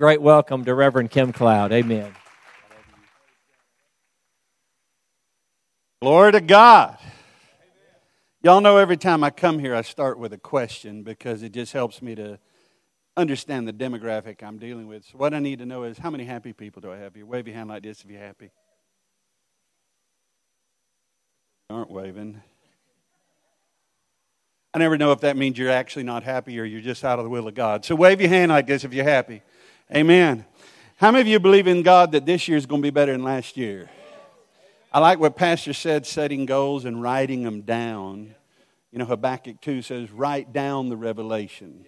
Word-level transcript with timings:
Great 0.00 0.22
welcome 0.22 0.64
to 0.64 0.76
Reverend 0.76 1.10
Kim 1.10 1.32
Klaudt. 1.32 1.72
Amen. 1.72 2.14
Glory 6.00 6.30
to 6.30 6.40
God. 6.40 6.96
Y'all 8.40 8.60
know 8.60 8.76
every 8.76 8.96
time 8.96 9.24
I 9.24 9.30
come 9.30 9.58
here, 9.58 9.74
I 9.74 9.82
start 9.82 10.20
with 10.20 10.32
a 10.32 10.38
question 10.38 11.02
because 11.02 11.42
it 11.42 11.50
just 11.50 11.72
helps 11.72 12.00
me 12.00 12.14
to 12.14 12.38
understand 13.16 13.66
the 13.66 13.72
demographic 13.72 14.40
I'm 14.40 14.58
dealing 14.58 14.86
with. 14.86 15.04
So, 15.04 15.18
what 15.18 15.34
I 15.34 15.40
need 15.40 15.58
to 15.58 15.66
know 15.66 15.82
is 15.82 15.98
how 15.98 16.10
many 16.10 16.22
happy 16.22 16.52
people 16.52 16.80
do 16.80 16.92
I 16.92 16.98
have 16.98 17.16
here? 17.16 17.26
Wave 17.26 17.48
your 17.48 17.56
hand 17.56 17.68
like 17.68 17.82
this 17.82 18.04
if 18.04 18.08
you're 18.08 18.20
happy. 18.20 18.52
Aren't 21.70 21.90
waving. 21.90 22.40
I 24.74 24.78
never 24.78 24.96
know 24.96 25.10
if 25.10 25.22
that 25.22 25.36
means 25.36 25.58
you're 25.58 25.72
actually 25.72 26.04
not 26.04 26.22
happy 26.22 26.60
or 26.60 26.62
you're 26.62 26.82
just 26.82 27.04
out 27.04 27.18
of 27.18 27.24
the 27.24 27.30
will 27.30 27.48
of 27.48 27.54
God. 27.54 27.84
So, 27.84 27.96
wave 27.96 28.20
your 28.20 28.30
hand 28.30 28.52
like 28.52 28.68
this 28.68 28.84
if 28.84 28.94
you're 28.94 29.02
happy. 29.02 29.42
Amen. 29.94 30.44
How 30.96 31.10
many 31.10 31.22
of 31.22 31.28
you 31.28 31.40
believe 31.40 31.66
in 31.66 31.82
God 31.82 32.12
that 32.12 32.26
this 32.26 32.46
year 32.46 32.58
is 32.58 32.66
going 32.66 32.82
to 32.82 32.86
be 32.86 32.90
better 32.90 33.12
than 33.12 33.22
last 33.22 33.56
year? 33.56 33.88
I 34.92 34.98
like 35.00 35.18
what 35.18 35.34
Pastor 35.34 35.72
said 35.72 36.06
setting 36.06 36.44
goals 36.44 36.84
and 36.84 37.00
writing 37.00 37.42
them 37.42 37.62
down. 37.62 38.34
You 38.92 38.98
know, 38.98 39.06
Habakkuk 39.06 39.62
2 39.62 39.80
says, 39.80 40.10
write 40.10 40.52
down 40.52 40.90
the 40.90 40.96
revelation. 40.96 41.86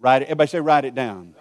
Write 0.00 0.22
it. 0.22 0.24
Everybody 0.24 0.48
say, 0.48 0.60
write 0.60 0.84
it 0.84 0.96
down. 0.96 1.36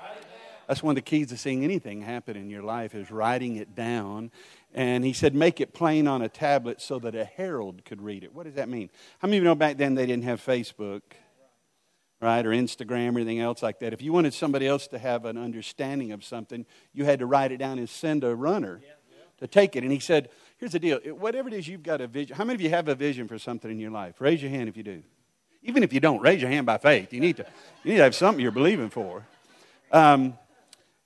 That's 0.67 0.83
one 0.83 0.91
of 0.91 0.95
the 0.95 1.01
keys 1.01 1.29
to 1.29 1.37
seeing 1.37 1.63
anything 1.63 2.03
happen 2.03 2.37
in 2.37 2.51
your 2.51 2.61
life 2.61 2.93
is 2.93 3.09
writing 3.09 3.55
it 3.55 3.73
down. 3.73 4.29
And 4.75 5.03
he 5.03 5.13
said, 5.13 5.33
make 5.33 5.59
it 5.59 5.73
plain 5.73 6.07
on 6.07 6.21
a 6.21 6.29
tablet 6.29 6.81
so 6.81 6.99
that 6.99 7.15
a 7.15 7.25
herald 7.25 7.83
could 7.83 7.99
read 7.99 8.23
it. 8.23 8.35
What 8.35 8.45
does 8.45 8.53
that 8.55 8.69
mean? 8.69 8.91
How 9.17 9.27
many 9.27 9.37
of 9.37 9.43
you 9.43 9.49
know 9.49 9.55
back 9.55 9.77
then 9.77 9.95
they 9.95 10.05
didn't 10.05 10.25
have 10.25 10.39
Facebook, 10.39 11.01
right, 12.21 12.45
or 12.45 12.49
Instagram 12.49 13.15
or 13.15 13.19
anything 13.19 13.39
else 13.39 13.61
like 13.61 13.79
that? 13.79 13.93
If 13.93 14.01
you 14.01 14.13
wanted 14.13 14.33
somebody 14.33 14.67
else 14.67 14.87
to 14.87 14.99
have 14.99 15.25
an 15.25 15.37
understanding 15.37 16.11
of 16.11 16.23
something, 16.23 16.65
you 16.93 17.05
had 17.05 17.19
to 17.19 17.25
write 17.25 17.51
it 17.51 17.57
down 17.57 17.79
and 17.79 17.89
send 17.89 18.23
a 18.23 18.35
runner 18.35 18.81
to 19.39 19.47
take 19.47 19.75
it. 19.75 19.83
And 19.83 19.91
he 19.91 19.99
said, 19.99 20.29
Here's 20.57 20.73
the 20.73 20.79
deal 20.79 20.99
whatever 21.17 21.47
it 21.47 21.53
is 21.53 21.67
you've 21.67 21.83
got 21.83 22.01
a 22.01 22.07
vision, 22.07 22.35
how 22.35 22.43
many 22.43 22.55
of 22.55 22.61
you 22.61 22.69
have 22.69 22.87
a 22.89 22.95
vision 22.95 23.27
for 23.27 23.39
something 23.39 23.71
in 23.71 23.79
your 23.79 23.91
life? 23.91 24.19
Raise 24.19 24.41
your 24.41 24.51
hand 24.51 24.67
if 24.67 24.75
you 24.75 24.83
do. 24.83 25.01
Even 25.63 25.83
if 25.83 25.93
you 25.93 25.99
don't, 25.99 26.21
raise 26.21 26.41
your 26.41 26.51
hand 26.51 26.65
by 26.65 26.77
faith. 26.77 27.13
You 27.13 27.19
need 27.19 27.37
to, 27.37 27.45
you 27.83 27.91
need 27.91 27.97
to 27.97 28.03
have 28.03 28.15
something 28.15 28.41
you're 28.41 28.51
believing 28.51 28.89
for. 28.89 29.25
Um, 29.91 30.37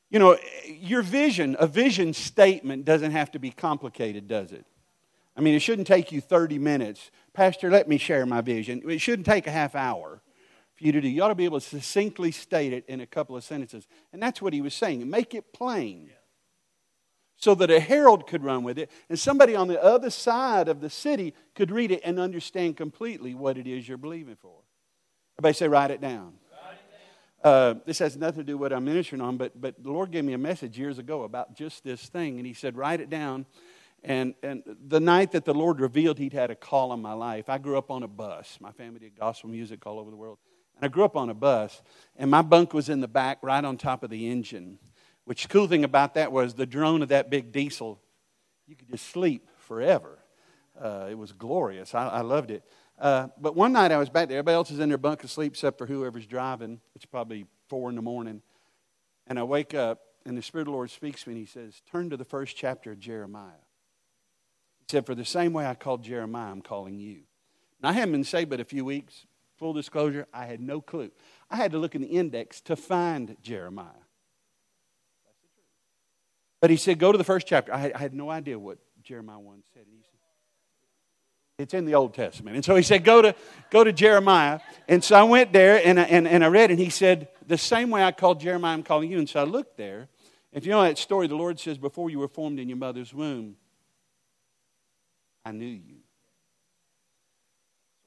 you 0.09 0.19
know, 0.19 0.37
your 0.67 1.01
vision, 1.01 1.55
a 1.59 1.65
vision 1.65 2.13
statement 2.13 2.85
doesn't 2.85 3.11
have 3.11 3.31
to 3.31 3.39
be 3.39 3.49
complicated, 3.49 4.27
does 4.27 4.51
it? 4.51 4.65
I 5.35 5.41
mean, 5.41 5.55
it 5.55 5.59
shouldn't 5.59 5.87
take 5.87 6.11
you 6.11 6.21
30 6.21 6.59
minutes. 6.59 7.09
Pastor, 7.33 7.71
let 7.71 7.87
me 7.87 7.97
share 7.97 8.23
my 8.25 8.41
vision. 8.41 8.83
It 8.87 8.99
shouldn't 8.99 9.25
take 9.25 9.47
a 9.47 9.51
half 9.51 9.73
hour 9.73 10.21
you 10.83 10.91
to 10.91 11.01
do. 11.01 11.07
You 11.07 11.23
ought 11.23 11.29
to 11.29 11.35
be 11.35 11.45
able 11.45 11.59
to 11.59 11.65
succinctly 11.65 12.31
state 12.31 12.73
it 12.73 12.85
in 12.87 13.01
a 13.01 13.05
couple 13.05 13.35
of 13.35 13.43
sentences. 13.43 13.87
And 14.11 14.21
that's 14.21 14.41
what 14.41 14.53
he 14.53 14.61
was 14.61 14.73
saying. 14.73 15.09
Make 15.09 15.33
it 15.33 15.53
plain 15.53 16.11
so 17.37 17.55
that 17.55 17.69
a 17.69 17.79
herald 17.79 18.27
could 18.27 18.43
run 18.43 18.63
with 18.63 18.77
it 18.77 18.89
and 19.09 19.19
somebody 19.19 19.55
on 19.55 19.67
the 19.67 19.81
other 19.83 20.09
side 20.09 20.67
of 20.67 20.79
the 20.79 20.89
city 20.89 21.33
could 21.55 21.71
read 21.71 21.91
it 21.91 22.01
and 22.03 22.19
understand 22.19 22.77
completely 22.77 23.33
what 23.33 23.57
it 23.57 23.67
is 23.67 23.87
you're 23.87 23.97
believing 23.97 24.35
for. 24.35 24.61
Everybody 25.37 25.53
say, 25.53 25.67
write 25.67 25.91
it 25.91 25.99
down. 25.99 26.33
Uh, 27.43 27.75
this 27.85 27.99
has 27.99 28.15
nothing 28.15 28.39
to 28.39 28.43
do 28.45 28.57
with 28.57 28.71
what 28.71 28.77
I'm 28.77 28.85
ministering 28.85 29.21
on, 29.21 29.35
but, 29.35 29.59
but 29.59 29.83
the 29.83 29.91
Lord 29.91 30.11
gave 30.11 30.23
me 30.23 30.31
a 30.31 30.37
message 30.37 30.79
years 30.79 30.97
ago 30.97 31.23
about 31.23 31.55
just 31.55 31.83
this 31.83 32.05
thing, 32.07 32.37
and 32.37 32.47
He 32.47 32.53
said, 32.53 32.77
write 32.77 33.01
it 33.01 33.09
down. 33.09 33.45
And, 34.01 34.33
and 34.41 34.63
the 34.87 35.01
night 35.01 35.33
that 35.33 35.43
the 35.43 35.53
Lord 35.53 35.81
revealed 35.81 36.19
He'd 36.19 36.31
had 36.31 36.51
a 36.51 36.55
call 36.55 36.91
on 36.91 37.01
my 37.01 37.11
life, 37.11 37.49
I 37.49 37.57
grew 37.57 37.77
up 37.77 37.91
on 37.91 38.03
a 38.03 38.07
bus. 38.07 38.57
My 38.61 38.71
family 38.71 38.99
did 38.99 39.19
gospel 39.19 39.49
music 39.49 39.85
all 39.85 39.99
over 39.99 40.09
the 40.09 40.15
world. 40.15 40.37
And 40.75 40.85
I 40.85 40.87
grew 40.87 41.05
up 41.05 41.15
on 41.15 41.29
a 41.29 41.33
bus, 41.33 41.81
and 42.15 42.29
my 42.29 42.41
bunk 42.41 42.73
was 42.73 42.89
in 42.89 42.99
the 43.01 43.07
back 43.07 43.39
right 43.41 43.63
on 43.63 43.77
top 43.77 44.03
of 44.03 44.09
the 44.09 44.29
engine. 44.29 44.79
Which 45.25 45.47
cool 45.49 45.67
thing 45.67 45.83
about 45.83 46.15
that 46.15 46.31
was 46.31 46.53
the 46.53 46.65
drone 46.65 47.01
of 47.01 47.09
that 47.09 47.29
big 47.29 47.51
diesel, 47.51 48.01
you 48.67 48.75
could 48.75 48.89
just 48.89 49.07
sleep 49.07 49.47
forever. 49.57 50.19
Uh, 50.79 51.07
it 51.09 51.17
was 51.17 51.31
glorious. 51.31 51.93
I, 51.93 52.07
I 52.07 52.21
loved 52.21 52.51
it. 52.51 52.63
Uh, 52.99 53.27
but 53.39 53.55
one 53.55 53.73
night 53.73 53.91
I 53.91 53.97
was 53.97 54.09
back 54.09 54.27
there. 54.27 54.39
Everybody 54.39 54.55
else 54.55 54.71
is 54.71 54.79
in 54.79 54.89
their 54.89 54.97
bunk 54.97 55.23
asleep 55.23 55.53
except 55.53 55.77
for 55.77 55.85
whoever's 55.85 56.25
driving. 56.25 56.79
It's 56.95 57.05
probably 57.05 57.45
four 57.67 57.89
in 57.89 57.95
the 57.95 58.01
morning. 58.01 58.41
And 59.27 59.39
I 59.39 59.43
wake 59.43 59.73
up, 59.73 60.01
and 60.25 60.37
the 60.37 60.41
Spirit 60.41 60.63
of 60.63 60.67
the 60.67 60.71
Lord 60.71 60.91
speaks 60.91 61.23
to 61.23 61.29
me, 61.29 61.35
and 61.35 61.39
He 61.39 61.45
says, 61.45 61.81
Turn 61.91 62.09
to 62.09 62.17
the 62.17 62.25
first 62.25 62.55
chapter 62.55 62.91
of 62.91 62.99
Jeremiah. 62.99 63.63
He 64.79 64.85
said, 64.89 65.05
For 65.05 65.15
the 65.15 65.25
same 65.25 65.53
way 65.53 65.65
I 65.65 65.75
called 65.75 66.03
Jeremiah, 66.03 66.51
I'm 66.51 66.61
calling 66.61 66.99
you. 66.99 67.21
And 67.81 67.89
I 67.89 67.91
hadn't 67.93 68.11
been 68.11 68.23
saved 68.23 68.49
but 68.49 68.59
a 68.59 68.65
few 68.65 68.83
weeks. 68.83 69.25
Full 69.57 69.73
disclosure, 69.73 70.27
I 70.33 70.45
had 70.45 70.59
no 70.59 70.81
clue. 70.81 71.11
I 71.49 71.57
had 71.57 71.71
to 71.71 71.77
look 71.77 71.95
in 71.95 72.01
the 72.01 72.07
index 72.07 72.61
to 72.61 72.75
find 72.75 73.37
Jeremiah. 73.41 73.87
But 76.59 76.69
he 76.69 76.77
said, 76.77 76.97
Go 76.99 77.11
to 77.11 77.17
the 77.17 77.23
first 77.23 77.45
chapter. 77.45 77.73
I 77.73 77.77
had, 77.77 77.93
I 77.93 77.97
had 77.99 78.13
no 78.13 78.29
idea 78.29 78.57
what 78.57 78.79
Jeremiah 79.03 79.39
1 79.39 79.63
said. 79.73 79.83
Said, 79.85 80.13
it's 81.59 81.73
in 81.73 81.85
the 81.85 81.95
Old 81.95 82.13
Testament. 82.13 82.55
And 82.55 82.65
so 82.65 82.75
he 82.75 82.83
said, 82.83 83.03
Go 83.03 83.21
to, 83.21 83.35
go 83.69 83.83
to 83.83 83.93
Jeremiah. 83.93 84.59
And 84.87 85.03
so 85.03 85.15
I 85.15 85.23
went 85.23 85.53
there 85.53 85.81
and 85.85 85.99
I, 85.99 86.03
and, 86.03 86.27
and 86.27 86.43
I 86.43 86.47
read, 86.47 86.71
and 86.71 86.79
he 86.79 86.89
said, 86.89 87.27
The 87.47 87.57
same 87.57 87.89
way 87.89 88.03
I 88.03 88.11
called 88.11 88.39
Jeremiah, 88.39 88.73
I'm 88.73 88.83
calling 88.83 89.11
you. 89.11 89.19
And 89.19 89.29
so 89.29 89.39
I 89.39 89.43
looked 89.43 89.77
there. 89.77 90.09
If 90.51 90.65
you 90.65 90.71
know 90.71 90.83
that 90.83 90.97
story, 90.97 91.27
the 91.27 91.35
Lord 91.35 91.59
says, 91.59 91.77
Before 91.77 92.09
you 92.09 92.19
were 92.19 92.27
formed 92.27 92.59
in 92.59 92.69
your 92.69 92.77
mother's 92.77 93.13
womb, 93.13 93.55
I 95.45 95.51
knew 95.51 95.65
you. 95.65 96.02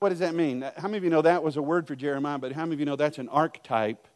What 0.07 0.11
does 0.11 0.21
that 0.21 0.37
mean? 0.37 0.63
Uh, 0.63 0.71
how 0.77 0.87
many 0.87 0.99
of 0.99 1.03
you 1.03 1.11
know 1.11 1.23
that 1.23 1.43
was 1.43 1.57
a 1.57 1.63
word 1.63 1.89
for 1.89 1.97
Jeremiah, 1.97 2.39
but 2.39 2.53
how 2.53 2.63
many 2.63 2.75
of 2.75 2.79
you 2.79 2.87
know 2.87 2.95
that's 2.95 3.19
an 3.19 3.29
archetype? 3.29 4.07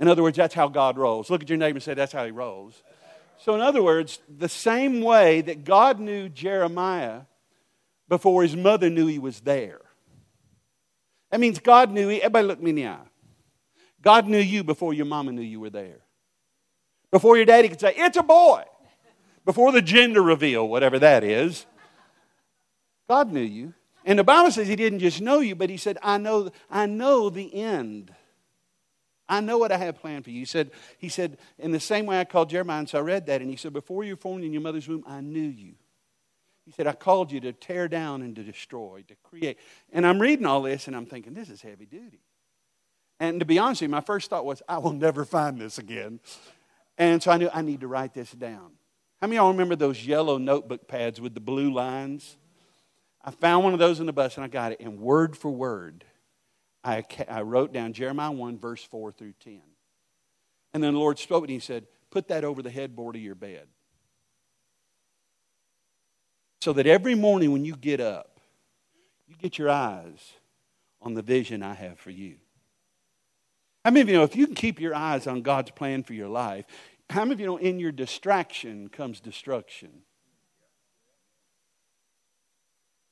In 0.00 0.08
other 0.08 0.24
words, 0.24 0.36
that's 0.36 0.54
how 0.54 0.66
God 0.66 0.98
rolls. 0.98 1.30
Look 1.30 1.40
at 1.40 1.48
your 1.48 1.56
neighbor 1.56 1.76
and 1.76 1.82
say, 1.84 1.94
That's 1.94 2.12
how 2.12 2.24
he 2.24 2.32
rolls. 2.32 2.82
So, 3.38 3.54
in 3.54 3.60
other 3.60 3.80
words, 3.80 4.18
the 4.28 4.48
same 4.48 5.02
way 5.02 5.40
that 5.42 5.62
God 5.62 6.00
knew 6.00 6.28
Jeremiah 6.28 7.20
before 8.08 8.42
his 8.42 8.56
mother 8.56 8.90
knew 8.90 9.06
he 9.06 9.20
was 9.20 9.38
there. 9.42 9.80
That 11.30 11.38
means 11.38 11.60
God 11.60 11.92
knew, 11.92 12.10
everybody 12.10 12.48
look 12.48 12.60
me 12.60 12.70
in 12.70 12.76
the 12.76 12.86
eye. 12.88 12.98
God 14.02 14.26
knew 14.26 14.36
you 14.36 14.64
before 14.64 14.92
your 14.92 15.06
mama 15.06 15.30
knew 15.30 15.42
you 15.42 15.60
were 15.60 15.70
there. 15.70 16.00
Before 17.12 17.36
your 17.36 17.46
daddy 17.46 17.68
could 17.68 17.78
say, 17.78 17.94
it's 17.96 18.16
a 18.16 18.24
boy. 18.24 18.64
Before 19.44 19.70
the 19.70 19.80
gender 19.80 20.22
reveal, 20.22 20.66
whatever 20.66 20.98
that 20.98 21.22
is. 21.22 21.66
God 23.08 23.32
knew 23.32 23.38
you. 23.38 23.74
And 24.10 24.18
the 24.18 24.24
Bible 24.24 24.50
says 24.50 24.66
he 24.66 24.74
didn't 24.74 24.98
just 24.98 25.20
know 25.20 25.38
you, 25.38 25.54
but 25.54 25.70
he 25.70 25.76
said, 25.76 25.96
I 26.02 26.18
know, 26.18 26.50
I 26.68 26.86
know 26.86 27.30
the 27.30 27.54
end. 27.54 28.12
I 29.28 29.40
know 29.40 29.56
what 29.56 29.70
I 29.70 29.76
have 29.76 30.00
planned 30.00 30.24
for 30.24 30.30
you. 30.30 30.40
He 30.40 30.46
said, 30.46 30.72
he 30.98 31.08
said, 31.08 31.38
in 31.60 31.70
the 31.70 31.78
same 31.78 32.06
way 32.06 32.18
I 32.18 32.24
called 32.24 32.50
Jeremiah, 32.50 32.80
and 32.80 32.88
so 32.88 32.98
I 32.98 33.02
read 33.02 33.26
that, 33.26 33.40
and 33.40 33.48
he 33.48 33.54
said, 33.54 33.72
Before 33.72 34.02
you 34.02 34.14
were 34.14 34.20
formed 34.20 34.42
in 34.42 34.52
your 34.52 34.62
mother's 34.62 34.88
womb, 34.88 35.04
I 35.06 35.20
knew 35.20 35.38
you. 35.38 35.74
He 36.66 36.72
said, 36.72 36.88
I 36.88 36.92
called 36.92 37.30
you 37.30 37.38
to 37.38 37.52
tear 37.52 37.86
down 37.86 38.22
and 38.22 38.34
to 38.34 38.42
destroy, 38.42 39.04
to 39.06 39.14
create. 39.22 39.58
And 39.92 40.04
I'm 40.04 40.20
reading 40.20 40.44
all 40.44 40.62
this, 40.62 40.88
and 40.88 40.96
I'm 40.96 41.06
thinking, 41.06 41.32
this 41.32 41.48
is 41.48 41.62
heavy 41.62 41.86
duty. 41.86 42.18
And 43.20 43.38
to 43.38 43.46
be 43.46 43.60
honest 43.60 43.80
with 43.80 43.90
you, 43.90 43.92
my 43.92 44.00
first 44.00 44.28
thought 44.28 44.44
was, 44.44 44.60
I 44.68 44.78
will 44.78 44.92
never 44.92 45.24
find 45.24 45.60
this 45.60 45.78
again. 45.78 46.18
And 46.98 47.22
so 47.22 47.30
I 47.30 47.36
knew 47.36 47.48
I 47.54 47.62
need 47.62 47.82
to 47.82 47.86
write 47.86 48.12
this 48.12 48.32
down. 48.32 48.72
How 49.20 49.28
many 49.28 49.36
of 49.36 49.42
y'all 49.44 49.52
remember 49.52 49.76
those 49.76 50.04
yellow 50.04 50.36
notebook 50.36 50.88
pads 50.88 51.20
with 51.20 51.34
the 51.34 51.40
blue 51.40 51.72
lines? 51.72 52.38
I 53.22 53.30
found 53.30 53.64
one 53.64 53.72
of 53.72 53.78
those 53.78 54.00
in 54.00 54.06
the 54.06 54.12
bus 54.12 54.36
and 54.36 54.44
I 54.44 54.48
got 54.48 54.72
it, 54.72 54.80
and 54.80 54.98
word 54.98 55.36
for 55.36 55.50
word, 55.50 56.04
I, 56.82 57.04
I 57.28 57.42
wrote 57.42 57.72
down 57.72 57.92
Jeremiah 57.92 58.32
1, 58.32 58.58
verse 58.58 58.82
4 58.82 59.12
through 59.12 59.34
10. 59.44 59.60
And 60.72 60.82
then 60.82 60.94
the 60.94 60.98
Lord 60.98 61.18
spoke 61.18 61.44
and 61.44 61.50
He 61.50 61.58
said, 61.58 61.86
Put 62.10 62.28
that 62.28 62.44
over 62.44 62.62
the 62.62 62.70
headboard 62.70 63.16
of 63.16 63.22
your 63.22 63.34
bed. 63.34 63.66
So 66.60 66.72
that 66.72 66.86
every 66.86 67.14
morning 67.14 67.52
when 67.52 67.64
you 67.64 67.76
get 67.76 68.00
up, 68.00 68.40
you 69.28 69.36
get 69.36 69.58
your 69.58 69.70
eyes 69.70 70.32
on 71.00 71.14
the 71.14 71.22
vision 71.22 71.62
I 71.62 71.74
have 71.74 71.98
for 71.98 72.10
you. 72.10 72.36
How 73.84 73.90
many 73.90 74.02
of 74.02 74.08
you 74.08 74.16
know 74.16 74.24
if 74.24 74.36
you 74.36 74.46
can 74.46 74.54
keep 74.54 74.80
your 74.80 74.94
eyes 74.94 75.26
on 75.26 75.42
God's 75.42 75.70
plan 75.70 76.02
for 76.02 76.12
your 76.12 76.28
life, 76.28 76.66
how 77.08 77.20
many 77.22 77.34
of 77.34 77.40
you 77.40 77.46
know 77.46 77.56
in 77.56 77.78
your 77.78 77.92
distraction 77.92 78.88
comes 78.88 79.20
destruction? 79.20 80.02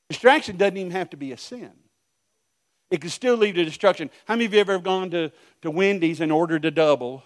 Distraction 0.09 0.57
doesn't 0.57 0.77
even 0.77 0.93
have 0.93 1.11
to 1.11 1.17
be 1.17 1.33
a 1.33 1.37
sin. 1.37 1.73
It 2.91 3.03
could 3.03 3.11
still 3.11 3.37
lead 3.37 3.57
to 3.57 3.65
destruction. 3.65 4.11
How 4.25 4.35
many 4.35 4.47
of 4.47 4.53
you 4.55 4.59
have 4.61 4.71
ever 4.71 4.83
gone 4.83 5.11
to, 5.11 5.31
to 5.63 5.71
Wendy's 5.71 6.21
and 6.21 6.33
ordered 6.33 6.65
a 6.65 6.71
double 6.71 7.23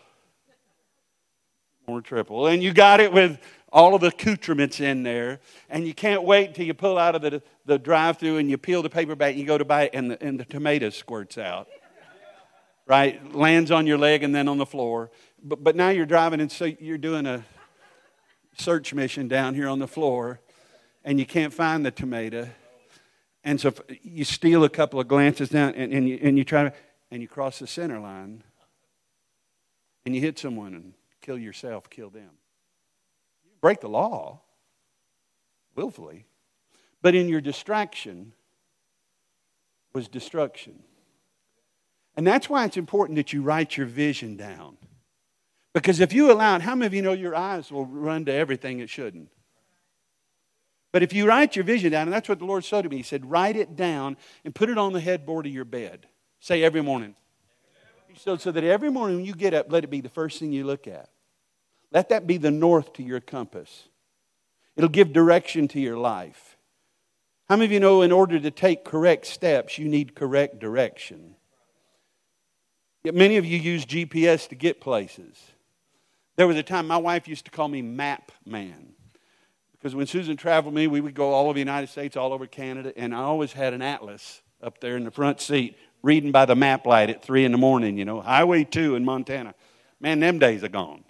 or 1.86 2.00
triple? 2.00 2.48
And 2.48 2.62
you 2.62 2.72
got 2.72 2.98
it 2.98 3.12
with 3.12 3.38
all 3.72 3.94
of 3.94 4.00
the 4.00 4.08
accoutrements 4.08 4.80
in 4.80 5.04
there, 5.04 5.40
and 5.70 5.86
you 5.86 5.94
can't 5.94 6.24
wait 6.24 6.48
until 6.48 6.66
you 6.66 6.74
pull 6.74 6.98
out 6.98 7.14
of 7.14 7.22
the, 7.22 7.40
the 7.64 7.78
drive 7.78 8.18
through 8.18 8.38
and 8.38 8.50
you 8.50 8.58
peel 8.58 8.82
the 8.82 8.90
paper 8.90 9.14
back 9.14 9.30
and 9.30 9.38
you 9.40 9.46
go 9.46 9.56
to 9.56 9.64
buy 9.64 9.84
it, 9.84 9.90
and 9.94 10.10
the, 10.10 10.22
and 10.22 10.38
the 10.38 10.44
tomato 10.44 10.90
squirts 10.90 11.38
out. 11.38 11.68
Right? 12.84 13.32
Lands 13.32 13.70
on 13.70 13.86
your 13.86 13.98
leg 13.98 14.24
and 14.24 14.34
then 14.34 14.48
on 14.48 14.58
the 14.58 14.66
floor. 14.66 15.10
But, 15.42 15.62
but 15.62 15.76
now 15.76 15.90
you're 15.90 16.04
driving, 16.04 16.40
and 16.40 16.50
so 16.50 16.64
you're 16.64 16.98
doing 16.98 17.26
a 17.26 17.44
search 18.58 18.92
mission 18.92 19.28
down 19.28 19.54
here 19.54 19.68
on 19.68 19.78
the 19.78 19.88
floor, 19.88 20.40
and 21.04 21.20
you 21.20 21.24
can't 21.24 21.54
find 21.54 21.86
the 21.86 21.92
tomato 21.92 22.48
and 23.44 23.60
so 23.60 23.72
you 24.02 24.24
steal 24.24 24.64
a 24.64 24.68
couple 24.68 25.00
of 25.00 25.08
glances 25.08 25.48
down 25.48 25.74
and, 25.74 25.92
and, 25.92 26.08
you, 26.08 26.18
and 26.22 26.38
you 26.38 26.44
try 26.44 26.64
to, 26.64 26.72
and 27.10 27.20
you 27.20 27.28
cross 27.28 27.58
the 27.58 27.66
center 27.66 27.98
line 27.98 28.44
and 30.04 30.14
you 30.14 30.20
hit 30.20 30.38
someone 30.38 30.74
and 30.74 30.94
kill 31.20 31.38
yourself, 31.38 31.90
kill 31.90 32.10
them. 32.10 32.30
You 33.44 33.50
break 33.60 33.80
the 33.80 33.88
law 33.88 34.40
willfully, 35.74 36.26
but 37.00 37.14
in 37.14 37.28
your 37.28 37.40
distraction 37.40 38.32
was 39.92 40.08
destruction. 40.08 40.82
And 42.16 42.26
that's 42.26 42.48
why 42.48 42.64
it's 42.64 42.76
important 42.76 43.16
that 43.16 43.32
you 43.32 43.42
write 43.42 43.76
your 43.76 43.86
vision 43.86 44.36
down. 44.36 44.76
Because 45.72 46.00
if 46.00 46.12
you 46.12 46.30
allow 46.30 46.56
it, 46.56 46.62
how 46.62 46.74
many 46.74 46.86
of 46.86 46.94
you 46.94 47.02
know 47.02 47.12
your 47.12 47.34
eyes 47.34 47.72
will 47.72 47.86
run 47.86 48.26
to 48.26 48.32
everything 48.32 48.80
it 48.80 48.90
shouldn't? 48.90 49.30
But 50.92 51.02
if 51.02 51.14
you 51.14 51.26
write 51.26 51.56
your 51.56 51.64
vision 51.64 51.90
down, 51.90 52.02
and 52.02 52.12
that's 52.12 52.28
what 52.28 52.38
the 52.38 52.44
Lord 52.44 52.64
said 52.64 52.82
to 52.82 52.90
me, 52.90 52.98
He 52.98 53.02
said, 53.02 53.30
write 53.30 53.56
it 53.56 53.74
down 53.76 54.16
and 54.44 54.54
put 54.54 54.68
it 54.68 54.78
on 54.78 54.92
the 54.92 55.00
headboard 55.00 55.46
of 55.46 55.52
your 55.52 55.64
bed. 55.64 56.06
Say 56.38 56.62
every 56.62 56.82
morning. 56.82 57.14
So, 58.16 58.36
so 58.36 58.52
that 58.52 58.62
every 58.62 58.90
morning 58.90 59.16
when 59.16 59.24
you 59.24 59.34
get 59.34 59.54
up, 59.54 59.72
let 59.72 59.84
it 59.84 59.90
be 59.90 60.02
the 60.02 60.10
first 60.10 60.38
thing 60.38 60.52
you 60.52 60.64
look 60.64 60.86
at. 60.86 61.08
Let 61.90 62.10
that 62.10 62.26
be 62.26 62.36
the 62.36 62.50
north 62.50 62.92
to 62.94 63.02
your 63.02 63.20
compass. 63.20 63.88
It'll 64.76 64.90
give 64.90 65.12
direction 65.12 65.66
to 65.68 65.80
your 65.80 65.96
life. 65.96 66.56
How 67.48 67.56
many 67.56 67.66
of 67.66 67.72
you 67.72 67.80
know 67.80 68.02
in 68.02 68.12
order 68.12 68.38
to 68.38 68.50
take 68.50 68.84
correct 68.84 69.26
steps, 69.26 69.78
you 69.78 69.88
need 69.88 70.14
correct 70.14 70.58
direction? 70.58 71.36
Yet 73.02 73.14
many 73.14 73.36
of 73.36 73.44
you 73.44 73.58
use 73.58 73.84
GPS 73.84 74.48
to 74.48 74.54
get 74.54 74.80
places. 74.80 75.36
There 76.36 76.46
was 76.46 76.56
a 76.56 76.62
time 76.62 76.86
my 76.86 76.96
wife 76.96 77.28
used 77.28 77.44
to 77.46 77.50
call 77.50 77.68
me 77.68 77.82
Map 77.82 78.32
Man. 78.46 78.94
Because 79.82 79.96
when 79.96 80.06
Susan 80.06 80.36
traveled 80.36 80.74
me, 80.74 80.86
we 80.86 81.00
would 81.00 81.16
go 81.16 81.32
all 81.32 81.46
over 81.46 81.54
the 81.54 81.58
United 81.58 81.88
States, 81.88 82.16
all 82.16 82.32
over 82.32 82.46
Canada, 82.46 82.92
and 82.96 83.12
I 83.12 83.18
always 83.18 83.52
had 83.52 83.74
an 83.74 83.82
atlas 83.82 84.40
up 84.62 84.78
there 84.78 84.96
in 84.96 85.02
the 85.02 85.10
front 85.10 85.40
seat, 85.40 85.76
reading 86.04 86.30
by 86.30 86.44
the 86.44 86.54
map 86.54 86.86
light 86.86 87.10
at 87.10 87.20
3 87.24 87.44
in 87.44 87.50
the 87.50 87.58
morning, 87.58 87.98
you 87.98 88.04
know, 88.04 88.20
Highway 88.20 88.62
2 88.62 88.94
in 88.94 89.04
Montana. 89.04 89.56
Man, 89.98 90.20
them 90.20 90.38
days 90.38 90.62
are 90.62 90.68
gone. 90.68 91.02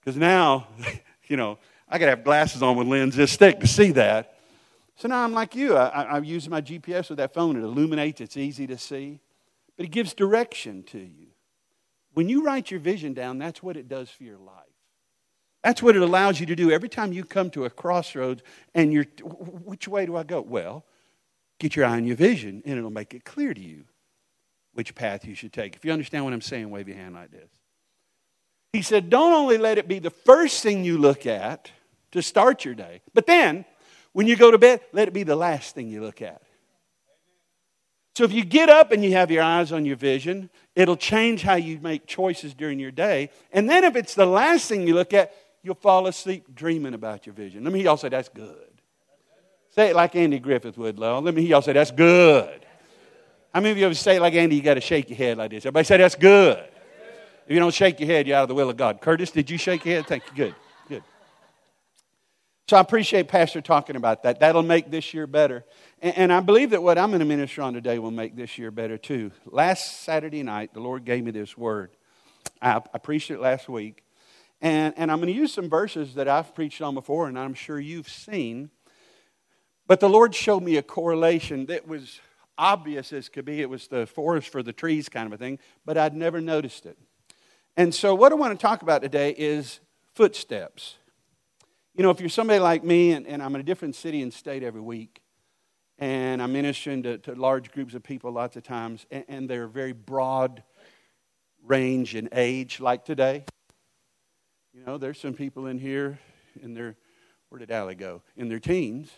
Because 0.00 0.16
now, 0.16 0.66
you 1.28 1.36
know, 1.36 1.58
I 1.88 1.98
to 1.98 2.06
have 2.06 2.24
glasses 2.24 2.60
on 2.60 2.76
with 2.76 2.88
lenses 2.88 3.36
thick 3.36 3.60
to 3.60 3.68
see 3.68 3.92
that. 3.92 4.34
So 4.96 5.06
now 5.06 5.22
I'm 5.22 5.32
like 5.32 5.54
you. 5.54 5.76
I, 5.76 6.16
am 6.16 6.24
using 6.24 6.50
my 6.50 6.60
GPS 6.60 7.08
with 7.08 7.18
that 7.18 7.32
phone. 7.32 7.56
It 7.56 7.62
illuminates, 7.62 8.20
it's 8.20 8.36
easy 8.36 8.66
to 8.66 8.78
see, 8.78 9.20
but 9.76 9.86
it 9.86 9.90
gives 9.90 10.12
direction 10.12 10.82
to 10.88 10.98
you. 10.98 11.28
When 12.14 12.28
you 12.28 12.42
write 12.42 12.72
your 12.72 12.80
vision 12.80 13.14
down, 13.14 13.38
that's 13.38 13.62
what 13.62 13.76
it 13.76 13.86
does 13.86 14.10
for 14.10 14.24
your 14.24 14.38
life. 14.38 14.69
That's 15.62 15.82
what 15.82 15.94
it 15.94 16.02
allows 16.02 16.40
you 16.40 16.46
to 16.46 16.56
do 16.56 16.70
every 16.70 16.88
time 16.88 17.12
you 17.12 17.24
come 17.24 17.50
to 17.50 17.66
a 17.66 17.70
crossroads 17.70 18.42
and 18.74 18.92
you're, 18.92 19.04
which 19.24 19.86
way 19.86 20.06
do 20.06 20.16
I 20.16 20.22
go? 20.22 20.40
Well, 20.40 20.84
get 21.58 21.76
your 21.76 21.84
eye 21.84 21.96
on 21.96 22.06
your 22.06 22.16
vision 22.16 22.62
and 22.64 22.78
it'll 22.78 22.90
make 22.90 23.12
it 23.12 23.24
clear 23.24 23.52
to 23.52 23.60
you 23.60 23.84
which 24.72 24.94
path 24.94 25.24
you 25.24 25.34
should 25.34 25.52
take. 25.52 25.76
If 25.76 25.84
you 25.84 25.92
understand 25.92 26.24
what 26.24 26.32
I'm 26.32 26.40
saying, 26.40 26.70
wave 26.70 26.88
your 26.88 26.96
hand 26.96 27.14
like 27.14 27.30
this. 27.30 27.50
He 28.72 28.82
said, 28.82 29.10
don't 29.10 29.32
only 29.32 29.58
let 29.58 29.78
it 29.78 29.88
be 29.88 29.98
the 29.98 30.10
first 30.10 30.62
thing 30.62 30.84
you 30.84 30.96
look 30.96 31.26
at 31.26 31.70
to 32.12 32.22
start 32.22 32.64
your 32.64 32.74
day, 32.74 33.02
but 33.12 33.26
then 33.26 33.64
when 34.12 34.26
you 34.26 34.36
go 34.36 34.50
to 34.50 34.58
bed, 34.58 34.80
let 34.92 35.08
it 35.08 35.14
be 35.14 35.22
the 35.22 35.36
last 35.36 35.74
thing 35.74 35.88
you 35.88 36.00
look 36.00 36.22
at. 36.22 36.40
So 38.16 38.24
if 38.24 38.32
you 38.32 38.44
get 38.44 38.68
up 38.68 38.92
and 38.92 39.04
you 39.04 39.12
have 39.12 39.30
your 39.30 39.42
eyes 39.42 39.72
on 39.72 39.84
your 39.84 39.96
vision, 39.96 40.50
it'll 40.74 40.96
change 40.96 41.42
how 41.42 41.54
you 41.54 41.78
make 41.80 42.06
choices 42.06 42.54
during 42.54 42.78
your 42.78 42.90
day. 42.90 43.30
And 43.52 43.68
then 43.70 43.84
if 43.84 43.94
it's 43.94 44.14
the 44.14 44.26
last 44.26 44.68
thing 44.68 44.86
you 44.86 44.94
look 44.94 45.14
at, 45.14 45.32
you'll 45.62 45.74
fall 45.74 46.06
asleep 46.06 46.54
dreaming 46.54 46.94
about 46.94 47.26
your 47.26 47.34
vision. 47.34 47.64
Let 47.64 47.72
me 47.72 47.80
hear 47.80 47.86
y'all 47.88 47.96
say, 47.96 48.08
that's 48.08 48.28
good. 48.28 48.68
Say 49.70 49.90
it 49.90 49.96
like 49.96 50.16
Andy 50.16 50.38
Griffith 50.38 50.76
would, 50.78 50.98
Lowell. 50.98 51.22
Let 51.22 51.34
me 51.34 51.42
hear 51.42 51.50
y'all 51.50 51.62
say, 51.62 51.72
that's 51.72 51.90
good. 51.90 52.66
How 53.54 53.60
many 53.60 53.72
of 53.72 53.78
you 53.78 53.86
ever 53.86 53.94
say 53.94 54.16
it 54.16 54.20
like 54.20 54.34
Andy, 54.34 54.56
you 54.56 54.62
got 54.62 54.74
to 54.74 54.80
shake 54.80 55.10
your 55.10 55.16
head 55.16 55.38
like 55.38 55.50
this? 55.50 55.64
Everybody 55.64 55.84
say, 55.84 55.96
that's 55.96 56.14
good. 56.14 56.58
If 56.58 57.54
you 57.54 57.58
don't 57.58 57.74
shake 57.74 57.98
your 57.98 58.08
head, 58.08 58.26
you're 58.26 58.36
out 58.36 58.44
of 58.44 58.48
the 58.48 58.54
will 58.54 58.70
of 58.70 58.76
God. 58.76 59.00
Curtis, 59.00 59.32
did 59.32 59.50
you 59.50 59.58
shake 59.58 59.84
your 59.84 59.96
head? 59.96 60.06
Thank 60.06 60.24
you. 60.28 60.32
Good. 60.36 60.54
Good. 60.88 61.02
So 62.68 62.76
I 62.76 62.80
appreciate 62.80 63.26
Pastor 63.26 63.60
talking 63.60 63.96
about 63.96 64.22
that. 64.22 64.38
That'll 64.38 64.62
make 64.62 64.90
this 64.90 65.12
year 65.12 65.26
better. 65.26 65.64
And, 66.00 66.16
and 66.16 66.32
I 66.32 66.38
believe 66.40 66.70
that 66.70 66.82
what 66.82 66.96
I'm 66.96 67.10
going 67.10 67.18
to 67.18 67.26
minister 67.26 67.62
on 67.62 67.74
today 67.74 67.98
will 67.98 68.12
make 68.12 68.36
this 68.36 68.56
year 68.56 68.70
better 68.70 68.96
too. 68.96 69.32
Last 69.46 70.02
Saturday 70.02 70.44
night, 70.44 70.72
the 70.74 70.80
Lord 70.80 71.04
gave 71.04 71.24
me 71.24 71.32
this 71.32 71.58
word. 71.58 71.90
I, 72.62 72.80
I 72.94 72.98
preached 72.98 73.32
it 73.32 73.40
last 73.40 73.68
week. 73.68 74.04
And, 74.60 74.94
and 74.96 75.10
I'm 75.10 75.18
going 75.18 75.32
to 75.32 75.38
use 75.38 75.52
some 75.52 75.70
verses 75.70 76.14
that 76.14 76.28
I've 76.28 76.54
preached 76.54 76.82
on 76.82 76.94
before, 76.94 77.28
and 77.28 77.38
I'm 77.38 77.54
sure 77.54 77.80
you've 77.80 78.08
seen. 78.08 78.70
But 79.86 80.00
the 80.00 80.08
Lord 80.08 80.34
showed 80.34 80.62
me 80.62 80.76
a 80.76 80.82
correlation 80.82 81.66
that 81.66 81.88
was 81.88 82.20
obvious 82.58 83.12
as 83.12 83.28
could 83.28 83.46
be. 83.46 83.62
It 83.62 83.70
was 83.70 83.88
the 83.88 84.06
forest 84.06 84.48
for 84.48 84.62
the 84.62 84.72
trees 84.72 85.08
kind 85.08 85.26
of 85.26 85.32
a 85.32 85.38
thing, 85.38 85.58
but 85.84 85.96
I'd 85.96 86.14
never 86.14 86.40
noticed 86.40 86.84
it. 86.84 86.98
And 87.76 87.94
so, 87.94 88.14
what 88.14 88.32
I 88.32 88.34
want 88.34 88.58
to 88.58 88.62
talk 88.62 88.82
about 88.82 89.00
today 89.00 89.34
is 89.36 89.80
footsteps. 90.14 90.96
You 91.94 92.02
know, 92.02 92.10
if 92.10 92.20
you're 92.20 92.28
somebody 92.28 92.60
like 92.60 92.84
me, 92.84 93.12
and, 93.12 93.26
and 93.26 93.42
I'm 93.42 93.54
in 93.54 93.60
a 93.62 93.64
different 93.64 93.94
city 93.94 94.22
and 94.22 94.32
state 94.32 94.62
every 94.62 94.80
week, 94.80 95.22
and 95.98 96.42
I'm 96.42 96.52
ministering 96.52 97.02
to, 97.04 97.18
to 97.18 97.34
large 97.34 97.72
groups 97.72 97.94
of 97.94 98.02
people 98.02 98.30
lots 98.32 98.56
of 98.56 98.62
times, 98.62 99.06
and, 99.10 99.24
and 99.28 99.50
they're 99.50 99.66
very 99.66 99.92
broad 99.92 100.62
range 101.64 102.14
in 102.14 102.28
age, 102.32 102.80
like 102.80 103.04
today. 103.04 103.44
You 104.80 104.86
know, 104.86 104.96
there's 104.96 105.20
some 105.20 105.34
people 105.34 105.66
in 105.66 105.76
here 105.76 106.18
in 106.62 106.72
their, 106.72 106.96
where 107.50 107.58
did 107.58 107.70
Allie 107.70 107.94
go? 107.94 108.22
In 108.34 108.48
their 108.48 108.58
teens. 108.58 109.10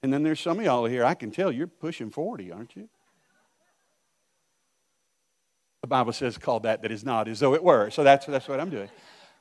And 0.00 0.12
then 0.12 0.22
there's 0.22 0.38
some 0.38 0.60
of 0.60 0.64
y'all 0.64 0.84
here, 0.84 1.04
I 1.04 1.14
can 1.14 1.32
tell 1.32 1.50
you're 1.50 1.66
pushing 1.66 2.10
40, 2.10 2.52
aren't 2.52 2.76
you? 2.76 2.88
The 5.80 5.88
Bible 5.88 6.12
says 6.12 6.38
call 6.38 6.60
that 6.60 6.82
that 6.82 6.92
is 6.92 7.04
not 7.04 7.26
as 7.26 7.40
though 7.40 7.54
it 7.54 7.64
were. 7.64 7.90
So 7.90 8.04
that's, 8.04 8.26
that's 8.26 8.46
what 8.46 8.60
I'm 8.60 8.70
doing. 8.70 8.88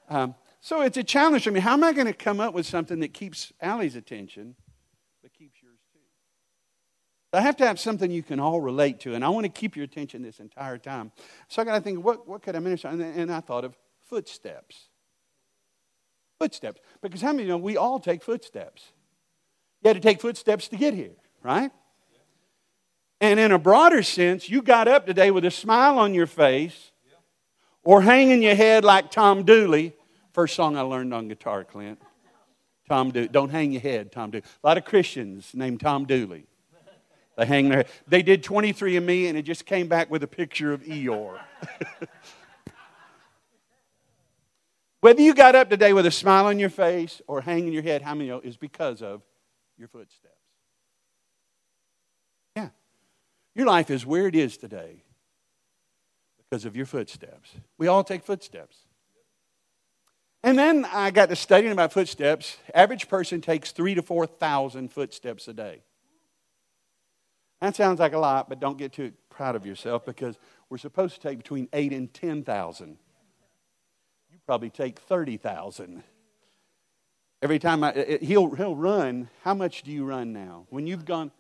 Um, 0.10 0.34
so 0.62 0.82
it's 0.82 0.98
a 0.98 1.04
challenge 1.04 1.44
for 1.44 1.52
me. 1.52 1.60
How 1.60 1.74
am 1.74 1.84
I 1.84 1.94
going 1.94 2.08
to 2.08 2.14
come 2.14 2.40
up 2.40 2.56
with 2.56 2.66
something 2.66 3.02
that 3.02 3.14
keeps 3.14 3.54
Allie's 3.62 3.96
attention, 3.96 4.56
but 5.22 5.32
keeps 5.32 5.62
yours 5.62 5.78
too? 5.94 7.38
I 7.38 7.42
have 7.42 7.58
to 7.58 7.68
have 7.68 7.80
something 7.80 8.10
you 8.10 8.24
can 8.24 8.40
all 8.40 8.62
relate 8.62 9.00
to, 9.02 9.14
and 9.14 9.24
I 9.24 9.30
want 9.30 9.44
to 9.44 9.50
keep 9.50 9.76
your 9.76 9.86
attention 9.86 10.24
this 10.24 10.40
entire 10.40 10.80
time. 10.80 11.12
So 11.50 11.62
I 11.62 11.66
got 11.66 11.76
to 11.76 11.82
think, 11.82 12.04
what, 12.04 12.28
what 12.28 12.42
could 12.42 12.56
I 12.56 12.60
minister? 12.60 12.88
And, 12.88 13.00
and 13.00 13.32
I 13.32 13.42
thought 13.42 13.64
of 13.64 13.76
footsteps. 14.06 14.90
Footsteps. 16.40 16.82
Because 17.02 17.22
how 17.22 17.32
many 17.32 17.44
you 17.44 17.50
know 17.50 17.58
we 17.58 17.78
all 17.78 18.00
take 18.00 18.24
footsteps? 18.24 18.92
You 19.84 19.90
had 19.90 19.96
to 19.96 20.02
take 20.02 20.22
footsteps 20.22 20.68
to 20.70 20.78
get 20.78 20.94
here, 20.94 21.16
right? 21.44 21.72
And 23.22 23.40
in 23.40 23.52
a 23.52 23.60
broader 23.60 24.04
sense, 24.04 24.50
you 24.50 24.62
got 24.62 24.88
up 24.88 25.06
today 25.06 25.32
with 25.32 25.46
a 25.46 25.52
smile 25.52 25.98
on 25.98 26.14
your 26.14 26.28
face 26.28 26.92
or 27.84 28.02
hanging 28.02 28.42
your 28.42 28.56
head 28.56 28.84
like 28.84 29.12
Tom 29.12 29.44
Dooley. 29.44 29.94
First 30.34 30.56
song 30.56 30.76
I 30.76 30.82
learned 30.82 31.14
on 31.14 31.28
guitar, 31.28 31.64
Clint. 31.64 32.00
Tom 32.90 33.12
Dooley. 33.12 33.30
Don't 33.30 33.50
hang 33.50 33.72
your 33.72 33.82
head, 33.82 34.12
Tom 34.12 34.32
Dooley. 34.32 34.44
A 34.64 34.68
lot 34.68 34.78
of 34.78 34.86
Christians 34.86 35.52
named 35.54 35.80
Tom 35.80 36.06
Dooley. 36.06 36.46
They 37.38 37.46
hang 37.46 37.70
their 37.70 37.80
head. 37.80 37.88
They 38.08 38.22
did 38.22 38.44
23 38.44 38.98
and 38.98 39.06
me, 39.06 39.28
and 39.28 39.38
it 39.38 39.44
just 39.44 39.66
came 39.66 39.88
back 39.88 40.10
with 40.10 40.24
a 40.24 40.28
picture 40.28 40.74
of 40.74 40.84
Eeyore. 40.84 41.40
Whether 45.06 45.22
you 45.22 45.36
got 45.36 45.54
up 45.54 45.70
today 45.70 45.94
with 45.94 46.08
a 46.08 46.12
smile 46.12 46.48
on 46.48 46.58
your 46.58 46.72
face 46.72 47.22
or 47.28 47.40
hanging 47.40 47.72
your 47.72 47.84
head, 47.84 48.02
how 48.02 48.16
many 48.16 48.32
is 48.44 48.58
because 48.58 49.04
of 49.04 49.22
your 49.78 49.88
footsteps? 49.88 50.34
Yeah. 52.56 52.70
Your 53.54 53.68
life 53.68 53.92
is 53.92 54.04
where 54.04 54.26
it 54.26 54.34
is 54.34 54.58
today 54.58 55.04
because 56.38 56.66
of 56.66 56.76
your 56.76 56.88
footsteps. 56.88 57.52
We 57.78 57.86
all 57.86 58.04
take 58.04 58.24
footsteps. 58.24 58.78
And 60.44 60.58
then 60.58 60.88
I 60.92 61.12
got 61.12 61.30
to 61.30 61.36
studying 61.36 61.72
about 61.72 61.94
footsteps. 61.94 62.58
Average 62.74 63.08
person 63.08 63.42
takes 63.42 63.72
three 63.72 63.94
to 63.94 64.02
4,000 64.02 64.92
footsteps 64.92 65.48
a 65.48 65.54
day. 65.54 65.84
That 67.62 67.76
sounds 67.76 68.00
like 68.00 68.14
a 68.14 68.18
lot, 68.18 68.50
but 68.50 68.60
don't 68.60 68.80
get 68.80 68.94
too 68.94 69.14
proud 69.30 69.56
of 69.56 69.68
yourself 69.68 70.04
because 70.04 70.40
we're 70.68 70.80
supposed 70.80 71.14
to 71.14 71.22
take 71.22 71.38
between 71.38 71.70
eight 71.74 71.94
and 71.94 72.12
10,000 72.12 72.98
probably 74.46 74.70
take 74.70 75.00
30,000. 75.00 76.04
Every 77.42 77.60
time 77.60 77.84
I, 77.84 78.18
he'll, 78.22 78.52
he'll 78.56 78.76
run, 78.76 79.30
how 79.44 79.54
much 79.54 79.84
do 79.84 79.92
you 79.92 80.06
run 80.06 80.34
now? 80.34 80.66
When 80.70 80.88
you've 80.88 81.06
gone. 81.06 81.32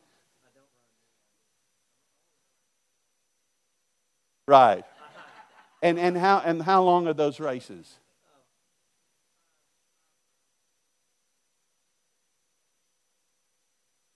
Right. 4.47 4.83
And, 5.81 5.99
and, 5.99 6.17
how, 6.17 6.41
and 6.43 6.61
how 6.61 6.83
long 6.83 7.07
are 7.07 7.13
those 7.13 7.39
races? 7.39 7.97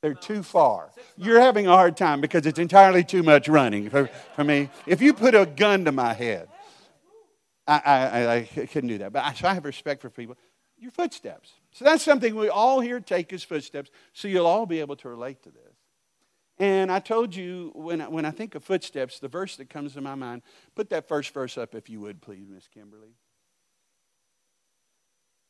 They're 0.02 0.14
too 0.14 0.44
far. 0.44 0.92
You're 1.18 1.42
having 1.42 1.68
a 1.68 1.72
hard 1.72 1.98
time 1.98 2.22
because 2.22 2.46
it's 2.46 2.60
entirely 2.60 3.04
too 3.04 3.22
much 3.22 3.50
running 3.50 3.90
for, 3.90 4.10
for 4.36 4.44
me. 4.44 4.70
If 4.88 5.02
you 5.02 5.14
put 5.14 5.36
a 5.36 5.46
gun 5.46 5.86
to 5.86 5.92
my 5.92 6.14
head, 6.14 6.48
I, 7.78 7.82
I, 7.86 8.36
I 8.36 8.44
couldn't 8.44 8.88
do 8.88 8.98
that. 9.00 9.14
But 9.14 9.26
I, 9.26 9.34
so 9.34 9.48
I 9.48 9.54
have 9.54 9.66
respect 9.66 10.02
for 10.02 10.10
people. 10.10 10.38
Your 10.78 10.92
footsteps. 10.92 11.52
So 11.72 11.86
that's 11.86 12.04
something 12.04 12.36
we 12.36 12.50
all 12.50 12.80
here 12.80 13.00
take 13.00 13.32
as 13.34 13.44
footsteps. 13.44 13.92
So 14.14 14.28
you'll 14.28 14.48
all 14.48 14.66
be 14.66 14.80
able 14.80 14.96
to 14.98 15.10
relate 15.10 15.44
to 15.44 15.52
this. 15.52 15.76
And 16.58 16.92
I 16.92 17.00
told 17.00 17.36
you 17.36 17.72
when 17.74 18.02
I, 18.02 18.08
when 18.10 18.26
I 18.26 18.32
think 18.32 18.56
of 18.56 18.64
footsteps, 18.64 19.20
the 19.20 19.28
verse 19.30 19.56
that 19.58 19.70
comes 19.70 19.94
to 19.94 20.02
my 20.02 20.16
mind, 20.16 20.42
put 20.76 20.90
that 20.90 21.08
first 21.08 21.34
verse 21.34 21.58
up 21.58 21.74
if 21.74 21.90
you 21.90 22.02
would, 22.02 22.22
please, 22.22 22.48
Miss 22.50 22.68
Kimberly. 22.68 23.16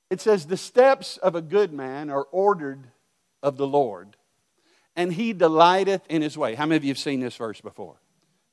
It 0.09 0.21
says, 0.21 0.45
The 0.45 0.57
steps 0.57 1.17
of 1.17 1.35
a 1.35 1.41
good 1.41 1.73
man 1.73 2.09
are 2.09 2.23
ordered 2.31 2.91
of 3.41 3.57
the 3.57 3.67
Lord, 3.67 4.17
and 4.95 5.13
he 5.13 5.33
delighteth 5.33 6.05
in 6.09 6.21
his 6.21 6.37
way. 6.37 6.55
How 6.55 6.65
many 6.65 6.77
of 6.77 6.83
you 6.83 6.91
have 6.91 6.99
seen 6.99 7.19
this 7.19 7.35
verse 7.35 7.61
before? 7.61 8.01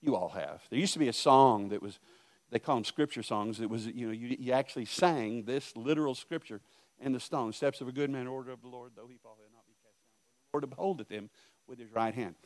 You 0.00 0.16
all 0.16 0.30
have. 0.30 0.62
There 0.70 0.78
used 0.78 0.92
to 0.94 0.98
be 0.98 1.08
a 1.08 1.12
song 1.12 1.70
that 1.70 1.82
was, 1.82 1.98
they 2.50 2.58
call 2.58 2.76
them 2.76 2.84
scripture 2.84 3.22
songs. 3.22 3.60
It 3.60 3.68
was, 3.68 3.86
you 3.86 4.06
know, 4.06 4.12
you, 4.12 4.36
you 4.38 4.52
actually 4.52 4.84
sang 4.84 5.44
this 5.44 5.76
literal 5.76 6.14
scripture 6.14 6.60
in 7.00 7.12
the 7.12 7.20
stone. 7.20 7.52
Steps 7.52 7.80
of 7.80 7.88
a 7.88 7.92
good 7.92 8.10
man, 8.10 8.26
order 8.26 8.52
of 8.52 8.62
the 8.62 8.68
Lord, 8.68 8.92
though 8.96 9.08
he 9.08 9.16
fall, 9.22 9.36
he'll 9.38 9.52
not 9.52 9.66
be 9.66 9.74
cast 9.82 9.96
down. 10.04 10.12
The 10.52 10.56
Lord 10.56 10.64
upholdeth 10.64 11.08
him 11.08 11.30
with 11.66 11.78
his 11.78 11.92
right 11.92 12.14
hand. 12.14 12.36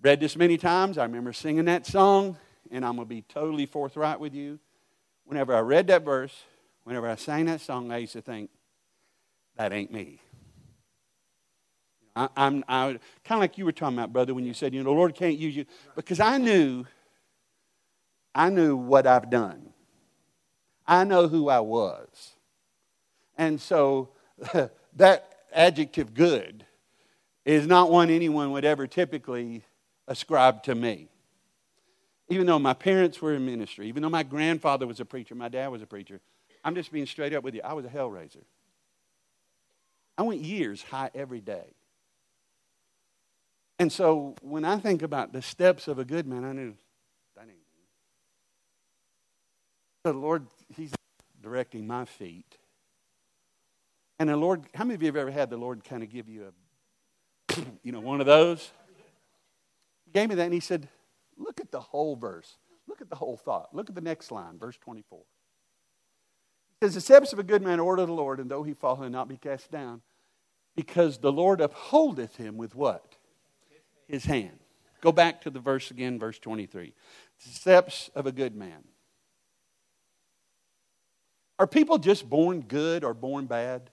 Read 0.00 0.20
this 0.20 0.36
many 0.36 0.56
times. 0.56 0.98
I 0.98 1.04
remember 1.04 1.32
singing 1.32 1.64
that 1.64 1.86
song, 1.86 2.36
and 2.70 2.84
I'm 2.84 2.96
going 2.96 3.08
to 3.08 3.14
be 3.14 3.22
totally 3.22 3.66
forthright 3.66 4.20
with 4.20 4.34
you. 4.34 4.58
Whenever 5.24 5.54
I 5.54 5.60
read 5.60 5.88
that 5.88 6.04
verse, 6.04 6.44
whenever 6.84 7.08
I 7.08 7.16
sang 7.16 7.46
that 7.46 7.60
song, 7.60 7.90
I 7.90 7.98
used 7.98 8.12
to 8.12 8.22
think, 8.22 8.50
that 9.56 9.72
ain't 9.72 9.92
me. 9.92 10.20
I, 12.14 12.28
am 12.36 12.62
kind 12.62 12.98
of 13.30 13.38
like 13.38 13.58
you 13.58 13.64
were 13.64 13.72
talking 13.72 13.98
about, 13.98 14.12
brother, 14.12 14.32
when 14.34 14.46
you 14.46 14.54
said, 14.54 14.72
you 14.72 14.80
know, 14.80 14.90
the 14.90 14.96
Lord 14.96 15.14
can't 15.14 15.36
use 15.36 15.54
you. 15.54 15.66
Because 15.94 16.20
I 16.20 16.38
knew, 16.38 16.86
I 18.36 18.50
knew 18.50 18.76
what 18.76 19.06
I've 19.06 19.30
done. 19.30 19.70
I 20.86 21.04
know 21.04 21.26
who 21.26 21.48
I 21.48 21.60
was. 21.60 22.34
And 23.38 23.58
so 23.58 24.10
that 24.96 25.36
adjective 25.52 26.12
good 26.12 26.66
is 27.46 27.66
not 27.66 27.90
one 27.90 28.10
anyone 28.10 28.50
would 28.52 28.66
ever 28.66 28.86
typically 28.86 29.64
ascribe 30.06 30.62
to 30.64 30.74
me. 30.74 31.08
Even 32.28 32.46
though 32.46 32.58
my 32.58 32.74
parents 32.74 33.22
were 33.22 33.32
in 33.32 33.46
ministry, 33.46 33.88
even 33.88 34.02
though 34.02 34.10
my 34.10 34.22
grandfather 34.22 34.86
was 34.86 35.00
a 35.00 35.06
preacher, 35.06 35.34
my 35.34 35.48
dad 35.48 35.68
was 35.68 35.80
a 35.80 35.86
preacher, 35.86 36.20
I'm 36.62 36.74
just 36.74 36.92
being 36.92 37.06
straight 37.06 37.32
up 37.32 37.42
with 37.42 37.54
you. 37.54 37.62
I 37.64 37.72
was 37.72 37.86
a 37.86 37.88
hell 37.88 38.10
raiser. 38.10 38.44
I 40.18 40.22
went 40.22 40.42
years 40.42 40.82
high 40.82 41.10
every 41.14 41.40
day. 41.40 41.72
And 43.78 43.90
so 43.90 44.34
when 44.42 44.66
I 44.66 44.78
think 44.78 45.00
about 45.00 45.32
the 45.32 45.40
steps 45.40 45.88
of 45.88 45.98
a 45.98 46.04
good 46.04 46.26
man, 46.26 46.44
I 46.44 46.52
knew 46.52 46.74
that 47.36 47.42
ain't 47.42 47.50
me. 47.50 47.54
The 50.06 50.12
Lord, 50.12 50.46
He's 50.76 50.92
directing 51.42 51.84
my 51.84 52.04
feet. 52.04 52.58
And 54.20 54.28
the 54.28 54.36
Lord, 54.36 54.62
how 54.72 54.84
many 54.84 54.94
of 54.94 55.02
you 55.02 55.06
have 55.06 55.16
ever 55.16 55.32
had 55.32 55.50
the 55.50 55.56
Lord 55.56 55.82
kind 55.82 56.04
of 56.04 56.10
give 56.10 56.28
you 56.28 56.52
a, 57.50 57.60
you 57.82 57.90
know, 57.90 57.98
one 57.98 58.20
of 58.20 58.26
those? 58.26 58.70
He 60.04 60.12
gave 60.12 60.28
me 60.28 60.36
that 60.36 60.44
and 60.44 60.54
He 60.54 60.60
said, 60.60 60.88
look 61.36 61.58
at 61.58 61.72
the 61.72 61.80
whole 61.80 62.14
verse. 62.14 62.56
Look 62.86 63.00
at 63.00 63.10
the 63.10 63.16
whole 63.16 63.36
thought. 63.36 63.74
Look 63.74 63.88
at 63.88 63.96
the 63.96 64.00
next 64.00 64.30
line, 64.30 64.60
verse 64.60 64.76
24. 64.76 65.18
It 65.18 65.24
says, 66.84 66.94
The 66.94 67.00
steps 67.00 67.32
of 67.32 67.40
a 67.40 67.42
good 67.42 67.62
man 67.62 67.80
order 67.80 68.06
the 68.06 68.12
Lord, 68.12 68.38
and 68.38 68.48
though 68.48 68.62
he 68.62 68.74
fall, 68.74 68.94
he'll 68.94 69.10
not 69.10 69.26
be 69.26 69.36
cast 69.36 69.72
down, 69.72 70.02
because 70.76 71.18
the 71.18 71.32
Lord 71.32 71.60
upholdeth 71.60 72.36
him 72.36 72.56
with 72.56 72.76
what? 72.76 73.16
His 74.06 74.26
hand. 74.26 74.60
Go 75.00 75.10
back 75.10 75.40
to 75.40 75.50
the 75.50 75.58
verse 75.58 75.90
again, 75.90 76.20
verse 76.20 76.38
23. 76.38 76.94
The 77.44 77.50
steps 77.50 78.08
of 78.14 78.26
a 78.26 78.32
good 78.32 78.54
man. 78.54 78.84
Are 81.58 81.66
people 81.66 81.98
just 81.98 82.28
born 82.28 82.62
good 82.62 83.04
or 83.04 83.14
born 83.14 83.46
bad? 83.46 83.90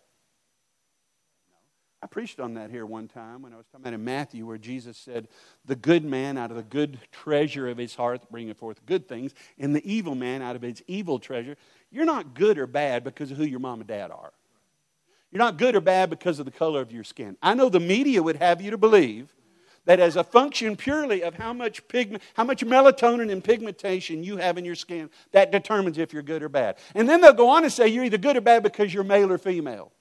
I 2.04 2.06
preached 2.06 2.42
on 2.42 2.56
that 2.56 2.70
here 2.70 2.86
one 2.86 3.08
time 3.08 3.42
when 3.42 3.54
I 3.54 3.56
was 3.56 3.66
talking 3.68 3.84
about 3.84 3.94
in 3.94 4.04
Matthew, 4.04 4.46
where 4.46 4.58
Jesus 4.58 4.98
said, 4.98 5.30
The 5.64 5.78
good 5.78 6.04
man 6.04 6.38
out 6.38 6.52
of 6.52 6.58
the 6.58 6.64
good 6.64 7.00
treasure 7.14 7.70
of 7.70 7.78
his 7.78 7.96
heart 7.96 8.30
bringeth 8.30 8.58
forth 8.58 8.86
good 8.86 9.08
things, 9.08 9.34
and 9.58 9.74
the 9.74 9.90
evil 9.90 10.14
man 10.14 10.42
out 10.42 10.58
of 10.58 10.62
his 10.62 10.84
evil 10.86 11.18
treasure. 11.18 11.56
You're 11.92 12.04
not 12.04 12.34
good 12.34 12.58
or 12.58 12.68
bad 12.68 13.06
because 13.06 13.32
of 13.32 13.38
who 13.38 13.46
your 13.46 13.62
mom 13.62 13.80
and 13.80 13.88
dad 13.88 14.12
are. 14.12 14.34
You're 15.32 15.40
not 15.40 15.58
good 15.58 15.78
or 15.78 15.82
bad 15.82 16.10
because 16.10 16.40
of 16.40 16.46
the 16.46 16.52
color 16.52 16.82
of 16.82 16.92
your 16.92 17.06
skin. 17.06 17.38
I 17.42 17.54
know 17.54 17.70
the 17.70 17.80
media 17.80 18.22
would 18.22 18.36
have 18.36 18.62
you 18.62 18.72
to 18.72 18.78
believe 18.78 19.34
that 19.86 20.00
as 20.00 20.16
a 20.16 20.24
function 20.24 20.76
purely 20.76 21.24
of 21.24 21.36
how 21.36 21.54
much 21.54 21.88
pigment, 21.88 22.24
how 22.36 22.44
much 22.44 22.64
melatonin 22.66 23.32
and 23.32 23.44
pigmentation 23.44 24.24
you 24.24 24.38
have 24.38 24.58
in 24.58 24.66
your 24.66 24.76
skin, 24.76 25.10
that 25.32 25.52
determines 25.52 25.98
if 25.98 26.14
you're 26.14 26.24
good 26.24 26.42
or 26.42 26.50
bad. 26.50 26.78
And 26.96 27.08
then 27.08 27.22
they'll 27.22 27.34
go 27.34 27.50
on 27.50 27.64
and 27.64 27.72
say 27.72 27.88
you're 27.88 28.06
either 28.06 28.18
good 28.18 28.38
or 28.38 28.42
bad 28.42 28.64
because 28.64 28.94
you're 28.94 29.04
male 29.04 29.32
or 29.32 29.38
female. 29.38 29.92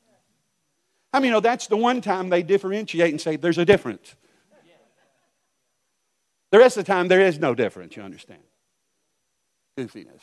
I 1.13 1.19
mean, 1.19 1.27
you 1.27 1.33
know 1.33 1.41
that's 1.41 1.67
the 1.67 1.77
one 1.77 2.01
time 2.01 2.31
they 2.31 2.43
differentiate 2.43 3.11
and 3.11 3.21
say 3.21 3.37
there's 3.37 3.59
a 3.59 3.65
difference. 3.65 4.15
The 6.51 6.59
rest 6.59 6.77
of 6.77 6.85
the 6.85 6.93
time, 6.93 7.09
there 7.09 7.21
is 7.21 7.39
no 7.39 7.55
difference, 7.55 7.97
you 7.97 8.03
understand? 8.03 8.43
Goofiness. 9.79 10.21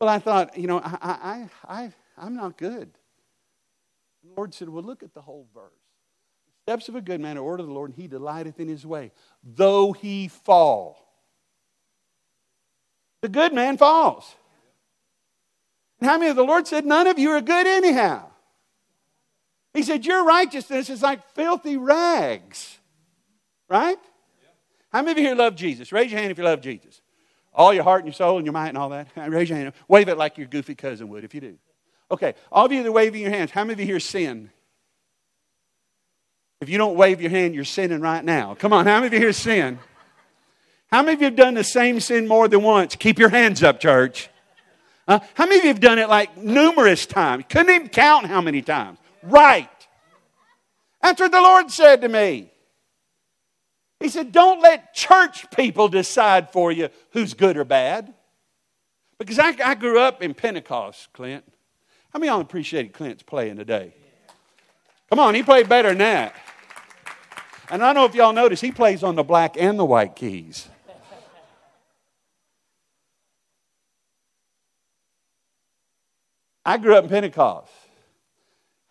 Well, 0.00 0.08
I 0.08 0.20
thought, 0.20 0.56
you 0.56 0.68
know, 0.68 0.78
I, 0.78 0.96
I, 1.02 1.50
I, 1.66 1.92
I'm 2.16 2.36
not 2.36 2.56
good. 2.56 2.92
The 4.22 4.30
Lord 4.36 4.54
said, 4.54 4.68
well, 4.68 4.84
look 4.84 5.02
at 5.02 5.12
the 5.12 5.22
whole 5.22 5.48
verse. 5.52 5.87
Steps 6.68 6.90
of 6.90 6.96
a 6.96 7.00
good 7.00 7.18
man 7.18 7.38
are 7.38 7.40
order 7.40 7.62
of 7.62 7.66
the 7.66 7.72
Lord, 7.72 7.88
and 7.88 7.98
he 7.98 8.08
delighteth 8.08 8.60
in 8.60 8.68
his 8.68 8.84
way, 8.84 9.10
though 9.42 9.92
he 9.94 10.28
fall. 10.28 11.02
The 13.22 13.30
good 13.30 13.54
man 13.54 13.78
falls. 13.78 14.34
And 15.98 16.10
how 16.10 16.18
many 16.18 16.28
of 16.28 16.36
the 16.36 16.44
Lord 16.44 16.66
said, 16.66 16.84
none 16.84 17.06
of 17.06 17.18
you 17.18 17.30
are 17.30 17.40
good 17.40 17.66
anyhow? 17.66 18.26
He 19.72 19.82
said, 19.82 20.04
Your 20.04 20.26
righteousness 20.26 20.90
is 20.90 21.00
like 21.00 21.26
filthy 21.30 21.78
rags. 21.78 22.76
Right? 23.70 23.96
How 24.92 25.00
many 25.00 25.12
of 25.12 25.18
you 25.20 25.24
here 25.24 25.36
love 25.36 25.56
Jesus? 25.56 25.90
Raise 25.90 26.10
your 26.10 26.20
hand 26.20 26.32
if 26.32 26.36
you 26.36 26.44
love 26.44 26.60
Jesus. 26.60 27.00
All 27.54 27.72
your 27.72 27.84
heart 27.84 28.00
and 28.00 28.08
your 28.08 28.14
soul 28.14 28.36
and 28.36 28.44
your 28.44 28.52
might 28.52 28.68
and 28.68 28.76
all 28.76 28.90
that. 28.90 29.08
Raise 29.16 29.48
your 29.48 29.56
hand. 29.56 29.72
Wave 29.88 30.10
it 30.10 30.18
like 30.18 30.36
your 30.36 30.46
goofy 30.46 30.74
cousin 30.74 31.08
would 31.08 31.24
if 31.24 31.34
you 31.34 31.40
do. 31.40 31.56
Okay, 32.10 32.34
all 32.52 32.66
of 32.66 32.72
you 32.72 32.82
that 32.82 32.90
are 32.90 32.92
waving 32.92 33.22
your 33.22 33.30
hands, 33.30 33.52
how 33.52 33.64
many 33.64 33.72
of 33.72 33.80
you 33.80 33.86
here 33.86 34.00
sin? 34.00 34.50
If 36.60 36.68
you 36.68 36.78
don't 36.78 36.96
wave 36.96 37.20
your 37.20 37.30
hand, 37.30 37.54
you're 37.54 37.64
sinning 37.64 38.00
right 38.00 38.24
now. 38.24 38.54
Come 38.54 38.72
on, 38.72 38.86
how 38.86 38.96
many 38.96 39.06
of 39.08 39.12
you 39.12 39.20
here 39.20 39.32
sin? 39.32 39.78
How 40.90 41.02
many 41.02 41.14
of 41.14 41.20
you 41.20 41.26
have 41.26 41.36
done 41.36 41.54
the 41.54 41.64
same 41.64 42.00
sin 42.00 42.26
more 42.26 42.48
than 42.48 42.62
once? 42.62 42.96
Keep 42.96 43.18
your 43.18 43.28
hands 43.28 43.62
up, 43.62 43.78
church. 43.78 44.28
Uh, 45.06 45.20
how 45.34 45.44
many 45.44 45.58
of 45.58 45.64
you 45.64 45.68
have 45.68 45.80
done 45.80 45.98
it 45.98 46.08
like 46.08 46.36
numerous 46.36 47.06
times? 47.06 47.44
Couldn't 47.48 47.74
even 47.74 47.88
count 47.88 48.26
how 48.26 48.40
many 48.40 48.62
times 48.62 48.98
right. 49.22 49.68
That's 51.00 51.20
what 51.20 51.30
the 51.30 51.40
Lord 51.40 51.70
said 51.70 52.00
to 52.00 52.08
me. 52.08 52.50
He 54.00 54.08
said, 54.08 54.32
Don't 54.32 54.60
let 54.60 54.94
church 54.94 55.50
people 55.50 55.88
decide 55.88 56.50
for 56.50 56.72
you 56.72 56.88
who's 57.12 57.34
good 57.34 57.56
or 57.56 57.64
bad. 57.64 58.12
Because 59.18 59.38
I, 59.38 59.54
I 59.64 59.74
grew 59.74 59.98
up 59.98 60.22
in 60.22 60.34
Pentecost, 60.34 61.12
Clint. 61.12 61.44
How 62.12 62.18
many 62.18 62.28
of 62.28 62.34
y'all 62.34 62.40
appreciated 62.40 62.92
Clint's 62.92 63.22
playing 63.22 63.56
today? 63.56 63.94
Come 65.10 65.18
on, 65.18 65.34
he 65.34 65.42
played 65.42 65.68
better 65.68 65.88
than 65.88 65.98
that. 65.98 66.34
And 67.70 67.82
I 67.82 67.92
don't 67.92 67.94
know 67.96 68.04
if 68.06 68.14
y'all 68.14 68.32
notice, 68.32 68.60
he 68.60 68.72
plays 68.72 69.02
on 69.02 69.14
the 69.14 69.22
black 69.22 69.56
and 69.58 69.78
the 69.78 69.84
white 69.84 70.16
keys. 70.16 70.68
I 76.64 76.76
grew 76.78 76.94
up 76.96 77.04
in 77.04 77.10
Pentecost. 77.10 77.70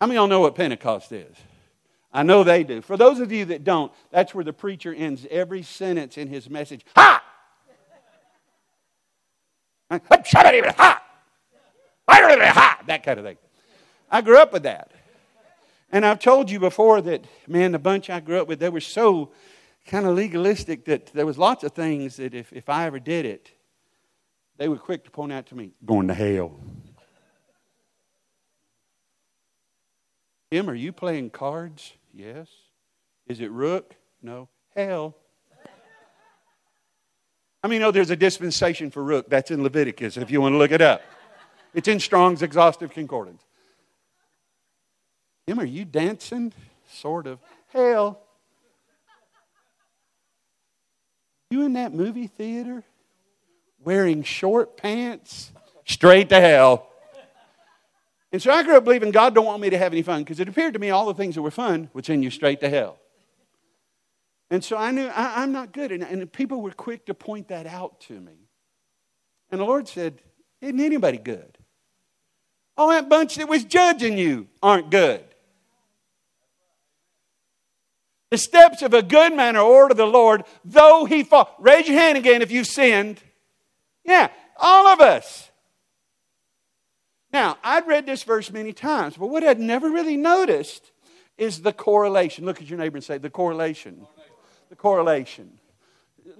How 0.00 0.06
many 0.06 0.16
of 0.16 0.22
y'all 0.22 0.28
know 0.28 0.40
what 0.40 0.54
Pentecost 0.54 1.12
is? 1.12 1.36
I 2.12 2.22
know 2.22 2.42
they 2.42 2.64
do. 2.64 2.80
For 2.80 2.96
those 2.96 3.20
of 3.20 3.30
you 3.30 3.44
that 3.46 3.64
don't, 3.64 3.92
that's 4.10 4.34
where 4.34 4.44
the 4.44 4.52
preacher 4.52 4.94
ends 4.94 5.26
every 5.30 5.62
sentence 5.62 6.16
in 6.16 6.28
his 6.28 6.48
message. 6.48 6.84
Ha! 6.96 7.22
Ha! 12.08 12.80
That 12.86 13.02
kind 13.02 13.18
of 13.18 13.24
thing. 13.24 13.36
I 14.10 14.22
grew 14.22 14.38
up 14.38 14.52
with 14.52 14.62
that. 14.62 14.90
And 15.90 16.04
I've 16.04 16.18
told 16.18 16.50
you 16.50 16.60
before 16.60 17.00
that, 17.02 17.24
man, 17.46 17.72
the 17.72 17.78
bunch 17.78 18.10
I 18.10 18.20
grew 18.20 18.40
up 18.40 18.48
with, 18.48 18.60
they 18.60 18.68
were 18.68 18.80
so 18.80 19.32
kind 19.86 20.06
of 20.06 20.14
legalistic 20.14 20.84
that 20.84 21.06
there 21.14 21.24
was 21.24 21.38
lots 21.38 21.64
of 21.64 21.72
things 21.72 22.16
that 22.16 22.34
if, 22.34 22.52
if 22.52 22.68
I 22.68 22.86
ever 22.86 23.00
did 23.00 23.24
it, 23.24 23.50
they 24.58 24.68
were 24.68 24.76
quick 24.76 25.04
to 25.04 25.10
point 25.10 25.32
out 25.32 25.46
to 25.46 25.54
me, 25.54 25.72
going 25.84 26.08
to 26.08 26.14
hell. 26.14 26.60
Tim, 30.50 30.68
are 30.68 30.74
you 30.74 30.92
playing 30.92 31.30
cards? 31.30 31.92
Yes. 32.12 32.48
Is 33.26 33.40
it 33.40 33.50
rook? 33.50 33.94
No. 34.22 34.48
Hell. 34.74 35.14
I 37.62 37.68
mean, 37.68 37.82
oh, 37.82 37.90
there's 37.90 38.10
a 38.10 38.16
dispensation 38.16 38.90
for 38.90 39.02
rook. 39.02 39.28
That's 39.28 39.50
in 39.50 39.62
Leviticus 39.62 40.16
if 40.16 40.30
you 40.30 40.40
want 40.40 40.54
to 40.54 40.58
look 40.58 40.70
it 40.70 40.80
up. 40.80 41.02
It's 41.74 41.88
in 41.88 42.00
Strong's 42.00 42.42
Exhaustive 42.42 42.92
Concordance. 42.92 43.42
Tim, 45.48 45.58
are 45.60 45.64
you 45.64 45.86
dancing? 45.86 46.52
Sort 46.92 47.26
of. 47.26 47.38
Hell. 47.72 48.20
You 51.48 51.64
in 51.64 51.72
that 51.72 51.94
movie 51.94 52.26
theater 52.26 52.84
wearing 53.82 54.24
short 54.24 54.76
pants? 54.76 55.50
Straight 55.86 56.28
to 56.28 56.38
hell. 56.38 56.90
And 58.30 58.42
so 58.42 58.50
I 58.50 58.62
grew 58.62 58.76
up 58.76 58.84
believing 58.84 59.10
God 59.10 59.34
don't 59.34 59.46
want 59.46 59.62
me 59.62 59.70
to 59.70 59.78
have 59.78 59.94
any 59.94 60.02
fun 60.02 60.22
because 60.22 60.38
it 60.38 60.50
appeared 60.50 60.74
to 60.74 60.78
me 60.78 60.90
all 60.90 61.06
the 61.06 61.14
things 61.14 61.34
that 61.34 61.40
were 61.40 61.50
fun 61.50 61.88
would 61.94 62.04
send 62.04 62.22
you 62.22 62.28
straight 62.28 62.60
to 62.60 62.68
hell. 62.68 62.98
And 64.50 64.62
so 64.62 64.76
I 64.76 64.90
knew 64.90 65.06
I, 65.06 65.42
am 65.42 65.52
not 65.52 65.72
good. 65.72 65.92
And, 65.92 66.02
and 66.02 66.30
people 66.30 66.60
were 66.60 66.72
quick 66.72 67.06
to 67.06 67.14
point 67.14 67.48
that 67.48 67.66
out 67.66 68.02
to 68.02 68.20
me. 68.20 68.34
And 69.50 69.62
the 69.62 69.64
Lord 69.64 69.88
said, 69.88 70.20
Isn't 70.60 70.78
anybody 70.78 71.16
good? 71.16 71.56
All 72.76 72.90
that 72.90 73.08
bunch 73.08 73.36
that 73.36 73.48
was 73.48 73.64
judging 73.64 74.18
you 74.18 74.46
aren't 74.62 74.90
good. 74.90 75.24
The 78.30 78.38
steps 78.38 78.82
of 78.82 78.92
a 78.92 79.02
good 79.02 79.34
man 79.34 79.56
are 79.56 79.64
ordered 79.64 79.96
the 79.96 80.06
Lord, 80.06 80.44
though 80.64 81.06
he 81.06 81.22
fall. 81.22 81.54
Raise 81.58 81.88
your 81.88 81.98
hand 81.98 82.18
again 82.18 82.42
if 82.42 82.50
you've 82.50 82.66
sinned. 82.66 83.22
Yeah, 84.04 84.28
all 84.58 84.86
of 84.86 85.00
us. 85.00 85.50
Now, 87.32 87.58
I'd 87.62 87.86
read 87.86 88.06
this 88.06 88.22
verse 88.22 88.50
many 88.50 88.72
times, 88.72 89.16
but 89.16 89.28
what 89.28 89.44
I'd 89.44 89.60
never 89.60 89.90
really 89.90 90.16
noticed 90.16 90.92
is 91.36 91.60
the 91.60 91.72
correlation. 91.72 92.44
Look 92.44 92.60
at 92.60 92.68
your 92.68 92.78
neighbor 92.78 92.96
and 92.96 93.04
say, 93.04 93.18
the 93.18 93.30
correlation. 93.30 94.06
The 94.70 94.76
correlation. 94.76 95.58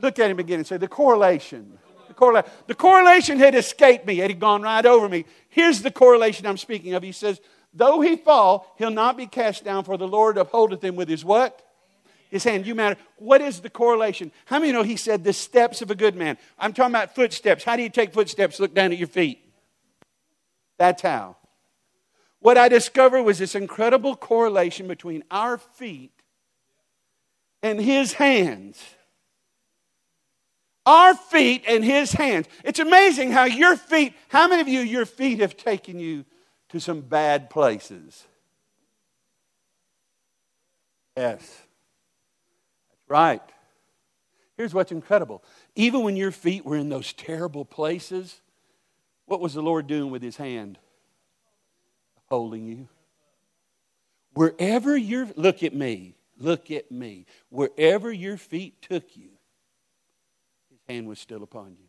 Look 0.00 0.18
at 0.18 0.30
him 0.30 0.38
again 0.38 0.58
and 0.58 0.66
say, 0.66 0.76
the 0.76 0.88
correlation. 0.88 1.78
The, 2.08 2.14
correla- 2.14 2.48
the 2.66 2.74
correlation 2.74 3.38
had 3.38 3.54
escaped 3.54 4.06
me, 4.06 4.20
it 4.20 4.30
had 4.30 4.40
gone 4.40 4.62
right 4.62 4.84
over 4.84 5.08
me. 5.08 5.24
Here's 5.48 5.82
the 5.82 5.90
correlation 5.90 6.46
I'm 6.46 6.56
speaking 6.58 6.94
of. 6.94 7.02
He 7.02 7.12
says, 7.12 7.40
Though 7.74 8.00
he 8.00 8.16
fall, 8.16 8.74
he'll 8.78 8.90
not 8.90 9.16
be 9.16 9.26
cast 9.26 9.62
down, 9.62 9.84
for 9.84 9.98
the 9.98 10.08
Lord 10.08 10.38
upholdeth 10.38 10.82
him 10.82 10.96
with 10.96 11.08
his 11.08 11.24
what? 11.24 11.67
His 12.30 12.44
hand. 12.44 12.66
You 12.66 12.74
matter. 12.74 12.96
What 13.16 13.40
is 13.40 13.60
the 13.60 13.70
correlation? 13.70 14.32
How 14.46 14.58
many 14.58 14.72
know 14.72 14.82
he 14.82 14.96
said 14.96 15.24
the 15.24 15.32
steps 15.32 15.82
of 15.82 15.90
a 15.90 15.94
good 15.94 16.14
man? 16.14 16.38
I'm 16.58 16.72
talking 16.72 16.94
about 16.94 17.14
footsteps. 17.14 17.64
How 17.64 17.76
do 17.76 17.82
you 17.82 17.90
take 17.90 18.12
footsteps? 18.12 18.60
Look 18.60 18.74
down 18.74 18.92
at 18.92 18.98
your 18.98 19.08
feet. 19.08 19.40
That's 20.78 21.02
how. 21.02 21.36
What 22.40 22.56
I 22.56 22.68
discovered 22.68 23.22
was 23.22 23.38
this 23.38 23.54
incredible 23.54 24.14
correlation 24.14 24.86
between 24.86 25.24
our 25.30 25.58
feet 25.58 26.12
and 27.62 27.80
his 27.80 28.12
hands. 28.14 28.82
Our 30.86 31.14
feet 31.14 31.64
and 31.68 31.84
his 31.84 32.12
hands. 32.12 32.46
It's 32.64 32.78
amazing 32.78 33.32
how 33.32 33.44
your 33.44 33.76
feet, 33.76 34.14
how 34.28 34.48
many 34.48 34.62
of 34.62 34.68
you, 34.68 34.80
your 34.80 35.04
feet 35.04 35.40
have 35.40 35.56
taken 35.56 35.98
you 35.98 36.24
to 36.70 36.80
some 36.80 37.00
bad 37.00 37.50
places? 37.50 38.24
Yes. 41.16 41.62
Right. 43.08 43.42
Here's 44.56 44.74
what's 44.74 44.92
incredible. 44.92 45.42
Even 45.74 46.02
when 46.02 46.16
your 46.16 46.32
feet 46.32 46.64
were 46.64 46.76
in 46.76 46.88
those 46.88 47.12
terrible 47.12 47.64
places, 47.64 48.40
what 49.26 49.40
was 49.40 49.54
the 49.54 49.62
Lord 49.62 49.86
doing 49.86 50.10
with 50.10 50.22
his 50.22 50.36
hand? 50.36 50.78
Holding 52.28 52.66
you. 52.66 52.88
Wherever 54.34 54.96
you're, 54.96 55.28
look 55.36 55.62
at 55.62 55.74
me, 55.74 56.14
look 56.38 56.70
at 56.70 56.90
me. 56.90 57.26
Wherever 57.50 58.12
your 58.12 58.36
feet 58.36 58.82
took 58.82 59.16
you, 59.16 59.30
his 60.70 60.80
hand 60.88 61.08
was 61.08 61.18
still 61.18 61.42
upon 61.42 61.70
you. 61.70 61.88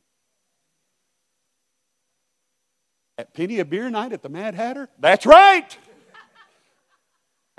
At 3.18 3.34
penny 3.34 3.60
a 3.60 3.66
beer 3.66 3.90
night 3.90 4.14
at 4.14 4.22
the 4.22 4.30
Mad 4.30 4.56
Hatter? 4.56 4.90
That's 4.98 5.26
right. 5.26 5.78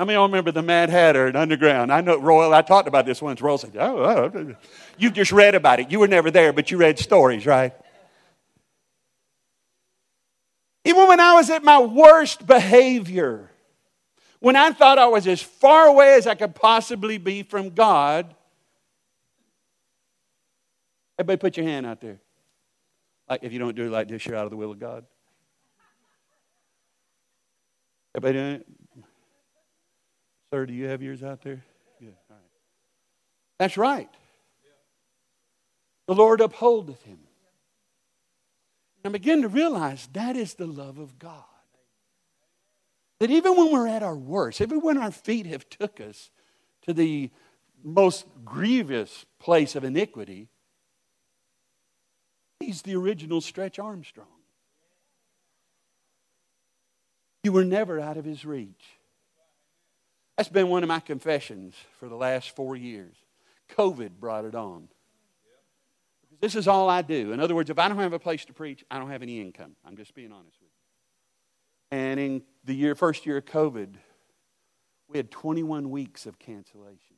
How 0.01 0.07
many 0.07 0.15
of 0.15 0.21
y'all 0.21 0.29
remember 0.29 0.51
the 0.51 0.63
Mad 0.63 0.89
Hatter 0.89 1.27
and 1.27 1.37
Underground? 1.37 1.93
I 1.93 2.01
know 2.01 2.19
Royal, 2.19 2.55
I 2.55 2.63
talked 2.63 2.89
about 2.89 3.05
this 3.05 3.21
once. 3.21 3.43
Royal 3.43 3.59
said, 3.59 3.77
oh, 3.79 4.03
oh, 4.03 4.55
you 4.97 5.11
just 5.11 5.31
read 5.31 5.55
about 5.55 5.79
it. 5.79 5.91
You 5.91 5.99
were 5.99 6.09
never 6.09 6.31
there, 6.31 6.55
but 6.55 6.71
you 6.71 6.79
read 6.79 6.99
stories, 6.99 7.45
right? 7.45 7.75
Even 10.87 11.07
when 11.07 11.21
I 11.21 11.35
was 11.35 11.51
at 11.51 11.63
my 11.63 11.79
worst 11.81 12.47
behavior, 12.47 13.51
when 14.39 14.57
I 14.57 14.73
thought 14.73 14.99
I 14.99 15.07
was 15.07 15.27
as 15.27 15.43
far 15.43 15.89
away 15.89 16.15
as 16.15 16.27
I 16.27 16.35
could 16.35 16.55
possibly 16.55 17.19
be 17.19 17.43
from 17.43 17.69
God, 17.69 18.35
everybody 21.19 21.37
put 21.37 21.59
your 21.59 21.67
hand 21.67 21.85
out 21.85 22.01
there. 22.01 22.21
Like 23.29 23.41
if 23.43 23.53
you 23.53 23.59
don't 23.59 23.77
do 23.77 23.85
it 23.85 23.91
like 23.91 24.09
this, 24.09 24.25
you're 24.25 24.37
out 24.37 24.47
of 24.47 24.51
the 24.51 24.57
will 24.57 24.71
of 24.71 24.79
God. 24.79 25.05
Everybody 28.15 28.39
doing 28.39 28.55
it? 28.55 28.80
Sir, 30.53 30.67
do 30.67 30.73
you 30.73 30.87
have 30.87 31.03
yours 31.03 31.23
out 31.23 31.43
there? 31.43 31.63
Yeah, 32.01 32.11
all 32.29 32.37
right. 32.37 32.51
That's 33.59 33.77
right. 33.77 34.11
The 36.09 36.15
Lord 36.15 36.41
upholdeth 36.41 37.03
him. 37.03 37.21
And 39.05 39.11
I 39.11 39.13
begin 39.13 39.43
to 39.43 39.49
realize 39.49 40.09
that 40.13 40.37
is 40.37 40.55
the 40.55 40.67
love 40.67 40.99
of 40.99 41.19
God. 41.19 41.45
That 43.21 43.31
even 43.31 43.57
when 43.57 43.71
we're 43.71 43.87
at 43.87 44.03
our 44.03 44.17
worst, 44.17 44.61
even 44.61 44.81
when 44.81 44.99
our 44.99 45.11
feet 45.11 45.47
have 45.47 45.69
took 45.69 46.01
us 46.01 46.31
to 46.83 46.93
the 46.93 47.31
most 47.85 48.27
grievous 48.45 49.25
place 49.39 49.77
of 49.77 49.85
iniquity, 49.85 50.49
he's 52.59 52.83
the 52.83 52.97
original 52.97 53.41
Stretch 53.41 53.79
Armstrong. 53.79 54.27
You 57.45 57.53
were 57.53 57.65
never 57.65 58.01
out 58.01 58.17
of 58.17 58.25
his 58.25 58.45
reach. 58.45 59.00
That's 60.41 60.49
been 60.49 60.71
one 60.71 60.83
of 60.83 60.89
my 60.89 61.01
confessions 61.01 61.75
for 61.99 62.09
the 62.09 62.15
last 62.15 62.57
four 62.57 62.75
years. 62.75 63.15
COVID 63.77 64.13
brought 64.19 64.47
it 64.47 64.55
on. 64.55 64.89
This 66.41 66.55
is 66.55 66.67
all 66.67 66.89
I 66.89 67.03
do. 67.03 67.33
In 67.33 67.41
other 67.41 67.55
words, 67.55 67.69
if 67.69 67.79
I 67.79 67.89
don't 67.89 67.99
have 67.99 68.15
a 68.15 68.19
place 68.19 68.47
to 68.47 68.55
preach, 68.55 68.83
I 68.91 68.99
don't 68.99 69.11
have 69.11 69.21
any 69.21 69.39
income. 69.39 69.77
I'm 69.85 69.99
just 69.99 70.15
being 70.15 70.33
honest 70.33 70.57
with 70.59 70.71
you. 70.71 71.99
And 71.99 72.19
in 72.19 72.43
the 72.65 72.75
year, 72.75 72.95
first 72.95 73.27
year 73.27 73.37
of 73.37 73.45
COVID, 73.45 73.97
we 75.11 75.19
had 75.19 75.31
21 75.31 75.91
weeks 75.91 76.25
of 76.25 76.39
cancellation. 76.39 77.17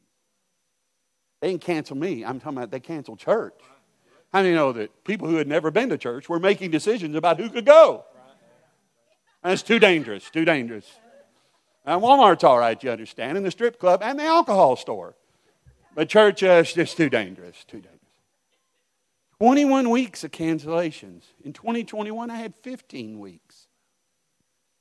They 1.40 1.50
didn't 1.50 1.62
cancel 1.62 1.96
me. 1.96 2.24
I'm 2.24 2.40
talking 2.40 2.58
about 2.58 2.72
they 2.72 2.80
canceled 2.80 3.20
church. 3.20 3.54
How 4.32 4.42
many 4.42 4.52
know 4.52 4.72
that 4.72 5.04
people 5.04 5.28
who 5.28 5.36
had 5.36 5.46
never 5.46 5.70
been 5.70 5.90
to 5.90 5.96
church 5.96 6.28
were 6.28 6.40
making 6.40 6.72
decisions 6.72 7.14
about 7.14 7.38
who 7.38 7.50
could 7.50 7.66
go? 7.66 8.04
That's 9.44 9.62
too 9.62 9.78
dangerous, 9.78 10.28
too 10.28 10.44
dangerous. 10.44 10.90
And 11.84 12.00
Walmart's 12.00 12.44
all 12.44 12.58
right, 12.58 12.82
you 12.82 12.90
understand, 12.90 13.36
and 13.36 13.44
the 13.44 13.50
strip 13.50 13.78
club 13.78 14.02
and 14.02 14.18
the 14.18 14.24
alcohol 14.24 14.76
store. 14.76 15.16
But 15.94 16.08
church 16.08 16.42
uh, 16.42 16.62
is 16.62 16.72
just 16.72 16.96
too 16.96 17.10
dangerous, 17.10 17.64
too 17.64 17.78
dangerous. 17.78 17.98
21 19.40 19.90
weeks 19.90 20.22
of 20.22 20.30
cancellations. 20.30 21.24
In 21.44 21.52
2021, 21.52 22.30
I 22.30 22.36
had 22.36 22.54
15 22.54 23.18
weeks. 23.18 23.66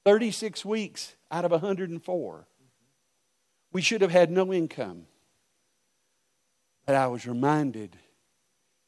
36 0.06 0.64
weeks 0.64 1.16
out 1.32 1.46
of 1.46 1.52
104. 1.52 2.48
We 3.74 3.82
should 3.82 4.02
have 4.02 4.12
had 4.12 4.30
no 4.30 4.54
income. 4.54 5.08
But 6.86 6.96
I 6.96 7.08
was 7.08 7.26
reminded 7.26 7.98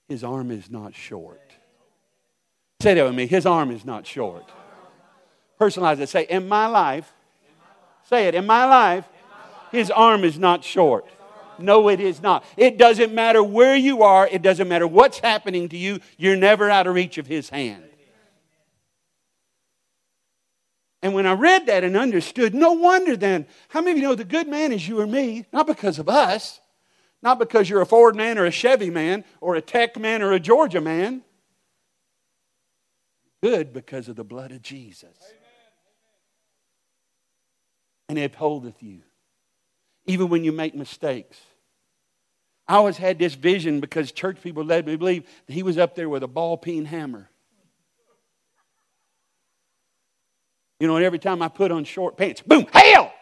his 0.08 0.24
arm 0.24 0.52
is 0.52 0.70
not 0.70 0.94
short. 0.94 1.54
Say 2.82 2.94
that 2.94 3.04
with 3.04 3.16
me. 3.16 3.26
His 3.28 3.46
arm 3.46 3.72
is 3.72 3.86
not 3.86 4.06
short. 4.06 4.44
Personalize 5.60 6.00
it. 6.00 6.10
Say, 6.10 6.28
in 6.30 6.48
my 6.48 6.68
life, 6.68 7.14
say 8.10 8.28
it, 8.28 8.36
in 8.36 8.46
my 8.46 8.66
life, 8.66 9.06
his 9.72 9.90
arm 9.90 10.24
is 10.24 10.38
not 10.38 10.64
short. 10.64 11.06
No, 11.60 11.90
it 11.90 12.00
is 12.00 12.22
not. 12.22 12.44
It 12.58 12.78
doesn't 12.78 13.14
matter 13.14 13.44
where 13.44 13.76
you 13.76 14.04
are, 14.04 14.28
it 14.28 14.42
doesn't 14.42 14.68
matter 14.68 14.88
what's 14.88 15.20
happening 15.20 15.70
to 15.70 15.78
you, 15.78 16.00
you're 16.18 16.36
never 16.36 16.70
out 16.70 16.88
of 16.88 16.96
reach 16.96 17.18
of 17.18 17.28
His 17.28 17.50
hand. 17.50 17.84
And 21.02 21.14
when 21.14 21.26
I 21.26 21.34
read 21.34 21.66
that 21.66 21.84
and 21.84 21.98
understood, 21.98 22.54
no 22.54 22.72
wonder 22.74 23.18
then, 23.18 23.46
how 23.68 23.82
many 23.82 23.92
of 23.92 23.98
you 23.98 24.04
know 24.04 24.16
the 24.16 24.24
good 24.24 24.48
man 24.48 24.72
is 24.72 24.88
you 24.88 25.02
or 25.02 25.08
me? 25.08 25.46
Not 25.52 25.68
because 25.68 26.00
of 26.00 26.08
us, 26.08 26.62
not 27.22 27.40
because 27.40 27.70
you're 27.70 27.82
a 27.82 27.86
Ford 27.86 28.16
man 28.16 28.38
or 28.38 28.46
a 28.46 28.52
Chevy 28.52 28.90
man 28.90 29.26
or 29.42 29.56
a 29.56 29.62
Tech 29.62 30.00
man 30.00 30.22
or 30.22 30.32
a 30.32 30.40
Georgia 30.40 30.80
man. 30.80 31.22
Good 33.42 33.74
because 33.74 34.08
of 34.08 34.16
the 34.16 34.24
blood 34.24 34.54
of 34.54 34.62
Jesus. 34.62 35.18
And 38.18 38.32
upholdeth 38.32 38.84
you 38.84 39.02
even 40.06 40.30
when 40.30 40.44
you 40.44 40.52
make 40.52 40.76
mistakes. 40.76 41.40
I 42.68 42.76
always 42.76 42.98
had 42.98 43.20
this 43.20 43.34
vision 43.36 43.80
because 43.80 44.12
church 44.12 44.42
people 44.42 44.64
led 44.64 44.86
me 44.86 44.94
to 44.94 44.98
believe 44.98 45.26
that 45.48 45.54
he 45.54 45.64
was 45.64 45.78
up 45.78 45.96
there 45.96 46.10
with 46.10 46.24
a 46.24 46.28
ball 46.28 46.58
peen 46.58 46.86
hammer. 46.86 47.30
You 50.80 50.88
know, 50.88 50.96
and 50.96 51.06
every 51.06 51.20
time 51.20 51.42
I 51.42 51.48
put 51.48 51.72
on 51.72 51.86
short 51.86 52.18
pants, 52.18 52.42
boom, 52.42 52.68
hell! 52.72 53.14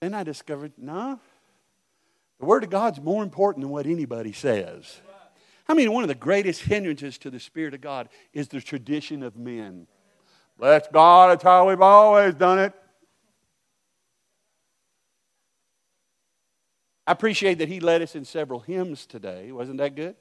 Then 0.00 0.14
I 0.14 0.22
discovered, 0.22 0.72
no, 0.78 1.20
the 2.38 2.46
Word 2.46 2.64
of 2.64 2.70
God's 2.70 3.00
more 3.00 3.22
important 3.22 3.64
than 3.64 3.70
what 3.70 3.86
anybody 3.86 4.32
says. 4.32 5.00
I 5.70 5.74
mean, 5.74 5.92
one 5.92 6.02
of 6.02 6.08
the 6.08 6.16
greatest 6.16 6.62
hindrances 6.62 7.16
to 7.18 7.30
the 7.30 7.38
Spirit 7.38 7.74
of 7.74 7.80
God 7.80 8.08
is 8.32 8.48
the 8.48 8.60
tradition 8.60 9.22
of 9.22 9.36
men. 9.36 9.86
Bless 10.58 10.88
God, 10.88 11.30
that's 11.30 11.44
how 11.44 11.68
we've 11.68 11.80
always 11.80 12.34
done 12.34 12.58
it. 12.58 12.72
I 17.06 17.12
appreciate 17.12 17.58
that 17.58 17.68
he 17.68 17.78
led 17.78 18.02
us 18.02 18.16
in 18.16 18.24
several 18.24 18.58
hymns 18.58 19.06
today. 19.06 19.52
Wasn't 19.52 19.78
that 19.78 19.94
good? 19.94 20.16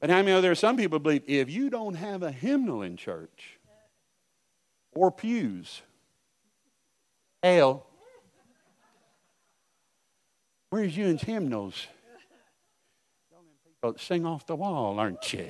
But 0.00 0.10
how 0.10 0.16
many 0.16 0.32
know 0.32 0.40
there 0.40 0.50
are 0.50 0.56
some 0.56 0.76
people 0.76 0.98
believe 0.98 1.22
if 1.28 1.48
you 1.48 1.70
don't 1.70 1.94
have 1.94 2.24
a 2.24 2.32
hymnal 2.32 2.82
in 2.82 2.96
church 2.96 3.60
or 4.96 5.12
pews, 5.12 5.80
hell, 7.40 7.86
where's 10.70 10.96
you 10.96 11.06
and 11.06 11.20
hymnals? 11.20 11.86
But 13.80 14.00
sing 14.00 14.26
off 14.26 14.46
the 14.46 14.56
wall, 14.56 14.98
aren't 14.98 15.32
you? 15.32 15.48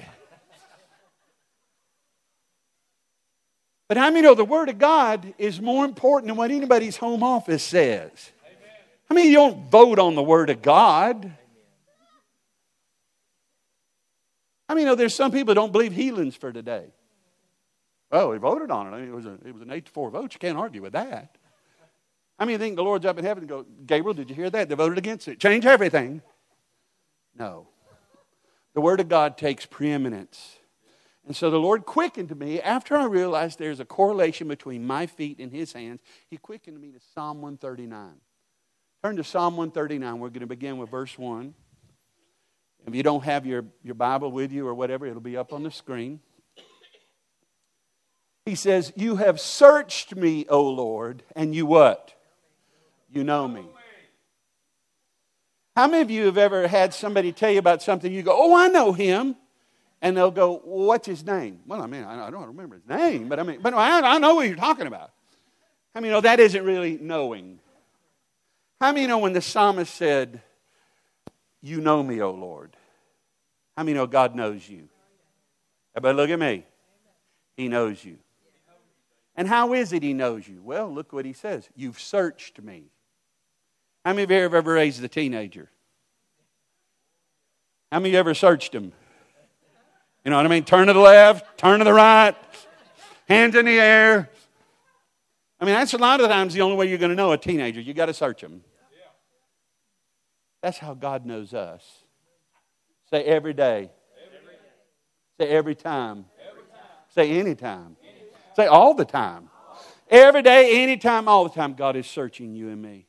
But 3.89 3.97
how 3.97 4.07
I 4.07 4.11
many 4.11 4.19
you 4.19 4.23
know 4.25 4.35
the 4.35 4.45
Word 4.45 4.69
of 4.69 4.79
God 4.79 5.33
is 5.39 5.61
more 5.63 5.87
important 5.87 6.29
than 6.29 6.37
what 6.37 6.51
anybody's 6.51 6.99
home 6.99 7.23
office 7.23 7.63
says? 7.63 8.33
I 9.11 9.15
mean, 9.15 9.29
you 9.29 9.37
don't 9.37 9.71
vote 9.71 9.99
on 9.99 10.15
the 10.15 10.23
Word 10.23 10.51
of 10.51 10.61
God. 10.61 11.33
I 14.69 14.75
mean, 14.75 14.83
you 14.83 14.87
know, 14.87 14.95
there's 14.95 15.15
some 15.15 15.33
people 15.33 15.53
who 15.53 15.55
don't 15.55 15.73
believe 15.73 15.93
healing's 15.93 16.37
for 16.37 16.53
today. 16.53 16.85
Oh, 18.13 18.33
he 18.33 18.39
voted 18.39 18.71
on 18.71 18.89
it. 18.89 18.91
I 18.91 19.01
mean, 19.01 19.09
it 19.09 19.15
was, 19.15 19.25
a, 19.25 19.39
it 19.47 19.55
was 19.55 19.63
an 19.63 19.71
8 19.71 19.87
to 19.87 19.93
4 19.93 20.11
vote. 20.11 20.35
You 20.35 20.39
can't 20.39 20.59
argue 20.59 20.83
with 20.83 20.93
that. 20.93 21.39
I 22.39 22.45
mean, 22.45 22.53
you 22.53 22.59
think 22.59 22.77
the 22.77 22.85
Lord's 22.85 23.07
up 23.07 23.19
in 23.19 23.25
heaven 23.25 23.43
and 23.43 23.49
go, 23.49 23.67
Gabriel, 23.87 24.15
did 24.15 24.29
you 24.29 24.37
hear 24.37 24.51
that? 24.51 24.69
They 24.69 24.75
voted 24.75 24.99
against 24.99 25.29
it. 25.29 25.41
Change 25.41 25.65
everything. 25.65 26.21
No. 27.35 27.69
The 28.79 28.83
Word 28.83 29.01
of 29.01 29.09
God 29.09 29.37
takes 29.37 29.67
preeminence. 29.67 30.59
And 31.27 31.35
so 31.35 31.51
the 31.51 31.59
Lord 31.59 31.85
quickened 31.85 32.39
me 32.39 32.61
after 32.61 32.97
I 32.97 33.07
realized 33.07 33.59
there's 33.59 33.81
a 33.81 33.85
correlation 33.85 34.47
between 34.47 34.87
my 34.87 35.07
feet 35.07 35.41
and 35.41 35.51
His 35.51 35.73
hands. 35.73 35.99
He 36.31 36.37
quickened 36.37 36.81
me 36.81 36.93
to 36.93 37.01
Psalm 37.13 37.43
139. 37.43 38.13
Turn 39.03 39.17
to 39.17 39.25
Psalm 39.25 39.57
139. 39.57 40.21
We're 40.21 40.29
going 40.29 40.43
to 40.43 40.47
begin 40.47 40.79
with 40.79 40.91
verse 40.91 41.19
1. 41.19 41.55
If 42.87 42.95
you 42.95 43.03
don't 43.03 43.25
have 43.25 43.47
your, 43.47 43.65
your 43.83 43.97
Bible 43.97 44.31
with 44.31 44.53
you 44.53 44.69
or 44.69 44.75
whatever, 44.75 45.07
it'll 45.07 45.21
be 45.21 45.37
up 45.37 45.53
on 45.53 45.65
the 45.65 45.73
screen. 45.73 46.21
He 48.47 48.55
says, 48.55 48.93
You 48.95 49.17
have 49.17 49.41
searched 49.41 50.15
me, 50.15 50.47
O 50.49 50.63
Lord, 50.63 51.25
and 51.35 51.53
you 51.53 51.67
what? 51.67 52.15
You 53.11 53.25
know 53.25 53.49
me. 53.49 53.65
How 55.79 55.87
many 55.87 56.03
of 56.03 56.11
you 56.11 56.25
have 56.25 56.39
ever 56.39 56.67
had 56.67 56.93
somebody 56.93 57.31
tell 57.31 57.53
you 57.53 57.61
about 57.61 57.83
something? 57.83 58.13
You 58.13 58.25
go, 58.25 58.35
Oh, 58.37 58.53
I 58.53 58.67
know 58.67 58.93
him. 58.93 59.37
And 60.03 60.17
they'll 60.17 60.33
go, 60.33 60.61
well, 60.65 60.89
What's 60.89 61.07
his 61.07 61.25
name? 61.25 61.61
Well, 61.69 61.81
I 61.81 61.87
mean, 61.87 62.03
I 62.03 62.31
don't 62.31 62.49
remember 62.49 62.75
his 62.75 62.89
name, 62.89 63.29
but 63.29 63.39
I 63.39 63.45
mean, 63.45 63.61
but 63.63 63.75
I, 63.75 64.17
I 64.17 64.19
know 64.19 64.35
what 64.35 64.49
you're 64.49 64.57
talking 64.57 64.89
about. 64.89 65.13
I 65.95 66.01
mean, 66.01 66.11
know 66.11 66.21
that 66.21 66.41
isn't 66.41 66.65
really 66.65 66.99
knowing? 67.01 67.61
How 68.81 68.91
many 68.91 69.07
know 69.07 69.19
when 69.19 69.35
the 69.35 69.41
psalmist 69.41 69.95
said, 69.95 70.43
You 71.63 71.81
know 71.81 72.03
me, 72.03 72.21
O 72.23 72.33
Lord? 72.33 72.77
How 73.77 73.85
many 73.85 73.95
know 73.95 74.09
God 74.09 74.35
knows 74.35 74.69
you? 74.69 74.89
Everybody, 75.95 76.17
look 76.17 76.31
at 76.31 76.41
me. 76.41 76.65
He 77.57 77.69
knows 77.69 78.05
you. 78.05 78.19
And 79.37 79.47
how 79.47 79.75
is 79.75 79.93
it 79.93 80.03
he 80.03 80.13
knows 80.13 80.49
you? 80.49 80.61
Well, 80.61 80.93
look 80.93 81.13
what 81.13 81.25
he 81.25 81.35
says. 81.35 81.69
You've 81.77 82.01
searched 82.01 82.61
me. 82.61 82.87
How 84.09 84.15
many 84.15 84.23
of 84.23 84.31
you 84.31 84.39
have 84.39 84.55
ever 84.55 84.73
raised 84.73 85.05
a 85.05 85.09
teenager? 85.09 85.69
How 87.93 87.99
many 87.99 88.09
of 88.09 88.13
you 88.15 88.19
ever 88.21 88.33
searched 88.33 88.75
him? 88.75 88.95
You 90.25 90.31
know 90.31 90.39
what 90.39 90.47
I 90.47 90.49
mean? 90.49 90.65
Turn 90.65 90.87
to 90.87 90.95
the 90.95 90.99
left, 90.99 91.59
turn 91.59 91.81
to 91.81 91.85
the 91.85 91.93
right, 91.93 92.35
hands 93.29 93.55
in 93.55 93.67
the 93.67 93.79
air. 93.79 94.31
I 95.61 95.67
mean, 95.67 95.75
that's 95.75 95.93
a 95.93 95.99
lot 95.99 96.23
of 96.23 96.31
times 96.31 96.55
the 96.55 96.63
only 96.63 96.79
way 96.79 96.89
you're 96.89 96.97
going 96.97 97.11
to 97.11 97.17
know 97.17 97.33
a 97.33 97.37
teenager. 97.37 97.83
You 97.83 97.93
got 97.93 98.07
to 98.07 98.15
search 98.15 98.41
them. 98.41 98.65
That's 100.63 100.79
how 100.79 100.95
God 100.95 101.27
knows 101.27 101.53
us. 101.53 101.85
Say 103.11 103.25
every 103.25 103.53
day. 103.53 103.91
Say 105.39 105.49
every 105.49 105.75
time. 105.75 106.25
Say 107.15 107.39
anytime. 107.39 107.99
Say 108.57 108.65
all 108.65 108.95
the 108.95 109.05
time. 109.05 109.51
Every 110.09 110.41
day, 110.41 110.83
anytime, 110.83 111.29
all 111.29 111.45
the 111.45 111.55
time, 111.55 111.75
God 111.75 111.95
is 111.95 112.07
searching 112.07 112.55
you 112.55 112.71
and 112.71 112.81
me. 112.81 113.08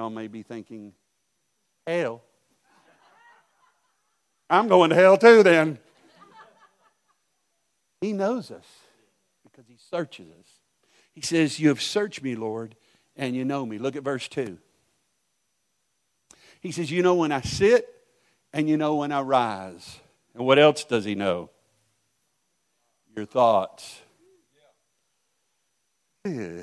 Y'all 0.00 0.08
may 0.08 0.28
be 0.28 0.42
thinking, 0.42 0.94
hell. 1.86 2.22
I'm 4.48 4.66
going 4.66 4.88
to 4.88 4.96
hell 4.96 5.18
too 5.18 5.42
then. 5.42 5.78
He 8.00 8.14
knows 8.14 8.50
us 8.50 8.64
because 9.42 9.66
he 9.68 9.76
searches 9.90 10.28
us. 10.40 10.46
He 11.12 11.20
says, 11.20 11.60
You 11.60 11.68
have 11.68 11.82
searched 11.82 12.22
me, 12.22 12.34
Lord, 12.34 12.76
and 13.14 13.36
you 13.36 13.44
know 13.44 13.66
me. 13.66 13.76
Look 13.76 13.94
at 13.94 14.02
verse 14.02 14.26
2. 14.28 14.56
He 16.62 16.72
says, 16.72 16.90
You 16.90 17.02
know 17.02 17.16
when 17.16 17.30
I 17.30 17.42
sit 17.42 17.86
and 18.54 18.70
you 18.70 18.78
know 18.78 18.94
when 18.94 19.12
I 19.12 19.20
rise. 19.20 20.00
And 20.34 20.46
what 20.46 20.58
else 20.58 20.82
does 20.82 21.04
he 21.04 21.14
know? 21.14 21.50
Your 23.14 23.26
thoughts. 23.26 24.00
Yeah. 26.24 26.62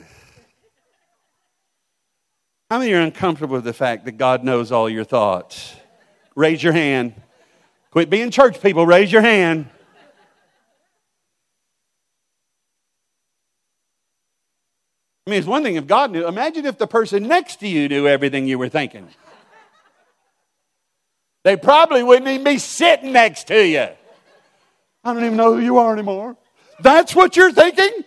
How 2.70 2.80
many 2.80 2.92
are 2.94 3.00
uncomfortable 3.00 3.56
with 3.56 3.64
the 3.64 3.74
fact 3.74 4.04
that 4.06 4.18
God 4.18 4.44
knows 4.44 4.74
all 4.74 4.90
your 4.90 5.06
thoughts? 5.06 5.74
Raise 6.36 6.62
your 6.62 6.74
hand. 6.74 7.14
Quit 7.92 8.10
being 8.10 8.30
church 8.30 8.62
people. 8.62 8.86
Raise 8.86 9.10
your 9.12 9.22
hand. 9.22 9.70
I 15.26 15.30
mean, 15.30 15.40
it's 15.40 15.48
one 15.48 15.64
thing 15.64 15.76
if 15.76 15.88
God 15.88 16.12
knew. 16.12 16.28
Imagine 16.28 16.66
if 16.66 16.78
the 16.78 16.88
person 16.88 17.28
next 17.28 17.62
to 17.62 17.68
you 17.68 17.88
knew 17.88 18.08
everything 18.08 18.48
you 18.48 18.58
were 18.58 18.70
thinking. 18.70 19.08
They 21.44 21.56
probably 21.56 22.04
wouldn't 22.04 22.28
even 22.28 22.44
be 22.44 22.58
sitting 22.58 23.14
next 23.14 23.48
to 23.48 23.66
you. 23.66 23.88
I 25.04 25.14
don't 25.14 25.24
even 25.24 25.38
know 25.38 25.56
who 25.56 25.62
you 25.62 25.78
are 25.78 25.94
anymore. 25.94 26.36
That's 26.82 27.16
what 27.16 27.38
you're 27.38 27.54
thinking? 27.54 28.04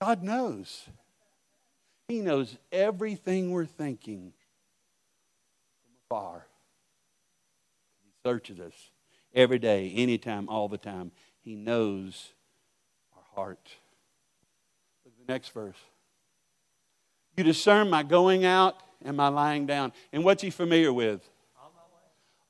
God 0.00 0.22
knows. 0.22 0.86
He 2.08 2.20
knows 2.20 2.56
everything 2.72 3.50
we're 3.50 3.66
thinking 3.66 4.32
from 5.82 5.92
afar. 6.04 6.46
He 8.02 8.10
searches 8.28 8.58
us 8.58 8.72
every 9.34 9.58
day, 9.58 9.92
anytime, 9.94 10.48
all 10.48 10.68
the 10.68 10.78
time. 10.78 11.12
He 11.42 11.54
knows 11.54 12.32
our 13.14 13.22
heart. 13.34 13.68
Look 15.04 15.14
at 15.20 15.26
the 15.26 15.32
next 15.32 15.50
verse. 15.50 15.76
You 17.36 17.44
discern 17.44 17.88
my 17.88 18.02
going 18.02 18.44
out 18.44 18.76
and 19.04 19.16
my 19.16 19.28
lying 19.28 19.66
down. 19.66 19.92
And 20.12 20.24
what's 20.24 20.42
he 20.42 20.50
familiar 20.50 20.92
with? 20.92 21.28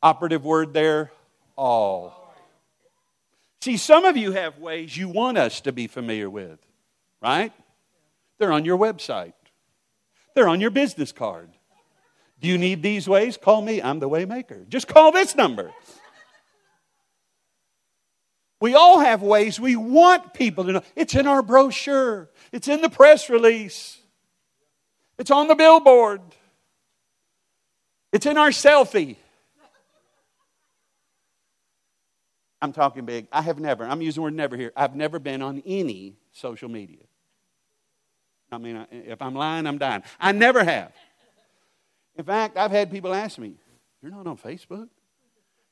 Operative 0.02 0.44
word 0.44 0.72
there, 0.72 1.10
all. 1.56 2.34
See, 3.60 3.76
some 3.76 4.06
of 4.06 4.16
you 4.16 4.32
have 4.32 4.58
ways 4.58 4.96
you 4.96 5.08
want 5.08 5.36
us 5.36 5.60
to 5.60 5.72
be 5.72 5.86
familiar 5.86 6.30
with, 6.30 6.58
right? 7.22 7.52
They're 8.38 8.52
on 8.52 8.64
your 8.64 8.78
website, 8.78 9.34
they're 10.34 10.48
on 10.48 10.60
your 10.60 10.70
business 10.70 11.12
card. 11.12 11.50
Do 12.40 12.48
you 12.48 12.56
need 12.56 12.82
these 12.82 13.06
ways? 13.06 13.36
Call 13.36 13.60
me. 13.60 13.82
I'm 13.82 13.98
the 13.98 14.08
waymaker. 14.08 14.66
Just 14.66 14.88
call 14.88 15.12
this 15.12 15.36
number. 15.36 15.72
We 18.62 18.74
all 18.74 19.00
have 19.00 19.22
ways 19.22 19.58
we 19.58 19.76
want 19.76 20.34
people 20.34 20.64
to 20.64 20.72
know. 20.72 20.82
It's 20.94 21.14
in 21.14 21.26
our 21.26 21.42
brochure, 21.42 22.30
it's 22.52 22.68
in 22.68 22.82
the 22.82 22.90
press 22.90 23.30
release. 23.30 23.98
It's 25.18 25.30
on 25.30 25.48
the 25.48 25.54
billboard. 25.54 26.22
It's 28.10 28.24
in 28.24 28.38
our 28.38 28.48
selfie. 28.48 29.16
I'm 32.62 32.72
talking 32.72 33.04
big. 33.04 33.28
I 33.30 33.42
have 33.42 33.58
never, 33.58 33.84
I'm 33.84 34.00
using 34.00 34.20
the 34.20 34.24
word 34.24 34.34
never 34.34 34.56
here. 34.56 34.72
I've 34.74 34.96
never 34.96 35.18
been 35.18 35.42
on 35.42 35.62
any 35.66 36.16
social 36.32 36.70
media. 36.70 37.04
I 38.52 38.58
mean, 38.58 38.86
if 38.90 39.22
I'm 39.22 39.34
lying, 39.34 39.66
I'm 39.66 39.78
dying. 39.78 40.02
I 40.18 40.32
never 40.32 40.64
have. 40.64 40.92
In 42.16 42.24
fact, 42.24 42.56
I've 42.56 42.70
had 42.70 42.90
people 42.90 43.14
ask 43.14 43.38
me, 43.38 43.54
You're 44.02 44.10
not 44.10 44.26
on 44.26 44.36
Facebook? 44.36 44.88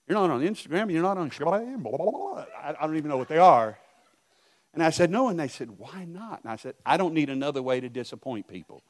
You're 0.06 0.18
not 0.18 0.30
on 0.30 0.40
Instagram? 0.40 0.90
You're 0.90 1.02
not 1.02 1.18
on 1.18 1.28
blah, 1.28 1.96
blah, 1.96 2.44
I 2.62 2.72
don't 2.80 2.96
even 2.96 3.10
know 3.10 3.18
what 3.18 3.28
they 3.28 3.38
are. 3.38 3.76
And 4.74 4.82
I 4.82 4.90
said, 4.90 5.10
No. 5.10 5.28
And 5.28 5.38
they 5.38 5.48
said, 5.48 5.70
Why 5.70 6.04
not? 6.04 6.42
And 6.42 6.52
I 6.52 6.56
said, 6.56 6.74
I 6.86 6.96
don't 6.96 7.14
need 7.14 7.30
another 7.30 7.62
way 7.62 7.80
to 7.80 7.88
disappoint 7.88 8.48
people. 8.48 8.82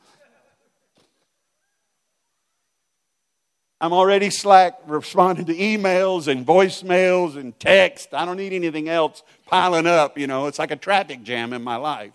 I'm 3.81 3.93
already 3.93 4.31
slack 4.31 4.81
responding 4.87 5.47
to 5.47 5.55
emails 5.55 6.27
and 6.27 6.45
voicemails 6.45 7.37
and 7.37 7.59
text. 7.61 8.13
I 8.13 8.25
don't 8.25 8.37
need 8.37 8.53
anything 8.53 8.89
else 8.89 9.23
piling 9.47 9.87
up, 9.87 10.19
you 10.19 10.27
know. 10.27 10.47
It's 10.47 10.59
like 10.59 10.73
a 10.73 10.77
traffic 10.77 11.23
jam 11.23 11.53
in 11.53 11.63
my 11.63 11.77
life. 11.77 12.13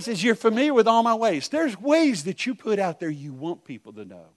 He 0.00 0.04
says, 0.04 0.24
You're 0.24 0.34
familiar 0.34 0.72
with 0.72 0.88
all 0.88 1.02
my 1.02 1.14
ways. 1.14 1.48
There's 1.48 1.78
ways 1.78 2.24
that 2.24 2.46
you 2.46 2.54
put 2.54 2.78
out 2.78 3.00
there 3.00 3.10
you 3.10 3.34
want 3.34 3.66
people 3.66 3.92
to 3.92 4.06
know. 4.06 4.28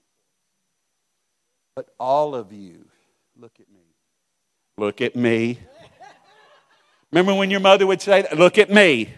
But 1.74 1.88
all 1.98 2.34
of 2.34 2.52
you, 2.52 2.84
look 3.34 3.54
at 3.58 3.72
me. 3.72 3.80
Look 4.76 5.00
at 5.00 5.16
me. 5.16 5.58
Remember 7.10 7.34
when 7.34 7.50
your 7.50 7.60
mother 7.60 7.86
would 7.86 8.02
say, 8.02 8.22
that? 8.22 8.36
Look 8.36 8.58
at 8.58 8.70
me? 8.70 9.08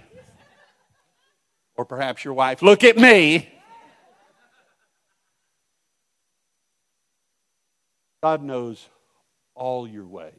Or 1.74 1.84
perhaps 1.84 2.24
your 2.24 2.34
wife, 2.34 2.62
Look 2.62 2.84
at 2.84 2.96
me. 2.96 3.52
God 8.22 8.40
knows 8.44 8.88
all 9.56 9.88
your 9.88 10.06
ways. 10.06 10.32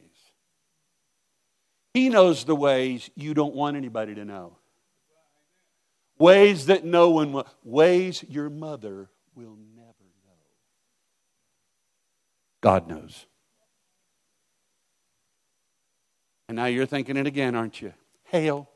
He 1.92 2.08
knows 2.08 2.44
the 2.44 2.56
ways 2.56 3.10
you 3.14 3.34
don't 3.34 3.54
want 3.54 3.76
anybody 3.76 4.14
to 4.14 4.24
know. 4.24 4.57
Ways 6.18 6.66
that 6.66 6.84
no 6.84 7.10
one 7.10 7.32
will, 7.32 7.46
ways 7.62 8.24
your 8.28 8.50
mother 8.50 9.08
will 9.34 9.56
never 9.76 9.86
know. 10.24 10.34
God 12.60 12.88
knows. 12.88 13.26
And 16.48 16.56
now 16.56 16.64
you're 16.64 16.86
thinking 16.86 17.16
it 17.16 17.26
again, 17.26 17.54
aren't 17.54 17.80
you? 17.80 17.92
Hell. 18.24 18.68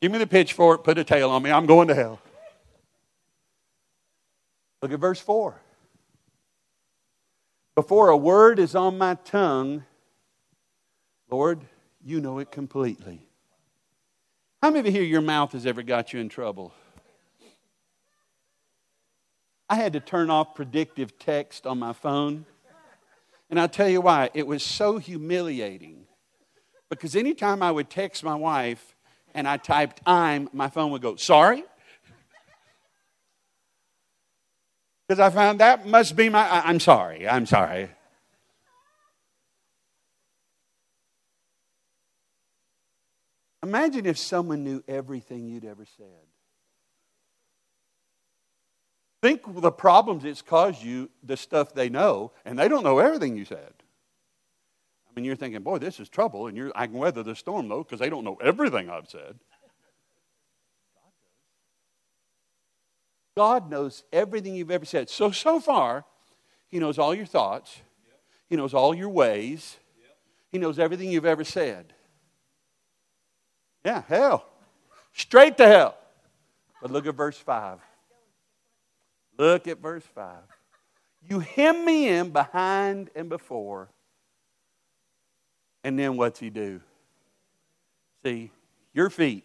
Give 0.00 0.12
me 0.12 0.18
the 0.18 0.26
pitchfork, 0.26 0.84
put 0.84 0.96
a 0.96 1.04
tail 1.04 1.30
on 1.30 1.42
me. 1.42 1.50
I'm 1.50 1.66
going 1.66 1.88
to 1.88 1.94
hell. 1.94 2.20
Look 4.80 4.92
at 4.92 5.00
verse 5.00 5.20
4. 5.20 5.60
Before 7.74 8.08
a 8.08 8.16
word 8.16 8.58
is 8.58 8.74
on 8.74 8.96
my 8.96 9.14
tongue, 9.16 9.84
Lord, 11.30 11.60
you 12.04 12.20
know 12.20 12.38
it 12.38 12.50
completely. 12.50 13.27
How 14.60 14.70
many 14.70 14.80
of 14.80 14.86
you 14.86 14.92
here, 14.92 15.02
your 15.02 15.20
mouth 15.20 15.52
has 15.52 15.66
ever 15.66 15.84
got 15.84 16.12
you 16.12 16.18
in 16.18 16.28
trouble? 16.28 16.72
I 19.70 19.76
had 19.76 19.92
to 19.92 20.00
turn 20.00 20.30
off 20.30 20.56
predictive 20.56 21.16
text 21.16 21.64
on 21.64 21.78
my 21.78 21.92
phone. 21.92 22.44
And 23.50 23.60
I'll 23.60 23.68
tell 23.68 23.88
you 23.88 24.00
why. 24.00 24.30
It 24.34 24.48
was 24.48 24.64
so 24.64 24.98
humiliating. 24.98 26.06
Because 26.90 27.14
anytime 27.14 27.62
I 27.62 27.70
would 27.70 27.88
text 27.88 28.24
my 28.24 28.34
wife 28.34 28.96
and 29.32 29.46
I 29.46 29.58
typed 29.58 30.00
I'm, 30.04 30.48
my 30.52 30.68
phone 30.68 30.90
would 30.90 31.02
go, 31.02 31.16
sorry? 31.16 31.62
Because 35.06 35.20
I 35.20 35.30
found 35.30 35.60
that 35.60 35.86
must 35.86 36.16
be 36.16 36.28
my, 36.28 36.46
I, 36.46 36.68
I'm 36.68 36.80
sorry, 36.80 37.26
I'm 37.26 37.46
sorry. 37.46 37.88
Imagine 43.62 44.06
if 44.06 44.18
someone 44.18 44.62
knew 44.62 44.82
everything 44.86 45.48
you'd 45.48 45.64
ever 45.64 45.84
said. 45.96 46.06
Think 49.20 49.42
the 49.60 49.72
problems 49.72 50.24
it's 50.24 50.42
caused 50.42 50.82
you, 50.82 51.10
the 51.24 51.36
stuff 51.36 51.74
they 51.74 51.88
know, 51.88 52.32
and 52.44 52.56
they 52.56 52.68
don't 52.68 52.84
know 52.84 52.98
everything 52.98 53.36
you 53.36 53.44
said. 53.44 53.72
I 55.08 55.12
mean, 55.16 55.24
you're 55.24 55.34
thinking, 55.34 55.62
boy, 55.62 55.78
this 55.78 55.98
is 55.98 56.08
trouble, 56.08 56.46
and 56.46 56.56
you're, 56.56 56.70
I 56.76 56.86
can 56.86 56.96
weather 56.96 57.24
the 57.24 57.34
storm, 57.34 57.68
though, 57.68 57.82
because 57.82 57.98
they 57.98 58.10
don't 58.10 58.22
know 58.22 58.36
everything 58.40 58.88
I've 58.88 59.08
said. 59.08 59.40
God 63.36 63.68
knows 63.70 64.04
everything 64.12 64.54
you've 64.54 64.70
ever 64.70 64.84
said. 64.84 65.10
So, 65.10 65.32
so 65.32 65.58
far, 65.58 66.04
He 66.68 66.78
knows 66.78 66.98
all 66.98 67.14
your 67.14 67.26
thoughts, 67.26 67.80
He 68.48 68.54
knows 68.54 68.72
all 68.72 68.94
your 68.94 69.08
ways, 69.08 69.78
He 70.52 70.58
knows 70.58 70.78
everything 70.78 71.10
you've 71.10 71.26
ever 71.26 71.42
said. 71.42 71.92
Yeah, 73.84 74.02
hell. 74.06 74.46
Straight 75.12 75.56
to 75.58 75.66
hell. 75.66 75.96
But 76.80 76.90
look 76.90 77.06
at 77.06 77.14
verse 77.14 77.38
5. 77.38 77.78
Look 79.36 79.68
at 79.68 79.78
verse 79.78 80.04
5. 80.14 80.36
You 81.28 81.40
hem 81.40 81.84
me 81.84 82.08
in 82.08 82.30
behind 82.30 83.10
and 83.14 83.28
before. 83.28 83.88
And 85.84 85.98
then 85.98 86.16
what's 86.16 86.40
he 86.40 86.50
do? 86.50 86.80
See, 88.22 88.50
your 88.92 89.10
feet, 89.10 89.44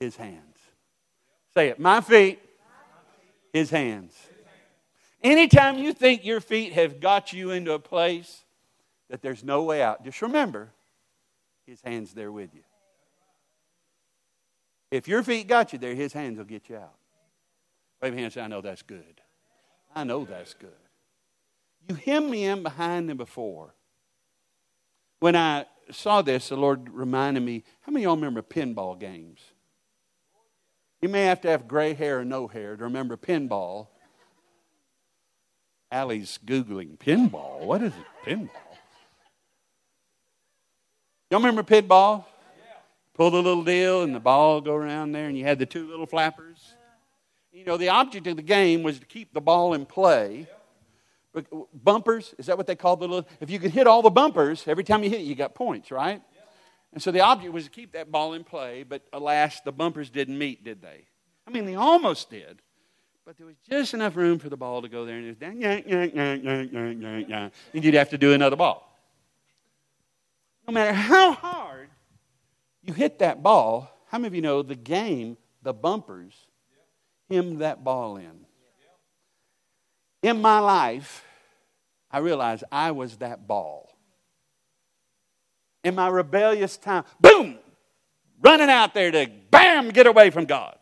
his 0.00 0.16
hands. 0.16 0.56
Say 1.54 1.68
it. 1.68 1.78
My 1.78 2.00
feet, 2.00 2.40
his 3.52 3.70
hands. 3.70 4.14
Anytime 5.22 5.78
you 5.78 5.92
think 5.92 6.24
your 6.24 6.40
feet 6.40 6.72
have 6.72 6.98
got 6.98 7.32
you 7.32 7.52
into 7.52 7.72
a 7.72 7.78
place 7.78 8.44
that 9.08 9.22
there's 9.22 9.44
no 9.44 9.62
way 9.62 9.82
out, 9.82 10.02
just 10.04 10.22
remember 10.22 10.72
his 11.66 11.80
hand's 11.82 12.12
there 12.12 12.32
with 12.32 12.54
you. 12.54 12.62
If 14.90 15.08
your 15.08 15.22
feet 15.22 15.48
got 15.48 15.72
you 15.72 15.78
there, 15.78 15.94
his 15.94 16.12
hands 16.12 16.38
will 16.38 16.44
get 16.44 16.68
you 16.68 16.76
out. 16.76 16.94
Wave 18.02 18.12
your 18.12 18.18
hand 18.18 18.24
and 18.24 18.32
say, 18.34 18.40
I 18.42 18.48
know 18.48 18.60
that's 18.60 18.82
good. 18.82 19.20
I 19.94 20.04
know 20.04 20.24
that's 20.24 20.54
good. 20.54 20.70
You 21.88 21.94
hem 21.94 22.30
me 22.30 22.44
in 22.44 22.62
behind 22.62 23.08
and 23.08 23.18
before. 23.18 23.74
When 25.20 25.36
I 25.36 25.66
saw 25.90 26.22
this, 26.22 26.48
the 26.48 26.56
Lord 26.56 26.88
reminded 26.90 27.42
me 27.42 27.64
how 27.82 27.92
many 27.92 28.04
of 28.04 28.08
y'all 28.08 28.16
remember 28.16 28.42
pinball 28.42 28.98
games? 28.98 29.40
You 31.00 31.08
may 31.08 31.24
have 31.24 31.40
to 31.42 31.48
have 31.48 31.66
gray 31.66 31.94
hair 31.94 32.20
or 32.20 32.24
no 32.24 32.46
hair 32.46 32.76
to 32.76 32.84
remember 32.84 33.16
pinball. 33.16 33.88
Allie's 35.90 36.38
Googling 36.44 36.96
pinball. 36.98 37.60
What 37.60 37.82
is 37.82 37.92
it? 37.92 38.28
Pinball. 38.28 38.71
Y'all 41.32 41.40
remember 41.40 41.62
pinball? 41.62 42.26
Pull 43.14 43.30
the 43.30 43.42
little 43.42 43.64
deal 43.64 44.02
and 44.02 44.14
the 44.14 44.20
ball 44.20 44.60
go 44.60 44.74
around 44.74 45.12
there, 45.12 45.28
and 45.28 45.38
you 45.38 45.44
had 45.44 45.58
the 45.58 45.64
two 45.64 45.88
little 45.88 46.04
flappers. 46.04 46.74
You 47.50 47.64
know, 47.64 47.78
the 47.78 47.88
object 47.88 48.26
of 48.26 48.36
the 48.36 48.42
game 48.42 48.82
was 48.82 48.98
to 48.98 49.06
keep 49.06 49.32
the 49.32 49.40
ball 49.40 49.72
in 49.72 49.86
play. 49.86 50.46
Bumpers, 51.72 52.34
is 52.36 52.44
that 52.44 52.58
what 52.58 52.66
they 52.66 52.74
call 52.74 52.96
the 52.96 53.08
little? 53.08 53.26
If 53.40 53.48
you 53.48 53.58
could 53.58 53.70
hit 53.70 53.86
all 53.86 54.02
the 54.02 54.10
bumpers, 54.10 54.68
every 54.68 54.84
time 54.84 55.02
you 55.02 55.08
hit 55.08 55.20
it, 55.20 55.24
you 55.24 55.34
got 55.34 55.54
points, 55.54 55.90
right? 55.90 56.20
And 56.92 57.02
so 57.02 57.10
the 57.10 57.20
object 57.20 57.50
was 57.50 57.64
to 57.64 57.70
keep 57.70 57.92
that 57.92 58.12
ball 58.12 58.34
in 58.34 58.44
play, 58.44 58.82
but 58.82 59.00
alas, 59.14 59.58
the 59.64 59.72
bumpers 59.72 60.10
didn't 60.10 60.36
meet, 60.36 60.62
did 60.62 60.82
they? 60.82 61.06
I 61.46 61.50
mean, 61.50 61.64
they 61.64 61.76
almost 61.76 62.28
did. 62.28 62.60
But 63.24 63.38
there 63.38 63.46
was 63.46 63.56
just 63.70 63.94
enough 63.94 64.16
room 64.16 64.38
for 64.38 64.50
the 64.50 64.58
ball 64.58 64.82
to 64.82 64.88
go 64.90 65.06
there, 65.06 65.16
and 65.16 65.24
it 65.24 65.40
was 65.40 65.56
yeah, 65.58 65.80
yeah, 65.86 66.10
yeah, 66.12 66.34
yeah, 66.34 66.90
yeah, 66.92 67.18
yeah, 67.26 67.48
and 67.72 67.82
you'd 67.82 67.94
have 67.94 68.10
to 68.10 68.18
do 68.18 68.34
another 68.34 68.56
ball 68.56 68.91
no 70.66 70.72
matter 70.72 70.92
how 70.92 71.32
hard 71.32 71.88
you 72.82 72.92
hit 72.92 73.18
that 73.20 73.42
ball, 73.42 73.90
how 74.08 74.18
many 74.18 74.28
of 74.28 74.34
you 74.34 74.42
know 74.42 74.62
the 74.62 74.74
game, 74.74 75.36
the 75.62 75.72
bumpers, 75.72 76.34
him 77.28 77.58
that 77.58 77.82
ball 77.82 78.16
in? 78.16 78.46
In 80.22 80.40
my 80.40 80.60
life, 80.60 81.24
I 82.10 82.18
realized 82.18 82.64
I 82.70 82.92
was 82.92 83.16
that 83.16 83.46
ball. 83.46 83.90
In 85.82 85.94
my 85.96 86.08
rebellious 86.08 86.76
time, 86.76 87.04
boom, 87.20 87.58
running 88.40 88.68
out 88.68 88.94
there 88.94 89.10
to 89.10 89.28
bam, 89.50 89.88
get 89.88 90.06
away 90.06 90.30
from 90.30 90.44
God. 90.44 90.76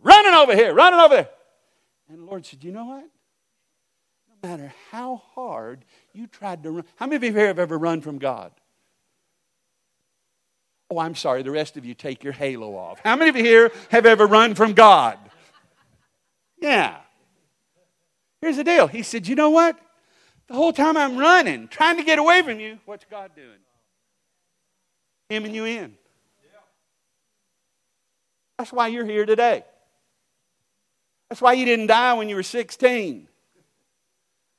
running 0.00 0.34
over 0.34 0.54
here, 0.54 0.72
running 0.72 1.00
over 1.00 1.14
there. 1.14 1.30
And 2.08 2.20
the 2.20 2.24
Lord 2.24 2.46
said, 2.46 2.62
You 2.62 2.70
know 2.70 2.84
what? 2.84 3.08
No 4.28 4.48
matter 4.48 4.72
how 4.90 5.16
hard 5.34 5.84
you 6.12 6.26
tried 6.26 6.62
to 6.62 6.70
run, 6.70 6.84
how 6.96 7.06
many 7.06 7.16
of 7.16 7.24
you 7.24 7.32
here 7.32 7.48
have 7.48 7.58
ever 7.58 7.78
run 7.78 8.00
from 8.02 8.18
God? 8.18 8.52
Oh, 10.90 10.98
I'm 10.98 11.14
sorry, 11.14 11.42
the 11.42 11.50
rest 11.50 11.76
of 11.76 11.84
you 11.84 11.94
take 11.94 12.22
your 12.22 12.32
halo 12.32 12.76
off. 12.76 13.00
How 13.02 13.16
many 13.16 13.30
of 13.30 13.36
you 13.36 13.44
here 13.44 13.72
have 13.90 14.06
ever 14.06 14.26
run 14.26 14.54
from 14.54 14.74
God? 14.74 15.18
Yeah. 16.60 16.96
Here's 18.40 18.56
the 18.56 18.64
deal. 18.64 18.86
He 18.86 19.02
said, 19.02 19.26
You 19.26 19.34
know 19.34 19.50
what? 19.50 19.78
The 20.46 20.54
whole 20.54 20.72
time 20.72 20.96
I'm 20.96 21.16
running, 21.16 21.68
trying 21.68 21.96
to 21.96 22.04
get 22.04 22.18
away 22.18 22.42
from 22.42 22.60
you, 22.60 22.78
what's 22.84 23.06
God 23.10 23.30
doing? 23.34 23.48
Hemming 25.30 25.54
you 25.54 25.64
in. 25.64 25.94
That's 28.58 28.72
why 28.72 28.88
you're 28.88 29.06
here 29.06 29.24
today. 29.26 29.64
That's 31.28 31.40
why 31.40 31.54
you 31.54 31.64
didn't 31.64 31.86
die 31.86 32.12
when 32.14 32.28
you 32.28 32.36
were 32.36 32.42
16. 32.42 33.26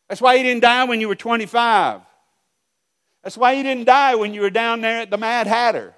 That's 0.09 0.21
why 0.21 0.35
you 0.35 0.43
didn't 0.43 0.63
die 0.63 0.83
when 0.85 0.99
you 0.99 1.07
were 1.07 1.15
25. 1.15 2.01
That's 3.23 3.37
why 3.37 3.53
you 3.53 3.63
didn't 3.63 3.85
die 3.85 4.15
when 4.15 4.33
you 4.33 4.41
were 4.41 4.49
down 4.49 4.81
there 4.81 5.01
at 5.01 5.11
the 5.11 5.17
Mad 5.17 5.47
Hatter 5.47 5.93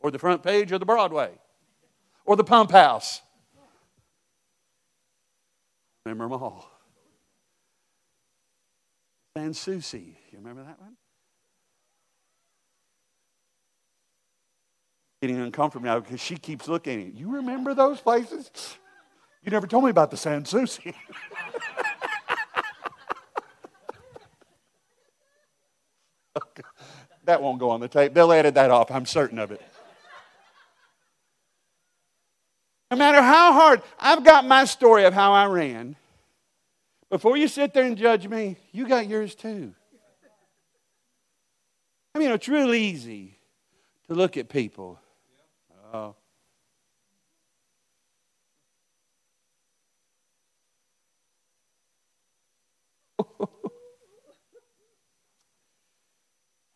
or 0.00 0.10
the 0.10 0.18
front 0.18 0.42
page 0.42 0.72
of 0.72 0.80
the 0.80 0.86
Broadway 0.86 1.30
or 2.24 2.36
the 2.36 2.44
pump 2.44 2.70
house. 2.70 3.22
Remember 6.04 6.24
them 6.24 6.42
all. 6.42 6.70
Sans 9.36 9.58
Souci. 9.58 10.18
You 10.30 10.38
remember 10.38 10.62
that 10.62 10.80
one? 10.80 10.96
Getting 15.20 15.38
uncomfortable 15.40 15.86
now 15.86 16.00
because 16.00 16.20
she 16.20 16.36
keeps 16.36 16.68
looking 16.68 17.00
at 17.00 17.06
you. 17.06 17.12
You 17.26 17.34
remember 17.36 17.74
those 17.74 18.00
places? 18.00 18.50
You 19.42 19.50
never 19.50 19.66
told 19.66 19.84
me 19.84 19.90
about 19.90 20.10
the 20.10 20.16
Sans 20.16 20.48
Souci. 20.50 20.94
that 27.24 27.42
won't 27.42 27.58
go 27.58 27.70
on 27.70 27.80
the 27.80 27.88
tape. 27.88 28.14
They'll 28.14 28.32
edit 28.32 28.54
that 28.54 28.70
off. 28.70 28.90
I'm 28.90 29.04
certain 29.06 29.38
of 29.38 29.50
it. 29.52 29.60
No 32.90 32.96
matter 32.96 33.20
how 33.20 33.52
hard, 33.52 33.82
I've 33.98 34.24
got 34.24 34.46
my 34.46 34.64
story 34.64 35.04
of 35.04 35.12
how 35.12 35.32
I 35.32 35.44
ran. 35.46 35.96
Before 37.10 37.36
you 37.36 37.48
sit 37.48 37.74
there 37.74 37.84
and 37.84 37.96
judge 37.96 38.26
me, 38.26 38.56
you 38.72 38.88
got 38.88 39.08
yours 39.08 39.34
too. 39.34 39.74
I 42.14 42.18
mean, 42.18 42.30
it's 42.30 42.48
real 42.48 42.74
easy 42.74 43.38
to 44.08 44.14
look 44.14 44.36
at 44.36 44.48
people. 44.48 44.98
I 45.92 46.12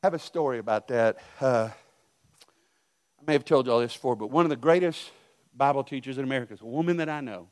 have 0.03 0.15
a 0.15 0.19
story 0.19 0.59
about 0.59 0.89
that. 0.89 1.19
Uh, 1.41 1.71
I 3.19 3.23
may 3.27 3.33
have 3.35 3.45
told 3.45 3.67
you 3.67 3.73
all 3.73 3.81
this 3.81 3.93
before, 3.93 4.17
but 4.17 4.31
one 4.31 4.45
of 4.45 4.51
the 4.51 4.57
greatest 4.57 5.11
Bible 5.55 5.85
teachers 5.85 6.19
in 6.19 6.25
America 6.25 6.55
is 6.55 6.61
a 6.61 6.67
woman 6.67 6.97
that 6.99 7.09
I 7.09 7.21
know, 7.21 7.49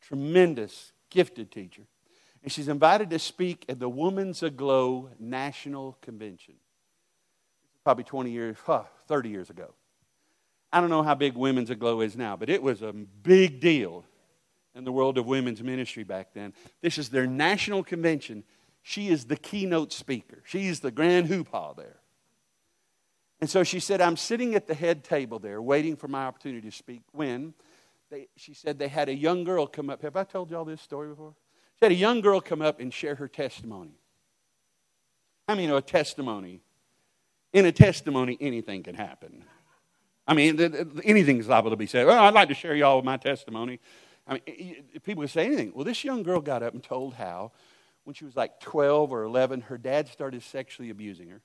tremendous, 0.00 0.92
gifted 1.10 1.50
teacher. 1.50 1.82
And 2.42 2.50
she's 2.50 2.68
invited 2.68 3.10
to 3.10 3.18
speak 3.18 3.64
at 3.68 3.78
the 3.78 3.88
Women's 3.88 4.42
Aglow 4.42 5.10
National 5.18 5.96
Convention. 6.02 6.54
Probably 7.84 8.04
20 8.04 8.30
years, 8.30 8.56
huh, 8.64 8.84
30 9.06 9.28
years 9.28 9.50
ago. 9.50 9.74
I 10.72 10.80
don't 10.80 10.90
know 10.90 11.02
how 11.02 11.14
big 11.14 11.36
Women's 11.36 11.70
Aglow 11.70 12.00
is 12.00 12.16
now, 12.16 12.36
but 12.36 12.48
it 12.48 12.62
was 12.62 12.82
a 12.82 12.92
big 12.92 13.60
deal 13.60 14.04
in 14.74 14.84
the 14.84 14.92
world 14.92 15.18
of 15.18 15.26
women's 15.26 15.62
ministry 15.62 16.02
back 16.02 16.32
then. 16.34 16.54
This 16.80 16.98
is 16.98 17.10
their 17.10 17.26
national 17.26 17.84
convention. 17.84 18.42
She 18.82 19.08
is 19.08 19.26
the 19.26 19.36
keynote 19.36 19.92
speaker. 19.92 20.42
She's 20.46 20.80
the 20.80 20.90
grand 20.90 21.26
hoopah 21.26 21.74
there. 21.76 22.01
And 23.42 23.50
so 23.50 23.64
she 23.64 23.80
said, 23.80 24.00
I'm 24.00 24.16
sitting 24.16 24.54
at 24.54 24.68
the 24.68 24.74
head 24.74 25.02
table 25.02 25.40
there 25.40 25.60
waiting 25.60 25.96
for 25.96 26.06
my 26.06 26.26
opportunity 26.26 26.70
to 26.70 26.76
speak 26.76 27.02
when 27.10 27.54
they, 28.08 28.28
she 28.36 28.54
said 28.54 28.78
they 28.78 28.86
had 28.86 29.08
a 29.08 29.14
young 29.14 29.42
girl 29.42 29.66
come 29.66 29.90
up. 29.90 30.02
Have 30.02 30.14
I 30.14 30.22
told 30.22 30.48
y'all 30.52 30.64
this 30.64 30.80
story 30.80 31.08
before? 31.08 31.34
She 31.80 31.86
had 31.86 31.90
a 31.90 31.96
young 31.96 32.20
girl 32.20 32.40
come 32.40 32.62
up 32.62 32.78
and 32.78 32.94
share 32.94 33.16
her 33.16 33.26
testimony. 33.26 33.96
I 35.48 35.56
mean, 35.56 35.72
a 35.72 35.80
testimony. 35.80 36.60
In 37.52 37.66
a 37.66 37.72
testimony, 37.72 38.38
anything 38.40 38.84
can 38.84 38.94
happen. 38.94 39.44
I 40.24 40.34
mean, 40.34 41.02
anything's 41.02 41.48
liable 41.48 41.70
to 41.70 41.76
be 41.76 41.86
said. 41.86 42.06
Well, 42.06 42.22
I'd 42.22 42.34
like 42.34 42.46
to 42.46 42.54
share 42.54 42.76
y'all 42.76 43.02
my 43.02 43.16
testimony. 43.16 43.80
I 44.24 44.34
mean, 44.34 44.84
people 45.02 45.24
can 45.24 45.28
say 45.28 45.46
anything. 45.46 45.72
Well, 45.74 45.84
this 45.84 46.04
young 46.04 46.22
girl 46.22 46.40
got 46.40 46.62
up 46.62 46.74
and 46.74 46.82
told 46.82 47.14
how, 47.14 47.50
when 48.04 48.14
she 48.14 48.24
was 48.24 48.36
like 48.36 48.60
12 48.60 49.10
or 49.12 49.24
11, 49.24 49.62
her 49.62 49.78
dad 49.78 50.06
started 50.06 50.44
sexually 50.44 50.90
abusing 50.90 51.28
her. 51.30 51.40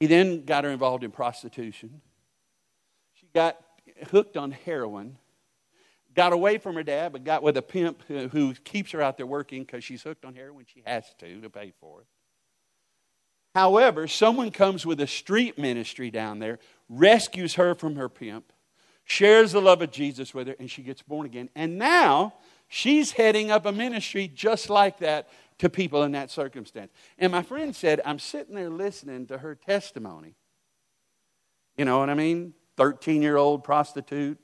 He 0.00 0.06
then 0.06 0.44
got 0.44 0.64
her 0.64 0.70
involved 0.70 1.04
in 1.04 1.10
prostitution. 1.10 2.00
She 3.14 3.26
got 3.34 3.60
hooked 4.10 4.36
on 4.36 4.52
heroin, 4.52 5.18
got 6.14 6.32
away 6.32 6.58
from 6.58 6.76
her 6.76 6.82
dad, 6.82 7.12
but 7.12 7.24
got 7.24 7.42
with 7.42 7.56
a 7.56 7.62
pimp 7.62 8.02
who, 8.06 8.28
who 8.28 8.54
keeps 8.54 8.92
her 8.92 9.02
out 9.02 9.16
there 9.16 9.26
working 9.26 9.62
because 9.64 9.82
she's 9.82 10.02
hooked 10.02 10.24
on 10.24 10.34
heroin. 10.34 10.66
She 10.72 10.82
has 10.86 11.04
to 11.18 11.40
to 11.40 11.50
pay 11.50 11.72
for 11.80 12.02
it. 12.02 12.06
However, 13.54 14.06
someone 14.06 14.52
comes 14.52 14.86
with 14.86 15.00
a 15.00 15.06
street 15.06 15.58
ministry 15.58 16.10
down 16.10 16.38
there, 16.38 16.60
rescues 16.88 17.54
her 17.54 17.74
from 17.74 17.96
her 17.96 18.08
pimp, 18.08 18.52
shares 19.04 19.52
the 19.52 19.60
love 19.60 19.82
of 19.82 19.90
Jesus 19.90 20.32
with 20.32 20.46
her, 20.46 20.54
and 20.60 20.70
she 20.70 20.82
gets 20.82 21.02
born 21.02 21.26
again. 21.26 21.48
And 21.56 21.76
now 21.76 22.34
she's 22.68 23.12
heading 23.12 23.50
up 23.50 23.66
a 23.66 23.72
ministry 23.72 24.30
just 24.32 24.70
like 24.70 24.98
that 24.98 25.28
to 25.58 25.68
people 25.68 26.02
in 26.04 26.12
that 26.12 26.30
circumstance. 26.30 26.92
And 27.18 27.32
my 27.32 27.42
friend 27.42 27.74
said, 27.74 28.00
I'm 28.04 28.18
sitting 28.18 28.54
there 28.54 28.70
listening 28.70 29.26
to 29.26 29.38
her 29.38 29.54
testimony. 29.54 30.34
You 31.76 31.84
know 31.84 31.98
what 31.98 32.10
I 32.10 32.14
mean? 32.14 32.54
13 32.76 33.22
year 33.22 33.36
old 33.36 33.64
prostitute, 33.64 34.38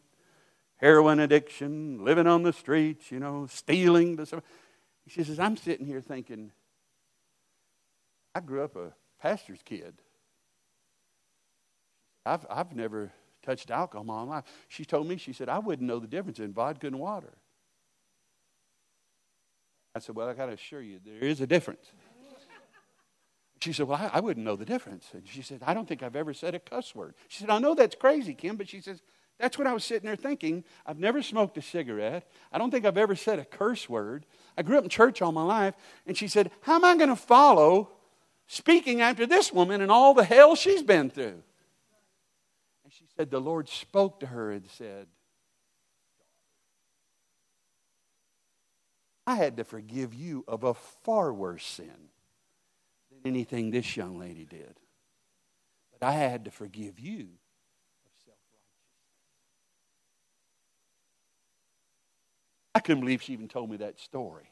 heroin 0.77 1.21
addiction, 1.21 2.05
living 2.05 2.27
on 2.27 2.43
the 2.43 2.53
streets, 2.53 3.11
you 3.11 3.21
know, 3.21 3.47
stealing. 3.49 4.19
She 5.07 5.23
says, 5.23 5.39
I'm 5.39 5.57
sitting 5.57 5.87
here 5.87 6.01
thinking, 6.01 6.51
I 8.35 8.41
grew 8.41 8.65
up 8.65 8.77
a 8.77 8.93
pastor's 9.21 9.63
kid. 9.65 9.95
I've, 12.27 12.47
I've 12.51 12.75
never 12.75 13.13
touched 13.45 13.71
alcohol 13.71 14.03
in 14.03 14.07
my 14.07 14.23
life. 14.23 14.45
She 14.69 14.85
told 14.85 15.07
me, 15.07 15.17
she 15.17 15.33
said, 15.33 15.49
I 15.49 15.59
wouldn't 15.59 15.87
know 15.87 15.99
the 15.99 16.07
difference 16.07 16.41
in 16.41 16.53
vodka 16.53 16.87
and 16.87 16.99
water. 16.99 17.35
I 19.95 20.01
said, 20.01 20.17
Well, 20.17 20.29
I 20.29 20.35
got 20.35 20.47
to 20.47 20.53
assure 20.53 20.83
you, 20.83 21.01
there 21.05 21.29
is 21.29 21.41
a 21.41 21.47
difference. 21.47 21.91
She 23.61 23.73
said, 23.73 23.87
Well, 23.87 23.99
I, 23.99 24.19
I, 24.19 24.21
wouldn't 24.21 24.45
know 24.45 24.57
the 24.57 24.65
difference. 24.65 25.09
And 25.13 25.23
she 25.27 25.41
said, 25.41 25.61
I 25.65 25.73
don't 25.73 25.89
think 25.89 26.03
I've 26.03 26.17
ever 26.17 26.35
said 26.35 26.55
a 26.55 26.59
cuss 26.59 26.95
word. 26.95 27.15
She 27.29 27.41
said, 27.41 27.51
I 27.51 27.59
know 27.59 27.75
that's 27.75 27.95
crazy, 27.95 28.35
Kim, 28.35 28.57
but 28.57 28.69
she 28.69 28.81
says, 28.81 29.01
That's 29.39 29.57
what 29.57 29.67
I 29.67 29.73
was 29.73 29.85
sitting 29.85 30.07
there 30.07 30.17
thinking. 30.17 30.65
I've 30.85 30.99
never 30.99 31.23
smoked 31.23 31.57
a 31.57 31.63
cigarette. 31.63 32.29
I 32.53 32.59
don't 32.59 32.71
think 32.71 32.85
I've 32.85 32.99
ever 32.99 33.15
said 33.15 33.39
a 33.39 33.45
curse 33.45 33.89
word. 33.89 34.27
I 34.59 34.63
grew 34.63 34.77
up 34.77 34.85
in 34.85 34.91
church 34.91 35.23
all 35.23 35.33
my 35.33 35.45
life. 35.45 35.75
And 36.07 36.17
she 36.17 36.29
said, 36.29 36.51
How 36.63 36.75
am 36.75 36.85
I 36.85 36.97
going 36.97 37.09
to 37.09 37.17
follow 37.17 37.91
speaking 38.49 39.01
after 39.01 39.27
this 39.27 39.53
woman 39.53 39.81
and 39.81 39.91
all 39.91 40.13
the 40.13 40.25
hell 40.25 40.57
she's 40.57 40.83
been 40.83 41.09
through? 41.09 41.43
And 42.85 42.93
she 42.93 43.07
said, 43.17 43.31
The 43.31 43.41
Lord 43.41 43.69
spoke 43.69 44.21
to 44.21 44.27
her 44.27 44.51
and 44.51 44.69
said, 44.69 45.07
I 49.27 49.37
had 49.37 49.57
to 49.57 49.65
forgive 49.65 50.13
you 50.15 50.45
of 50.47 50.65
a 50.65 50.75
far 50.75 51.33
worse 51.33 51.65
sin 51.65 52.11
than 53.11 53.33
anything 53.33 53.71
this 53.71 53.97
young 53.97 54.19
lady 54.19 54.45
did. 54.45 54.79
But 55.93 56.07
I 56.07 56.13
had 56.13 56.45
to 56.45 56.51
forgive 56.51 56.99
you 56.99 57.21
of 57.21 58.13
self 58.25 58.37
righteousness. 58.53 58.91
I 62.75 62.81
couldn't 62.81 63.01
believe 63.01 63.23
she 63.23 63.33
even 63.33 63.49
told 63.49 63.71
me 63.71 63.79
that 63.79 63.99
story. 63.99 64.51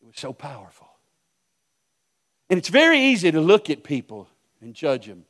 It 0.00 0.06
was 0.06 0.16
so 0.16 0.32
powerful. 0.32 0.88
And 2.50 2.58
it's 2.58 2.68
very 2.68 3.00
easy 3.00 3.32
to 3.32 3.40
look 3.40 3.70
at 3.70 3.82
people 3.82 4.28
and 4.60 4.74
judge 4.74 5.06
them, 5.06 5.24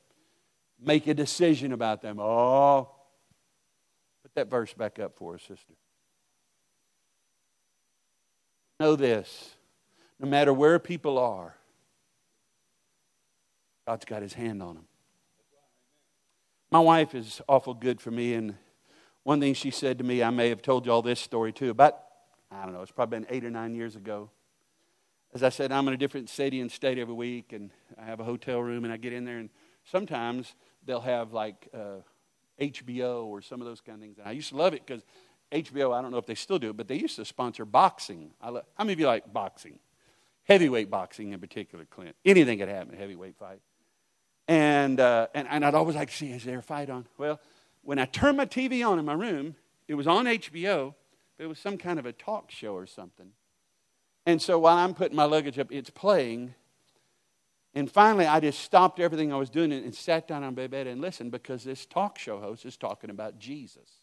make 0.81 1.07
a 1.07 1.15
decision 1.15 1.73
about 1.73 2.03
them. 2.03 2.19
Oh, 2.21 2.91
put 4.23 4.35
that 4.35 4.51
verse 4.51 4.75
back 4.75 4.99
up 4.99 5.17
for 5.17 5.37
us, 5.37 5.43
sister. 5.43 5.75
Know 8.83 8.97
this 8.97 9.55
no 10.19 10.27
matter 10.29 10.53
where 10.53 10.81
people 10.81 11.17
are, 11.17 11.55
God's 13.87 14.05
got 14.05 14.23
his 14.23 14.35
hand 14.35 14.61
on 14.61 14.75
them. 14.75 14.87
My 16.69 16.81
wife 16.81 17.15
is 17.15 17.41
awful 17.49 17.75
good 17.75 18.01
for 18.01 18.11
me, 18.11 18.35
and 18.35 18.57
one 19.23 19.39
thing 19.39 19.55
she 19.55 19.71
said 19.71 19.99
to 19.99 20.05
me, 20.05 20.21
I 20.21 20.31
may 20.31 20.49
have 20.49 20.63
told 20.63 20.85
you 20.85 20.91
all 20.91 21.01
this 21.01 21.21
story 21.21 21.53
too, 21.53 21.71
about, 21.71 21.97
I 22.51 22.65
don't 22.65 22.73
know, 22.73 22.83
it's 22.83 22.91
probably 22.91 23.21
been 23.21 23.27
eight 23.31 23.45
or 23.45 23.51
nine 23.51 23.77
years 23.77 23.95
ago. 23.95 24.31
As 25.33 25.45
I 25.45 25.51
said, 25.51 25.71
I'm 25.71 25.87
in 25.87 25.95
a 25.95 25.97
different 25.97 26.29
city 26.29 26.61
and 26.61 26.69
state 26.69 26.99
every 26.99 27.15
week, 27.15 27.53
and 27.53 27.71
I 27.97 28.05
have 28.07 28.19
a 28.19 28.25
hotel 28.25 28.59
room, 28.59 28.83
and 28.83 28.93
I 28.93 28.97
get 28.97 29.13
in 29.13 29.25
there, 29.25 29.39
and 29.39 29.51
sometimes 29.85 30.57
they'll 30.85 31.01
have 31.03 31.33
like 31.33 31.69
uh, 31.73 32.01
HBO 32.61 33.27
or 33.27 33.43
some 33.43 33.61
of 33.61 33.69
those 33.69 33.81
kind 33.81 33.95
of 33.95 34.03
things. 34.03 34.19
And 34.19 34.27
I 34.27 34.33
used 34.33 34.49
to 34.49 34.57
love 34.57 34.75
it 34.75 34.85
because 34.85 35.05
HBO, 35.53 35.95
I 35.95 36.01
don't 36.01 36.11
know 36.11 36.19
if 36.19 36.27
they 36.27 36.35
still 36.35 36.59
do 36.59 36.71
it, 36.71 36.77
but 36.77 36.89
they 36.89 36.97
used 36.97 37.17
to 37.17 37.25
sponsor 37.25 37.65
boxing. 37.65 38.31
Love, 38.43 38.65
how 38.75 38.85
many 38.85 38.95
of 38.95 39.01
you 39.01 39.07
like 39.07 39.33
boxing? 39.33 39.79
Heavyweight 40.45 40.91
boxing 40.91 41.33
in 41.33 41.41
particular, 41.41 41.85
Clint. 41.85 42.17
Anything 42.25 42.59
could 42.59 42.69
happen, 42.69 42.97
heavyweight 42.97 43.37
fight. 43.37 43.61
And, 44.49 44.99
uh, 44.99 45.29
and, 45.35 45.47
and 45.49 45.65
I'd 45.65 45.75
always 45.75 45.95
like 45.95 46.11
to 46.11 46.17
see, 46.17 46.33
is 46.33 46.45
there 46.45 46.59
a 46.59 46.63
fight 46.63 46.91
on? 46.91 47.07
Well, 47.19 47.39
when 47.83 47.99
I 47.99 48.07
turned 48.07 48.39
my 48.39 48.47
TV 48.47 48.87
on 48.87 48.99
in 48.99 49.05
my 49.05 49.13
room, 49.13 49.55
it 49.87 49.95
was 49.95 50.07
on 50.07 50.25
HBO, 50.25 50.95
but 51.37 51.45
it 51.45 51.47
was 51.47 51.59
some 51.59 51.77
kind 51.77 51.99
of 51.99 52.07
a 52.07 52.13
talk 52.13 52.51
show 52.51 52.75
or 52.75 52.87
something. 52.87 53.31
And 54.25 54.41
so 54.41 54.59
while 54.59 54.79
I'm 54.79 54.95
putting 54.95 55.17
my 55.17 55.25
luggage 55.25 55.59
up, 55.59 55.71
it's 55.71 55.91
playing. 55.91 56.55
And 57.75 57.91
finally, 57.91 58.27
I 58.27 58.41
just 58.41 58.61
stopped 58.61 59.01
everything 59.01 59.33
I 59.33 59.37
was 59.37 59.51
doing 59.51 59.73
and 59.73 59.95
sat 59.95 60.29
down 60.29 60.45
on 60.45 60.55
my 60.55 60.67
bed 60.67 60.87
and 60.87 61.01
listened 61.01 61.31
because 61.31 61.63
this 61.63 61.87
talk 61.87 62.19
show 62.19 62.41
host 62.41 62.65
is 62.65 62.77
talking 62.77 63.11
about 63.11 63.39
Jesus 63.39 64.02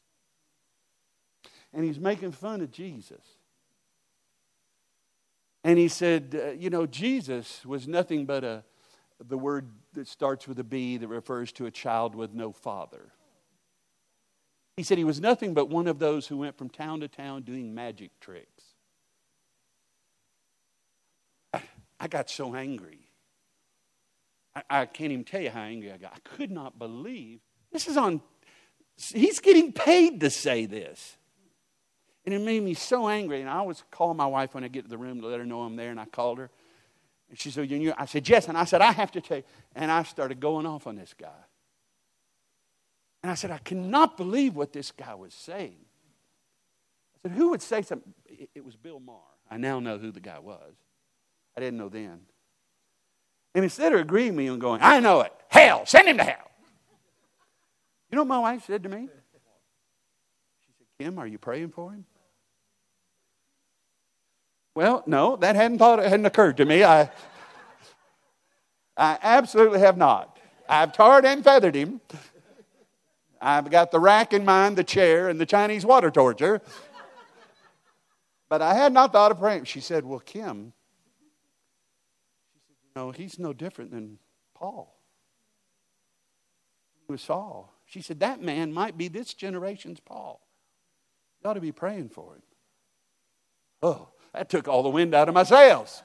and 1.74 1.84
he's 1.84 2.00
making 2.00 2.32
fun 2.32 2.62
of 2.62 2.72
Jesus. 2.72 3.22
And 5.64 5.78
he 5.78 5.88
said, 5.88 6.40
uh, 6.42 6.52
You 6.52 6.70
know, 6.70 6.86
Jesus 6.86 7.66
was 7.66 7.88
nothing 7.88 8.26
but 8.26 8.44
a, 8.44 8.64
the 9.24 9.38
word 9.38 9.70
that 9.94 10.08
starts 10.08 10.48
with 10.48 10.60
a 10.60 10.64
B 10.64 10.98
that 10.98 11.08
refers 11.08 11.52
to 11.54 11.66
a 11.66 11.72
child 11.72 12.16
with 12.16 12.34
no 12.34 12.52
father. 12.52 13.12
He 14.78 14.84
said 14.84 14.98
he 14.98 15.04
was 15.04 15.20
nothing 15.20 15.54
but 15.54 15.70
one 15.70 15.88
of 15.88 16.00
those 16.00 16.28
who 16.28 16.38
went 16.38 16.58
from 16.58 16.70
town 16.70 17.02
to 17.02 17.10
town 17.10 17.42
doing 17.42 17.76
magic 17.76 18.12
tricks. 18.22 18.64
I, 22.00 22.08
got 22.08 22.30
so 22.30 22.56
angry. 22.56 23.00
I, 24.56 24.64
I 24.70 24.86
can't 24.86 25.12
even 25.12 25.26
tell 25.26 25.42
you 25.42 25.50
how 25.50 25.64
angry 25.64 25.92
I 25.92 25.98
got. 25.98 26.14
I 26.14 26.20
could 26.38 26.50
not 26.50 26.80
believe 26.80 27.42
this 27.72 27.88
is 27.88 27.98
on, 27.98 28.22
he's 28.98 29.40
getting 29.40 29.74
paid 29.74 30.22
to 30.22 30.30
say 30.30 30.66
this. 30.66 31.18
And 32.30 32.36
it 32.36 32.46
made 32.46 32.62
me 32.62 32.76
so 32.76 33.10
angry. 33.10 33.42
And 33.42 33.50
I 33.50 33.56
always 33.56 33.84
call 33.90 34.14
my 34.14 34.28
wife 34.28 34.54
when 34.54 34.64
I 34.64 34.68
get 34.68 34.84
to 34.84 34.88
the 34.88 35.00
room 35.00 35.20
to 35.22 35.26
let 35.26 35.40
her 35.40 35.48
know 35.48 35.64
I'm 35.64 35.76
there. 35.76 35.90
And 35.90 36.00
I 36.00 36.06
called 36.06 36.38
her. 36.38 36.52
And 37.28 37.40
she 37.40 37.50
said, 37.50 37.72
you 37.72 37.92
I 37.98 38.06
said, 38.06 38.30
yes. 38.30 38.48
And 38.48 38.56
I 38.56 38.66
said, 38.66 38.82
I 38.82 38.92
have 38.92 39.12
to 39.14 39.22
tell 39.22 39.38
you. 39.38 39.44
And 39.74 39.90
I 39.90 40.04
started 40.04 40.40
going 40.40 40.68
off 40.68 40.86
on 40.86 40.96
this 40.96 41.16
guy. 41.20 41.42
And 43.24 43.32
I 43.32 43.34
said, 43.34 43.50
I 43.50 43.58
cannot 43.58 44.16
believe 44.16 44.56
what 44.56 44.74
this 44.74 44.92
guy 44.92 45.16
was 45.16 45.34
saying. 45.34 45.78
I 47.16 47.30
said, 47.30 47.32
who 47.36 47.50
would 47.50 47.64
say 47.64 47.82
something? 47.82 48.14
It 48.54 48.64
was 48.64 48.76
Bill 48.76 49.00
Maher. 49.00 49.18
I 49.50 49.58
now 49.58 49.80
know 49.80 49.98
who 49.98 50.12
the 50.12 50.20
guy 50.20 50.38
was. 50.38 50.76
I 51.58 51.62
didn't 51.62 51.80
know 51.80 51.90
then. 51.90 52.20
And 53.56 53.64
instead 53.64 53.92
of 53.92 54.02
agreeing 54.02 54.34
with 54.34 54.38
me 54.38 54.48
and 54.50 54.62
going, 54.62 54.82
I 54.84 55.00
know 55.00 55.22
it, 55.22 55.34
hell, 55.48 55.88
send 55.88 56.08
him 56.08 56.18
to 56.18 56.24
hell. 56.26 56.52
You 58.12 58.18
know 58.18 58.22
what 58.22 58.28
my 58.28 58.40
wife 58.40 58.68
said 58.68 58.84
to 58.84 58.90
me? 58.90 59.08
She 60.62 60.74
said, 60.78 60.88
Kim, 61.00 61.18
are 61.18 61.26
you 61.26 61.40
praying 61.40 61.70
for 61.70 61.92
him? 61.92 62.06
Well, 64.76 65.04
no, 65.06 65.36
that 65.38 65.56
hadn't 65.56 65.80
thought 65.80 66.00
hadn't 66.00 66.26
occurred 66.26 66.58
to 66.58 66.66
me. 66.66 66.84
I, 66.84 67.10
I 68.96 69.18
absolutely 69.22 69.80
have 69.80 69.98
not. 69.98 70.38
I've 70.68 70.94
tarred 70.94 71.26
and 71.26 71.44
feathered 71.44 71.76
him. 71.76 72.02
I've 73.42 73.70
got 73.72 73.92
the 73.92 74.00
rack 74.00 74.34
in 74.34 74.46
mind, 74.46 74.78
the 74.78 74.84
chair, 74.84 75.30
and 75.30 75.40
the 75.40 75.46
Chinese 75.46 75.86
water 75.86 76.12
torture. 76.12 76.62
But 78.50 78.62
I 78.62 78.74
had 78.74 78.92
not 78.92 79.12
thought 79.12 79.32
of 79.32 79.40
praying. 79.40 79.66
She 79.66 79.80
said, 79.80 80.06
Well, 80.06 80.20
Kim, 80.20 80.74
she 82.52 82.60
said, 82.68 82.76
You 82.84 82.92
know, 82.96 83.12
he's 83.12 83.40
no 83.40 83.54
different 83.54 83.92
than 83.92 84.18
Paul. 84.56 85.00
He 87.08 87.12
was 87.12 87.22
Saul. 87.22 87.74
She 87.86 88.02
said, 88.02 88.20
That 88.20 88.42
man 88.42 88.74
might 88.74 88.98
be 88.98 89.08
this 89.08 89.34
generation's 89.34 90.00
Paul. 90.00 90.42
You 91.42 91.50
ought 91.50 91.54
to 91.54 91.62
be 91.62 91.72
praying 91.72 92.10
for 92.10 92.36
him. 92.36 92.42
Oh, 93.82 94.10
that 94.34 94.50
took 94.50 94.68
all 94.68 94.84
the 94.84 94.90
wind 94.90 95.14
out 95.14 95.28
of 95.28 95.36
my 95.36 95.44
sails. 95.44 96.04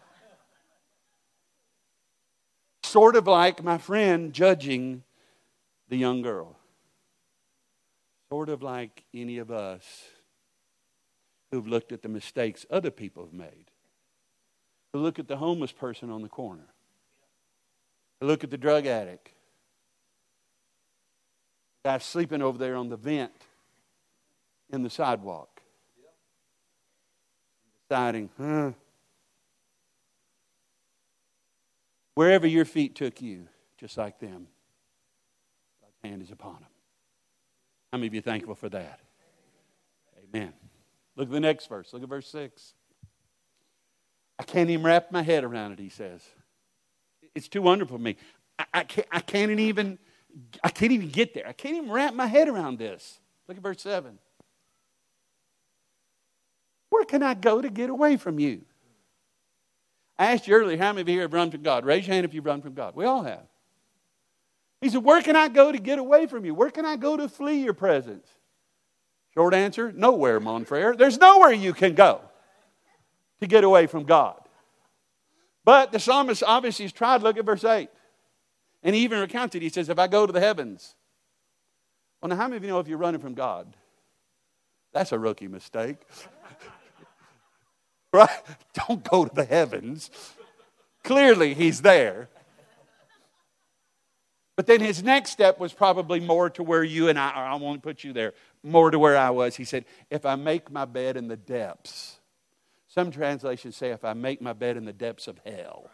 Sort 2.82 3.16
of 3.16 3.26
like 3.26 3.62
my 3.62 3.78
friend 3.78 4.32
judging 4.32 5.02
the 5.88 5.96
young 5.96 6.22
girl. 6.22 6.56
Sort 8.30 8.48
of 8.48 8.62
like 8.62 9.04
any 9.12 9.38
of 9.38 9.50
us 9.50 9.84
who've 11.50 11.66
looked 11.66 11.92
at 11.92 12.02
the 12.02 12.08
mistakes 12.08 12.66
other 12.70 12.90
people 12.90 13.24
have 13.24 13.32
made. 13.32 13.70
Who 14.92 15.00
look 15.00 15.18
at 15.18 15.28
the 15.28 15.36
homeless 15.36 15.72
person 15.72 16.10
on 16.10 16.22
the 16.22 16.28
corner. 16.28 16.66
Who 18.20 18.26
look 18.26 18.44
at 18.44 18.50
the 18.50 18.58
drug 18.58 18.86
addict. 18.86 19.30
Guy 21.84 21.98
sleeping 21.98 22.42
over 22.42 22.58
there 22.58 22.76
on 22.76 22.88
the 22.88 22.96
vent 22.96 23.32
in 24.72 24.82
the 24.82 24.90
sidewalk. 24.90 25.53
Deciding, 27.88 28.30
huh? 28.38 28.72
Wherever 32.14 32.46
your 32.46 32.64
feet 32.64 32.94
took 32.94 33.20
you, 33.20 33.48
just 33.76 33.98
like 33.98 34.18
them, 34.18 34.46
God's 35.80 35.96
hand 36.02 36.22
is 36.22 36.30
upon 36.30 36.54
them. 36.54 36.70
How 37.92 37.98
many 37.98 38.06
of 38.06 38.14
you 38.14 38.22
thankful 38.22 38.54
for 38.54 38.68
that? 38.68 39.00
Amen. 40.34 40.52
Look 41.16 41.28
at 41.28 41.32
the 41.32 41.40
next 41.40 41.66
verse. 41.66 41.92
Look 41.92 42.02
at 42.02 42.08
verse 42.08 42.28
6. 42.28 42.74
I 44.38 44.42
can't 44.42 44.70
even 44.70 44.84
wrap 44.84 45.12
my 45.12 45.22
head 45.22 45.44
around 45.44 45.72
it, 45.72 45.78
he 45.78 45.88
says. 45.88 46.22
It's 47.34 47.48
too 47.48 47.62
wonderful 47.62 47.98
for 47.98 48.02
me. 48.02 48.16
I, 48.58 48.64
I, 48.74 48.84
can't, 48.84 49.06
I 49.12 49.20
can't 49.20 49.50
even 49.60 49.98
I 50.62 50.68
can't 50.68 50.92
even 50.92 51.08
get 51.10 51.34
there. 51.34 51.46
I 51.46 51.52
can't 51.52 51.76
even 51.76 51.90
wrap 51.90 52.14
my 52.14 52.26
head 52.26 52.48
around 52.48 52.78
this. 52.78 53.20
Look 53.46 53.56
at 53.56 53.62
verse 53.62 53.82
7. 53.82 54.18
Where 56.94 57.04
can 57.04 57.24
I 57.24 57.34
go 57.34 57.60
to 57.60 57.68
get 57.68 57.90
away 57.90 58.16
from 58.16 58.38
you? 58.38 58.60
I 60.16 60.32
asked 60.32 60.46
you 60.46 60.54
earlier, 60.54 60.78
how 60.78 60.92
many 60.92 61.00
of 61.00 61.08
you 61.08 61.14
here 61.14 61.22
have 61.22 61.32
run 61.32 61.50
from 61.50 61.62
God? 61.62 61.84
Raise 61.84 62.06
your 62.06 62.14
hand 62.14 62.24
if 62.24 62.32
you've 62.32 62.46
run 62.46 62.62
from 62.62 62.74
God. 62.74 62.94
We 62.94 63.04
all 63.04 63.24
have. 63.24 63.42
He 64.80 64.88
said, 64.90 65.02
Where 65.02 65.20
can 65.20 65.34
I 65.34 65.48
go 65.48 65.72
to 65.72 65.78
get 65.78 65.98
away 65.98 66.26
from 66.26 66.44
you? 66.44 66.54
Where 66.54 66.70
can 66.70 66.84
I 66.84 66.94
go 66.94 67.16
to 67.16 67.28
flee 67.28 67.64
your 67.64 67.74
presence? 67.74 68.28
Short 69.34 69.54
answer 69.54 69.90
nowhere, 69.90 70.38
Monfrere. 70.38 70.96
There's 70.96 71.18
nowhere 71.18 71.50
you 71.50 71.72
can 71.72 71.94
go 71.94 72.20
to 73.40 73.48
get 73.48 73.64
away 73.64 73.88
from 73.88 74.04
God. 74.04 74.40
But 75.64 75.90
the 75.90 75.98
psalmist 75.98 76.44
obviously 76.46 76.84
has 76.84 76.92
tried. 76.92 77.22
Look 77.22 77.38
at 77.38 77.44
verse 77.44 77.64
8. 77.64 77.88
And 78.84 78.94
he 78.94 79.02
even 79.02 79.18
recounted, 79.18 79.62
he 79.62 79.68
says, 79.68 79.88
If 79.88 79.98
I 79.98 80.06
go 80.06 80.28
to 80.28 80.32
the 80.32 80.38
heavens. 80.38 80.94
Well, 82.22 82.28
now, 82.28 82.36
how 82.36 82.46
many 82.46 82.58
of 82.58 82.62
you 82.62 82.68
know 82.68 82.78
if 82.78 82.86
you're 82.86 82.98
running 82.98 83.20
from 83.20 83.34
God? 83.34 83.74
That's 84.92 85.10
a 85.10 85.18
rookie 85.18 85.48
mistake. 85.48 85.96
right? 88.18 88.28
Don't 88.86 89.02
go 89.02 89.24
to 89.24 89.34
the 89.34 89.44
heavens. 89.44 90.08
Clearly, 91.02 91.52
he's 91.52 91.82
there. 91.82 92.28
But 94.54 94.68
then 94.68 94.80
his 94.80 95.02
next 95.02 95.30
step 95.30 95.58
was 95.58 95.72
probably 95.72 96.20
more 96.20 96.48
to 96.50 96.62
where 96.62 96.84
you 96.84 97.08
and 97.08 97.18
I, 97.18 97.30
are. 97.30 97.44
I 97.44 97.56
won't 97.56 97.82
put 97.82 98.04
you 98.04 98.12
there, 98.12 98.34
more 98.62 98.92
to 98.92 99.00
where 99.00 99.16
I 99.16 99.30
was. 99.30 99.56
He 99.56 99.64
said, 99.64 99.84
If 100.10 100.24
I 100.24 100.36
make 100.36 100.70
my 100.70 100.84
bed 100.84 101.16
in 101.16 101.26
the 101.26 101.36
depths, 101.36 102.20
some 102.86 103.10
translations 103.10 103.76
say, 103.76 103.90
If 103.90 104.04
I 104.04 104.12
make 104.12 104.40
my 104.40 104.52
bed 104.52 104.76
in 104.76 104.84
the 104.84 104.92
depths 104.92 105.26
of 105.26 105.40
hell. 105.44 105.90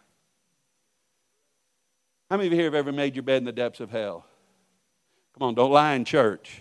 How 2.29 2.37
many 2.37 2.49
of 2.49 2.53
you 2.53 2.59
here 2.59 2.67
have 2.67 2.75
ever 2.75 2.93
made 2.93 3.17
your 3.17 3.23
bed 3.23 3.39
in 3.39 3.45
the 3.45 3.53
depths 3.53 3.81
of 3.81 3.91
hell? 3.91 4.27
Come 5.39 5.49
on, 5.49 5.55
don't 5.55 5.73
lie 5.73 5.95
in 5.95 6.05
church. 6.05 6.61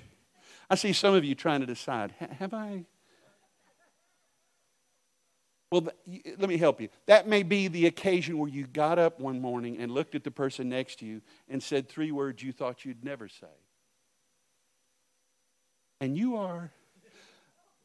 I 0.70 0.76
see 0.76 0.94
some 0.94 1.16
of 1.16 1.26
you 1.26 1.36
trying 1.36 1.60
to 1.60 1.66
decide, 1.66 2.14
have 2.40 2.54
I? 2.54 2.86
Well, 5.72 5.88
let 6.38 6.50
me 6.50 6.58
help 6.58 6.82
you. 6.82 6.90
That 7.06 7.28
may 7.28 7.44
be 7.44 7.68
the 7.68 7.86
occasion 7.86 8.40
where 8.40 8.50
you 8.50 8.66
got 8.66 8.98
up 8.98 9.20
one 9.20 9.40
morning 9.40 9.78
and 9.78 9.92
looked 9.92 10.16
at 10.16 10.24
the 10.24 10.32
person 10.32 10.70
next 10.70 11.00
to 11.00 11.06
you 11.06 11.22
and 11.48 11.62
said 11.62 11.88
three 11.88 12.12
words 12.12 12.42
you 12.42 12.52
thought 12.52 12.86
you'd 12.86 13.04
never 13.04 13.28
say. 13.28 13.48
And 16.02 16.18
you 16.18 16.38
are, 16.38 16.72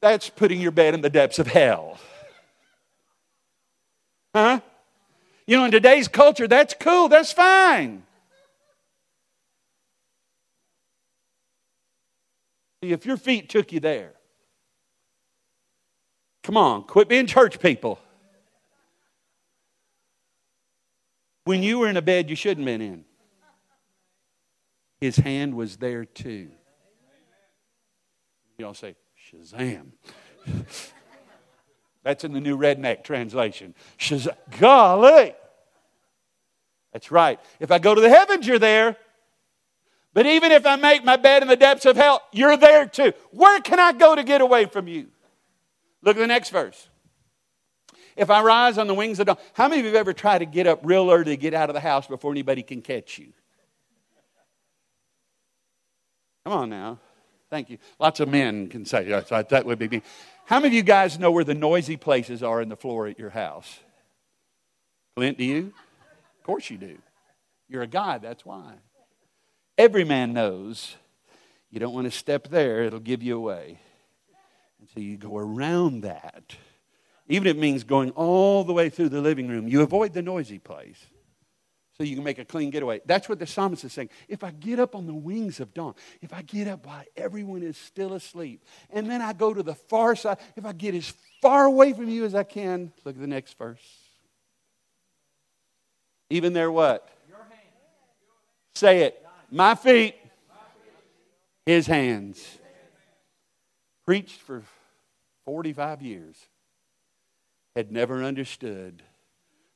that's 0.01 0.31
putting 0.31 0.61
your 0.61 0.71
bed 0.71 0.95
in 0.95 1.03
the 1.03 1.11
depths 1.11 1.39
of 1.39 1.47
hell. 1.47 1.99
Huh? 4.35 4.61
You 5.47 5.59
know, 5.59 5.65
in 5.67 5.71
today's 5.71 6.09
culture, 6.09 6.49
that's 6.49 6.75
cool, 6.81 7.09
that's 7.09 7.33
fine. 7.33 8.03
See, 12.83 12.93
if 12.93 13.05
your 13.05 13.19
feet 13.19 13.51
took 13.51 13.73
you 13.73 13.81
there, 13.81 14.14
come 16.45 16.57
on, 16.57 16.85
quit 16.85 17.09
being 17.09 17.27
church 17.27 17.59
people. 17.59 17.99
When 21.45 21.63
you 21.63 21.81
were 21.81 21.89
in 21.89 21.97
a 21.97 22.03
bed 22.03 22.31
you 22.31 22.37
shouldn't 22.37 22.67
have 22.69 22.79
been 22.79 22.87
in, 22.87 23.05
his 25.01 25.17
hand 25.17 25.55
was 25.55 25.79
there 25.79 26.05
too. 26.05 26.51
You 28.57 28.67
all 28.67 28.75
say, 28.75 28.95
Shazam. 29.33 29.89
That's 32.05 32.23
in 32.23 32.33
the 32.33 32.41
new 32.41 32.57
redneck 32.57 33.03
translation. 33.03 33.75
Shazam. 33.99 34.37
Golly. 34.61 35.35
That's 36.93 37.11
right. 37.11 37.41
If 37.59 37.73
I 37.73 37.79
go 37.81 37.95
to 37.95 38.01
the 38.01 38.09
heavens, 38.09 38.47
you're 38.47 38.59
there. 38.59 38.97
But 40.13 40.27
even 40.27 40.53
if 40.53 40.65
I 40.65 40.77
make 40.77 41.05
my 41.05 41.17
bed 41.17 41.43
in 41.43 41.49
the 41.49 41.57
depths 41.57 41.87
of 41.87 41.97
hell, 41.97 42.23
you're 42.33 42.57
there 42.57 42.87
too. 42.87 43.13
Where 43.33 43.61
can 43.61 43.81
I 43.81 43.93
go 43.93 44.15
to 44.15 44.23
get 44.23 44.41
away 44.41 44.67
from 44.67 44.87
you? 44.87 45.09
Look 46.05 46.17
at 46.17 46.21
the 46.21 46.27
next 46.27 46.51
verse. 46.51 46.89
If 48.17 48.31
I 48.31 48.43
rise 48.43 48.79
on 48.79 48.87
the 48.87 48.95
wings 48.95 49.19
of 49.19 49.27
dawn, 49.27 49.39
how 49.55 49.69
many 49.69 49.81
of 49.81 49.87
you 49.87 49.93
have 49.93 50.01
ever 50.01 50.13
tried 50.13 50.39
to 50.39 50.47
get 50.47 50.67
up 50.67 50.81
real 50.83 51.11
early 51.11 51.25
to 51.25 51.37
get 51.37 51.55
out 51.55 51.71
of 51.71 51.75
the 51.75 51.81
house 51.81 52.07
before 52.07 52.31
anybody 52.31 52.63
can 52.63 52.81
catch 52.83 53.19
you? 53.19 53.33
Come 56.45 56.53
on 56.53 56.71
now. 56.71 56.99
Thank 57.51 57.71
you. 57.71 57.79
Lots 57.99 58.21
of 58.21 58.29
men 58.29 58.69
can 58.69 58.85
say 58.85 59.05
that. 59.05 59.49
That 59.49 59.67
would 59.67 59.79
be 59.79 59.89
me. 59.89 60.03
How 60.45 60.61
many 60.61 60.69
of 60.69 60.75
you 60.75 60.83
guys 60.83 61.19
know 61.19 61.31
where 61.31 61.45
the 61.45 61.55
noisy 61.55 61.97
places 61.97 62.43
are 62.43 62.61
in 62.61 62.69
the 62.69 62.77
floor 62.77 63.07
at 63.07 63.19
your 63.19 63.31
house? 63.31 63.81
Clint, 65.17 65.39
do 65.39 65.45
you? 65.45 65.73
Of 66.39 66.45
course 66.45 66.69
you 66.69 66.77
do. 66.77 66.99
You're 67.69 67.83
a 67.83 67.87
guy, 67.87 68.19
that's 68.19 68.45
why. 68.45 68.75
Every 69.79 70.05
man 70.05 70.35
knows 70.35 70.97
you 71.71 71.81
don't 71.81 71.95
want 71.95 72.05
to 72.05 72.11
step 72.11 72.49
there, 72.49 72.83
it'll 72.83 73.01
give 73.01 73.23
you 73.23 73.37
away. 73.37 73.81
So 74.95 75.01
you 75.01 75.17
go 75.17 75.37
around 75.37 76.03
that. 76.03 76.55
Even 77.29 77.49
if 77.49 77.57
it 77.57 77.61
means 77.61 77.85
going 77.85 78.11
all 78.13 78.65
the 78.65 78.73
way 78.73 78.89
through 78.91 79.09
the 79.09 79.21
living 79.21 79.49
room, 79.49 79.67
you 79.67 79.83
avoid 79.83 80.13
the 80.13 80.23
noisy 80.23 80.59
place 80.59 80.99
so 81.97 82.05
you 82.05 82.17
can 82.17 82.25
make 82.25 82.39
a 82.39 82.45
clean 82.45 82.71
getaway. 82.71 83.01
That's 83.07 83.29
what 83.29 83.39
the 83.39 83.47
psalmist 83.47 83.85
is 83.85 83.93
saying. 83.93 84.11
If 84.29 84.45
I 84.45 84.51
get 84.51 84.79
up 84.79 84.95
on 84.95 85.07
the 85.07 85.15
wings 85.15 85.61
of 85.61 85.73
dawn, 85.73 85.95
if 86.21 86.33
I 86.33 86.43
get 86.43 86.69
up 86.69 86.87
while 86.87 87.05
everyone 87.17 87.63
is 87.63 87.77
still 87.77 88.15
asleep, 88.15 88.65
and 88.91 89.09
then 89.09 89.23
I 89.23 89.33
go 89.33 89.55
to 89.55 89.63
the 89.63 89.75
far 89.75 90.17
side, 90.17 90.39
if 90.57 90.67
I 90.67 90.73
get 90.73 90.95
as 90.95 91.13
far 91.41 91.65
away 91.65 91.93
from 91.93 92.09
you 92.09 92.25
as 92.25 92.35
I 92.35 92.43
can, 92.43 92.93
look 93.05 93.15
at 93.15 93.21
the 93.21 93.27
next 93.27 93.57
verse. 93.57 93.79
Even 96.31 96.53
there, 96.53 96.71
what? 96.71 97.09
Say 98.75 99.03
it. 99.03 99.25
My 99.51 99.77
feet, 99.77 100.17
his 101.65 101.87
hands. 101.87 102.45
Preached 104.05 104.41
for 104.41 104.63
45 105.45 106.03
years, 106.03 106.37
had 107.75 107.91
never 107.91 108.23
understood 108.23 109.03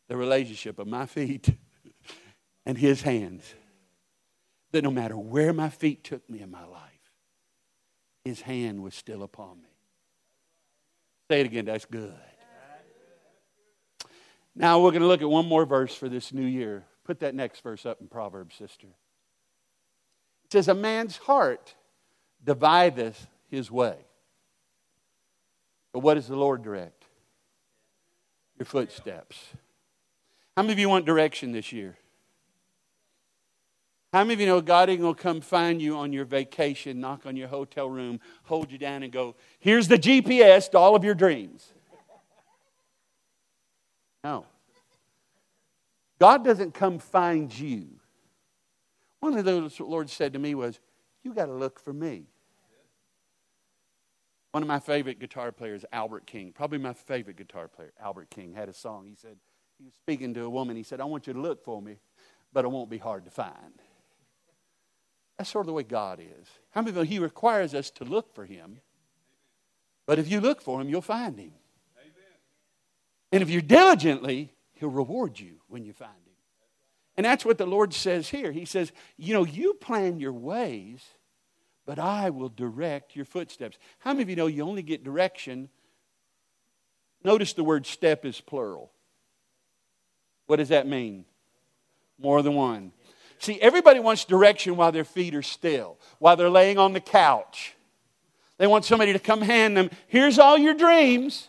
the 0.09 0.17
relationship 0.17 0.79
of 0.79 0.87
my 0.87 1.07
feet 1.07 1.51
and 2.67 2.79
his 2.79 3.03
hands. 3.03 3.55
That 4.73 4.85
no 4.85 4.91
matter 4.91 5.17
where 5.17 5.53
my 5.53 5.71
feet 5.71 6.05
took 6.05 6.29
me 6.29 6.41
in 6.41 6.51
my 6.51 6.65
life, 6.65 6.83
his 8.25 8.43
hand 8.43 8.83
was 8.83 8.95
still 8.95 9.23
upon 9.23 9.63
me. 9.63 9.69
Say 11.31 11.41
it 11.41 11.47
again, 11.47 11.65
that's 11.65 11.87
good. 11.87 12.15
Now 14.55 14.81
we're 14.81 14.91
going 14.91 15.03
to 15.03 15.09
look 15.09 15.23
at 15.23 15.31
one 15.31 15.47
more 15.47 15.65
verse 15.65 15.95
for 15.95 16.09
this 16.09 16.33
new 16.33 16.45
year. 16.45 16.85
Put 17.05 17.21
that 17.21 17.35
next 17.35 17.61
verse 17.61 17.87
up 17.87 18.01
in 18.01 18.09
Proverbs, 18.09 18.57
sister. 18.57 18.89
It 20.45 20.53
says, 20.53 20.69
A 20.69 20.75
man's 20.75 21.17
heart 21.17 21.75
divideth 22.45 23.29
his 23.49 23.71
way. 23.71 23.97
But 25.99 26.05
what 26.05 26.15
does 26.15 26.29
the 26.29 26.37
Lord 26.37 26.63
direct? 26.63 27.07
Your 28.57 28.67
footsteps. 28.67 29.37
How 30.57 30.63
many 30.63 30.75
of 30.75 30.79
you 30.79 30.89
want 30.89 31.07
direction 31.07 31.51
this 31.51 31.73
year? 31.73 31.99
How 34.13 34.23
many 34.23 34.35
of 34.35 34.41
you 34.41 34.47
know 34.47 34.61
God 34.61 34.91
ain't 34.91 35.01
going 35.01 35.17
to 35.17 35.21
come 35.21 35.41
find 35.41 35.83
you 35.83 35.97
on 35.97 36.13
your 36.13 36.25
vacation, 36.25 37.01
knock 37.01 37.27
on 37.27 37.37
your 37.37 37.49
hotel 37.49 37.91
room, 37.91 38.21
hold 38.45 38.71
you 38.71 38.79
down, 38.79 39.03
and 39.03 39.13
go, 39.13 39.35
Here's 39.59 39.89
the 39.89 39.99
GPS 39.99 40.71
to 40.71 40.79
all 40.79 40.95
of 40.95 41.03
your 41.03 41.17
dreams? 41.17 41.73
No. 44.23 44.47
God 46.21 46.45
doesn't 46.45 46.75
come 46.75 47.01
find 47.01 47.53
you. 47.53 47.89
One 49.19 49.37
of 49.37 49.45
the 49.45 49.69
Lord 49.81 50.09
said 50.09 50.35
to 50.35 50.39
me 50.39 50.55
was, 50.55 50.79
You 51.25 51.35
got 51.35 51.47
to 51.47 51.55
look 51.55 51.81
for 51.81 51.93
me. 51.93 52.29
One 54.59 54.65
of 54.65 54.67
my 54.67 54.81
favorite 54.81 55.21
guitar 55.21 55.53
players, 55.53 55.85
Albert 55.93 56.27
King, 56.27 56.51
probably 56.53 56.79
my 56.79 56.93
favorite 56.93 57.37
guitar 57.37 57.69
player, 57.69 57.93
Albert 58.03 58.29
King, 58.29 58.55
had 58.55 58.69
a 58.69 58.73
song. 58.73 59.07
He 59.07 59.15
said, 59.15 59.37
he 59.79 59.85
was 59.85 59.95
speaking 59.95 60.35
to 60.35 60.43
a 60.43 60.51
woman. 60.51 60.77
He 60.77 60.83
said, 60.83 61.01
I 61.01 61.05
want 61.05 61.29
you 61.29 61.33
to 61.33 61.41
look 61.41 61.63
for 61.63 61.81
me, 61.81 61.99
but 62.53 62.65
it 62.65 62.69
won't 62.69 62.91
be 62.91 62.99
hard 62.99 63.25
to 63.27 63.31
find. 63.31 63.81
That's 65.39 65.49
sort 65.49 65.63
of 65.63 65.67
the 65.69 65.75
way 65.75 65.85
God 65.85 66.19
is. 66.19 66.49
How 66.71 66.81
many 66.81 66.91
of 66.91 66.97
you 66.97 67.03
He 67.05 67.19
requires 67.21 67.73
us 67.73 67.89
to 67.91 68.05
look 68.05 68.35
for 68.35 68.47
Him? 68.47 68.81
But 70.07 70.19
if 70.19 70.29
you 70.29 70.41
look 70.41 70.61
for 70.61 70.81
Him, 70.81 70.89
you'll 70.89 71.03
find 71.03 71.39
Him. 71.39 71.53
Amen. 72.01 72.35
And 73.31 73.41
if 73.45 73.51
you 73.51 73.63
diligently, 73.63 74.53
He'll 74.73 74.89
reward 74.89 75.39
you 75.39 75.61
when 75.69 75.85
you 75.85 75.93
find 75.93 76.11
Him. 76.11 76.35
And 77.17 77.25
that's 77.25 77.45
what 77.45 77.59
the 77.59 77.67
Lord 77.67 77.95
says 77.95 78.31
here. 78.31 78.51
He 78.51 78.65
says, 78.65 78.91
You 79.17 79.35
know, 79.35 79.45
you 79.45 79.75
plan 79.75 80.19
your 80.19 80.33
ways, 80.33 81.05
but 81.89 81.99
I 81.99 82.29
will 82.29 82.51
direct 82.51 83.17
your 83.17 83.25
footsteps. 83.25 83.79
How 84.01 84.13
many 84.13 84.23
of 84.23 84.29
you 84.29 84.37
know 84.37 84.47
you 84.47 84.63
only 84.63 84.83
get 84.83 85.03
direction? 85.03 85.71
Notice 87.25 87.55
the 87.55 87.65
word 87.65 87.87
step 87.87 88.27
is 88.27 88.43
plural. 88.43 88.93
What 90.45 90.57
does 90.57 90.69
that 90.69 90.87
mean? 90.87 91.25
More 92.19 92.43
than 92.43 92.53
one. 92.53 92.93
See, 93.39 93.59
everybody 93.59 94.01
wants 94.01 94.27
direction 94.27 94.77
while 94.77 94.93
their 94.93 95.07
feet 95.07 95.35
are 95.35 95.41
still, 95.41 95.97
while 96.19 96.37
they're 96.37 96.51
laying 96.51 96.77
on 96.77 96.93
the 96.93 97.01
couch. 97.01 97.75
They 98.59 98.67
want 98.67 98.85
somebody 98.85 99.15
to 99.15 99.19
come 99.19 99.41
hand 99.41 99.75
them, 99.75 99.89
here's 100.09 100.39
all 100.39 100.59
your 100.59 100.75
dreams. 100.75 101.49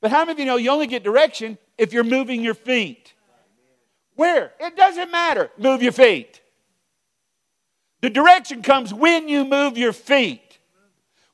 But 0.00 0.10
how 0.10 0.20
many 0.20 0.32
of 0.32 0.38
you 0.38 0.46
know 0.46 0.56
you 0.56 0.70
only 0.70 0.86
get 0.86 1.04
direction 1.04 1.58
if 1.76 1.92
you're 1.92 2.02
moving 2.02 2.42
your 2.42 2.54
feet? 2.54 3.12
Where? 4.14 4.54
It 4.58 4.74
doesn't 4.74 5.10
matter. 5.10 5.50
Move 5.58 5.82
your 5.82 5.92
feet. 5.92 6.40
The 8.00 8.10
direction 8.10 8.62
comes 8.62 8.94
when 8.94 9.28
you 9.28 9.44
move 9.44 9.76
your 9.76 9.92
feet. 9.92 10.58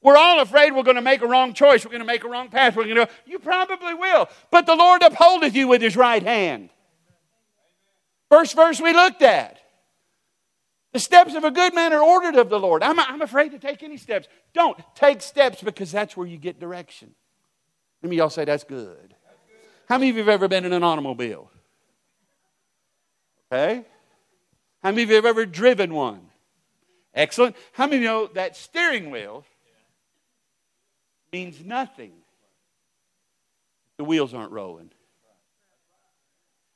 We're 0.02 0.16
all 0.16 0.40
afraid 0.40 0.74
we're 0.74 0.82
going 0.82 0.96
to 0.96 1.02
make 1.02 1.22
a 1.22 1.26
wrong 1.26 1.54
choice. 1.54 1.84
We're 1.84 1.90
going 1.90 2.00
to 2.00 2.06
make 2.06 2.24
a 2.24 2.28
wrong 2.28 2.50
path. 2.50 2.76
We're 2.76 2.84
going 2.84 3.06
to 3.06 3.08
you 3.26 3.38
probably 3.38 3.94
will. 3.94 4.28
But 4.50 4.66
the 4.66 4.74
Lord 4.74 5.02
upholdeth 5.02 5.54
you 5.54 5.66
with 5.66 5.80
his 5.80 5.96
right 5.96 6.22
hand. 6.22 6.70
First 8.28 8.54
verse 8.54 8.80
we 8.80 8.92
looked 8.92 9.22
at. 9.22 9.60
The 10.92 11.00
steps 11.00 11.34
of 11.34 11.42
a 11.42 11.50
good 11.50 11.74
man 11.74 11.92
are 11.92 12.02
ordered 12.02 12.36
of 12.36 12.50
the 12.50 12.60
Lord. 12.60 12.82
I'm, 12.82 13.00
I'm 13.00 13.22
afraid 13.22 13.50
to 13.52 13.58
take 13.58 13.82
any 13.82 13.96
steps. 13.96 14.28
Don't 14.52 14.78
take 14.94 15.22
steps 15.22 15.62
because 15.62 15.90
that's 15.90 16.16
where 16.16 16.26
you 16.26 16.36
get 16.36 16.60
direction. 16.60 17.14
Let 18.02 18.10
me 18.10 18.16
y'all 18.16 18.30
say 18.30 18.44
that's 18.44 18.64
good. 18.64 19.14
How 19.88 19.98
many 19.98 20.10
of 20.10 20.16
you 20.16 20.22
have 20.22 20.28
ever 20.28 20.48
been 20.48 20.64
in 20.64 20.72
an 20.72 20.84
automobile? 20.84 21.50
Okay. 23.50 23.84
How 24.82 24.90
many 24.90 25.02
of 25.02 25.08
you 25.08 25.16
have 25.16 25.24
ever 25.24 25.46
driven 25.46 25.94
one? 25.94 26.28
Excellent. 27.14 27.56
How 27.72 27.86
many 27.86 28.02
know 28.02 28.26
that 28.34 28.56
steering 28.56 29.10
wheel 29.10 29.44
means 31.32 31.64
nothing? 31.64 32.12
The 33.96 34.04
wheels 34.04 34.34
aren't 34.34 34.52
rolling. 34.52 34.90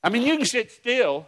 I 0.03 0.11
mean, 0.11 0.23
you 0.23 0.37
can 0.37 0.47
sit 0.47 0.71
still 0.71 1.27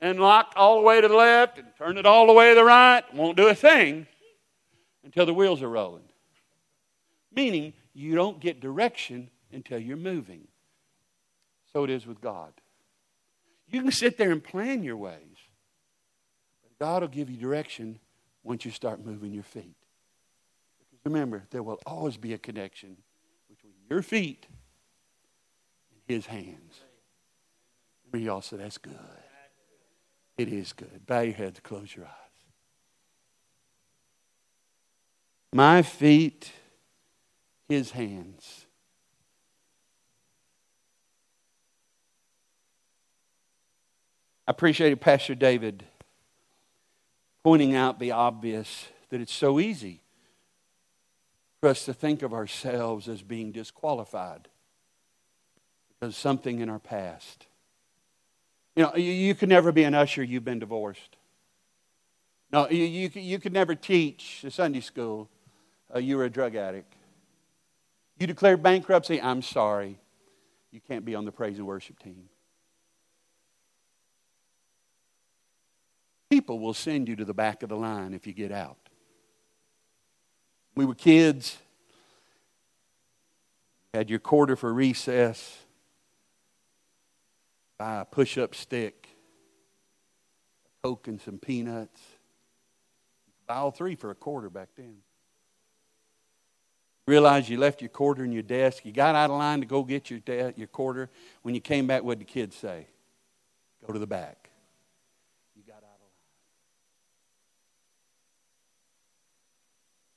and 0.00 0.18
lock 0.18 0.52
all 0.56 0.76
the 0.76 0.82
way 0.82 1.00
to 1.00 1.08
the 1.08 1.14
left 1.14 1.58
and 1.58 1.66
turn 1.76 1.98
it 1.98 2.06
all 2.06 2.26
the 2.26 2.32
way 2.32 2.50
to 2.50 2.54
the 2.54 2.64
right, 2.64 3.02
won't 3.14 3.36
do 3.36 3.48
a 3.48 3.54
thing 3.54 4.06
until 5.04 5.26
the 5.26 5.34
wheels 5.34 5.62
are 5.62 5.68
rolling. 5.68 6.04
Meaning, 7.32 7.72
you 7.94 8.14
don't 8.14 8.40
get 8.40 8.60
direction 8.60 9.30
until 9.52 9.78
you're 9.78 9.96
moving. 9.96 10.48
So 11.72 11.84
it 11.84 11.90
is 11.90 12.06
with 12.06 12.20
God. 12.20 12.52
You 13.70 13.82
can 13.82 13.92
sit 13.92 14.18
there 14.18 14.30
and 14.30 14.42
plan 14.42 14.82
your 14.82 14.96
ways, 14.96 15.37
God 16.80 17.02
will 17.02 17.08
give 17.08 17.30
you 17.30 17.36
direction 17.36 17.98
once 18.42 18.64
you 18.64 18.70
start 18.70 19.04
moving 19.04 19.32
your 19.32 19.42
feet. 19.42 19.76
Because 20.78 21.04
remember, 21.04 21.44
there 21.50 21.62
will 21.62 21.80
always 21.86 22.16
be 22.16 22.32
a 22.32 22.38
connection 22.38 22.96
between 23.48 23.74
your 23.90 24.02
feet 24.02 24.46
and 25.90 26.00
His 26.06 26.26
hands. 26.26 26.80
We 28.12 28.28
all 28.28 28.42
said, 28.42 28.60
that's 28.60 28.78
good. 28.78 28.98
It 30.36 30.48
is 30.48 30.72
good. 30.72 31.04
Bow 31.06 31.20
your 31.20 31.34
heads, 31.34 31.60
close 31.60 31.94
your 31.94 32.06
eyes. 32.06 32.12
My 35.52 35.82
feet, 35.82 36.52
his 37.68 37.90
hands. 37.90 38.66
I 44.46 44.52
appreciated 44.52 45.00
Pastor 45.00 45.34
David 45.34 45.84
pointing 47.48 47.74
out 47.74 47.98
the 47.98 48.10
obvious 48.10 48.88
that 49.08 49.22
it's 49.22 49.32
so 49.32 49.58
easy 49.58 50.02
for 51.62 51.70
us 51.70 51.86
to 51.86 51.94
think 51.94 52.20
of 52.20 52.34
ourselves 52.34 53.08
as 53.08 53.22
being 53.22 53.52
disqualified 53.52 54.48
because 55.88 56.14
something 56.14 56.58
in 56.60 56.68
our 56.68 56.78
past. 56.78 57.46
You 58.76 58.82
know, 58.82 58.96
you, 58.96 59.10
you 59.10 59.34
could 59.34 59.48
never 59.48 59.72
be 59.72 59.84
an 59.84 59.94
usher, 59.94 60.22
you've 60.22 60.44
been 60.44 60.58
divorced. 60.58 61.16
No, 62.52 62.68
you, 62.68 62.84
you, 62.84 63.10
you 63.14 63.38
could 63.38 63.54
never 63.54 63.74
teach 63.74 64.44
a 64.44 64.50
Sunday 64.50 64.80
school, 64.80 65.30
uh, 65.94 66.00
you 66.00 66.18
were 66.18 66.24
a 66.24 66.30
drug 66.30 66.54
addict. 66.54 66.92
You 68.18 68.26
declared 68.26 68.62
bankruptcy, 68.62 69.22
I'm 69.22 69.40
sorry. 69.40 69.96
You 70.70 70.82
can't 70.86 71.06
be 71.06 71.14
on 71.14 71.24
the 71.24 71.32
praise 71.32 71.56
and 71.56 71.66
worship 71.66 71.98
team. 71.98 72.28
People 76.38 76.60
will 76.60 76.72
send 76.72 77.08
you 77.08 77.16
to 77.16 77.24
the 77.24 77.34
back 77.34 77.64
of 77.64 77.68
the 77.68 77.76
line 77.76 78.14
if 78.14 78.24
you 78.24 78.32
get 78.32 78.52
out. 78.52 78.78
We 80.76 80.84
were 80.84 80.94
kids, 80.94 81.58
had 83.92 84.08
your 84.08 84.20
quarter 84.20 84.54
for 84.54 84.72
recess 84.72 85.58
buy 87.76 88.02
a 88.02 88.04
push 88.04 88.38
up 88.38 88.54
stick, 88.54 89.08
a 90.66 90.86
Coke, 90.86 91.08
and 91.08 91.20
some 91.20 91.38
peanuts. 91.38 92.00
Buy 93.48 93.56
all 93.56 93.72
three 93.72 93.96
for 93.96 94.12
a 94.12 94.14
quarter 94.14 94.48
back 94.48 94.68
then. 94.76 94.98
Realize 97.08 97.48
you 97.48 97.58
left 97.58 97.80
your 97.82 97.88
quarter 97.88 98.22
in 98.22 98.30
your 98.30 98.44
desk. 98.44 98.84
You 98.84 98.92
got 98.92 99.16
out 99.16 99.30
of 99.30 99.38
line 99.38 99.58
to 99.60 99.66
go 99.66 99.82
get 99.82 100.08
your, 100.08 100.20
de- 100.20 100.52
your 100.56 100.68
quarter. 100.68 101.10
When 101.42 101.54
you 101.54 101.60
came 101.60 101.88
back, 101.88 102.04
what 102.04 102.18
did 102.20 102.28
the 102.28 102.32
kids 102.32 102.54
say? 102.54 102.86
Go 103.84 103.92
to 103.92 103.98
the 103.98 104.06
back. 104.06 104.50
You 105.56 105.62
got 105.66 105.76
out 105.76 105.82
of 105.82 105.84
line. 105.84 106.08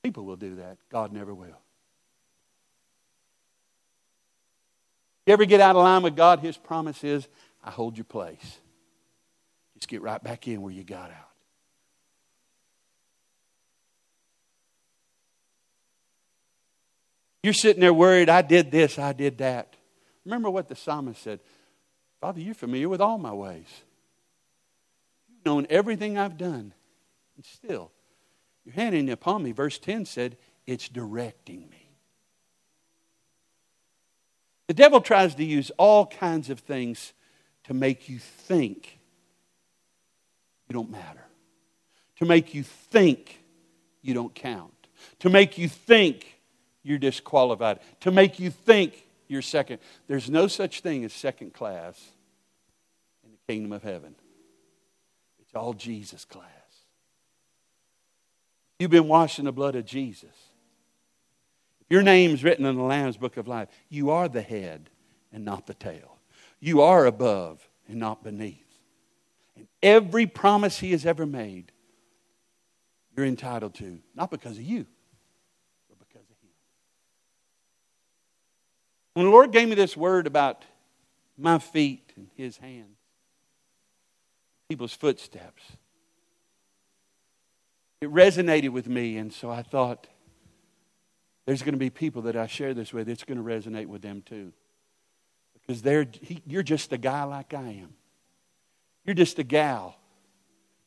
People 0.02 0.24
will 0.24 0.36
do 0.36 0.56
that. 0.56 0.78
God 0.90 1.12
never 1.12 1.32
will. 1.32 1.58
You 5.26 5.32
ever 5.32 5.44
get 5.44 5.60
out 5.60 5.76
of 5.76 5.82
line 5.82 6.02
with 6.02 6.16
God? 6.16 6.40
His 6.40 6.56
promise 6.56 7.04
is, 7.04 7.28
I 7.62 7.70
hold 7.70 7.96
your 7.96 8.04
place. 8.04 8.58
Just 9.74 9.88
get 9.88 10.02
right 10.02 10.22
back 10.22 10.48
in 10.48 10.62
where 10.62 10.72
you 10.72 10.82
got 10.82 11.10
out. 11.10 11.28
You're 17.42 17.52
sitting 17.52 17.80
there 17.80 17.94
worried, 17.94 18.28
I 18.28 18.42
did 18.42 18.70
this, 18.70 18.98
I 18.98 19.12
did 19.12 19.38
that. 19.38 19.76
Remember 20.24 20.48
what 20.50 20.68
the 20.68 20.76
psalmist 20.76 21.22
said 21.22 21.40
Father, 22.20 22.40
you're 22.40 22.54
familiar 22.54 22.88
with 22.88 23.00
all 23.00 23.18
my 23.18 23.32
ways. 23.32 23.66
You've 25.28 25.44
known 25.44 25.66
everything 25.68 26.16
I've 26.16 26.38
done. 26.38 26.72
And 27.34 27.44
still, 27.44 27.90
your 28.64 28.74
hand 28.74 28.94
in 28.94 29.08
upon 29.08 29.42
me, 29.42 29.52
verse 29.52 29.78
10 29.78 30.04
said, 30.04 30.36
it's 30.66 30.88
directing 30.88 31.68
me. 31.68 31.90
The 34.68 34.74
devil 34.74 35.00
tries 35.00 35.34
to 35.34 35.44
use 35.44 35.70
all 35.76 36.06
kinds 36.06 36.48
of 36.48 36.60
things 36.60 37.12
to 37.64 37.74
make 37.74 38.08
you 38.08 38.18
think 38.18 38.98
you 40.68 40.72
don't 40.72 40.90
matter, 40.90 41.24
to 42.16 42.24
make 42.24 42.54
you 42.54 42.62
think 42.62 43.42
you 44.00 44.14
don't 44.14 44.34
count, 44.34 44.88
to 45.18 45.28
make 45.28 45.58
you 45.58 45.68
think 45.68 46.38
you're 46.82 46.98
disqualified, 46.98 47.80
to 48.00 48.10
make 48.10 48.38
you 48.38 48.50
think 48.50 49.06
you're 49.28 49.42
second. 49.42 49.78
There's 50.08 50.30
no 50.30 50.46
such 50.46 50.80
thing 50.80 51.04
as 51.04 51.12
second 51.12 51.52
class 51.52 52.00
in 53.24 53.30
the 53.32 53.52
kingdom 53.52 53.72
of 53.72 53.82
heaven. 53.82 54.14
It's 55.40 55.54
all 55.54 55.74
Jesus 55.74 56.24
class. 56.24 56.46
You've 58.82 58.90
been 58.90 59.06
washed 59.06 59.38
in 59.38 59.44
the 59.44 59.52
blood 59.52 59.76
of 59.76 59.84
Jesus. 59.84 60.34
Your 61.88 62.02
name's 62.02 62.42
written 62.42 62.66
in 62.66 62.74
the 62.74 62.82
Lamb's 62.82 63.16
book 63.16 63.36
of 63.36 63.46
life, 63.46 63.68
you 63.88 64.10
are 64.10 64.28
the 64.28 64.42
head 64.42 64.90
and 65.32 65.44
not 65.44 65.68
the 65.68 65.74
tail. 65.74 66.18
You 66.58 66.80
are 66.80 67.06
above 67.06 67.68
and 67.86 68.00
not 68.00 68.24
beneath. 68.24 68.66
And 69.54 69.68
every 69.84 70.26
promise 70.26 70.80
He 70.80 70.90
has 70.90 71.06
ever 71.06 71.24
made, 71.24 71.70
you're 73.16 73.24
entitled 73.24 73.74
to, 73.74 74.00
not 74.16 74.32
because 74.32 74.58
of 74.58 74.64
you, 74.64 74.84
but 75.88 76.00
because 76.00 76.28
of 76.28 76.36
Him. 76.42 76.50
When 79.14 79.26
the 79.26 79.30
Lord 79.30 79.52
gave 79.52 79.68
me 79.68 79.76
this 79.76 79.96
word 79.96 80.26
about 80.26 80.64
my 81.38 81.60
feet 81.60 82.12
and 82.16 82.26
His 82.34 82.56
hands, 82.56 82.98
people's 84.68 84.92
footsteps, 84.92 85.62
it 88.02 88.10
resonated 88.10 88.70
with 88.70 88.88
me, 88.88 89.16
and 89.16 89.32
so 89.32 89.48
I 89.48 89.62
thought, 89.62 90.08
there's 91.46 91.62
going 91.62 91.74
to 91.74 91.78
be 91.78 91.88
people 91.88 92.22
that 92.22 92.34
I 92.34 92.48
share 92.48 92.74
this 92.74 92.92
with, 92.92 93.08
it's 93.08 93.22
going 93.22 93.38
to 93.38 93.44
resonate 93.44 93.86
with 93.86 94.02
them 94.02 94.22
too. 94.26 94.52
Because 95.54 95.82
they're, 95.82 96.08
he, 96.20 96.42
you're 96.44 96.64
just 96.64 96.92
a 96.92 96.98
guy 96.98 97.22
like 97.22 97.54
I 97.54 97.62
am. 97.62 97.94
You're 99.04 99.14
just 99.14 99.38
a 99.38 99.44
gal. 99.44 99.96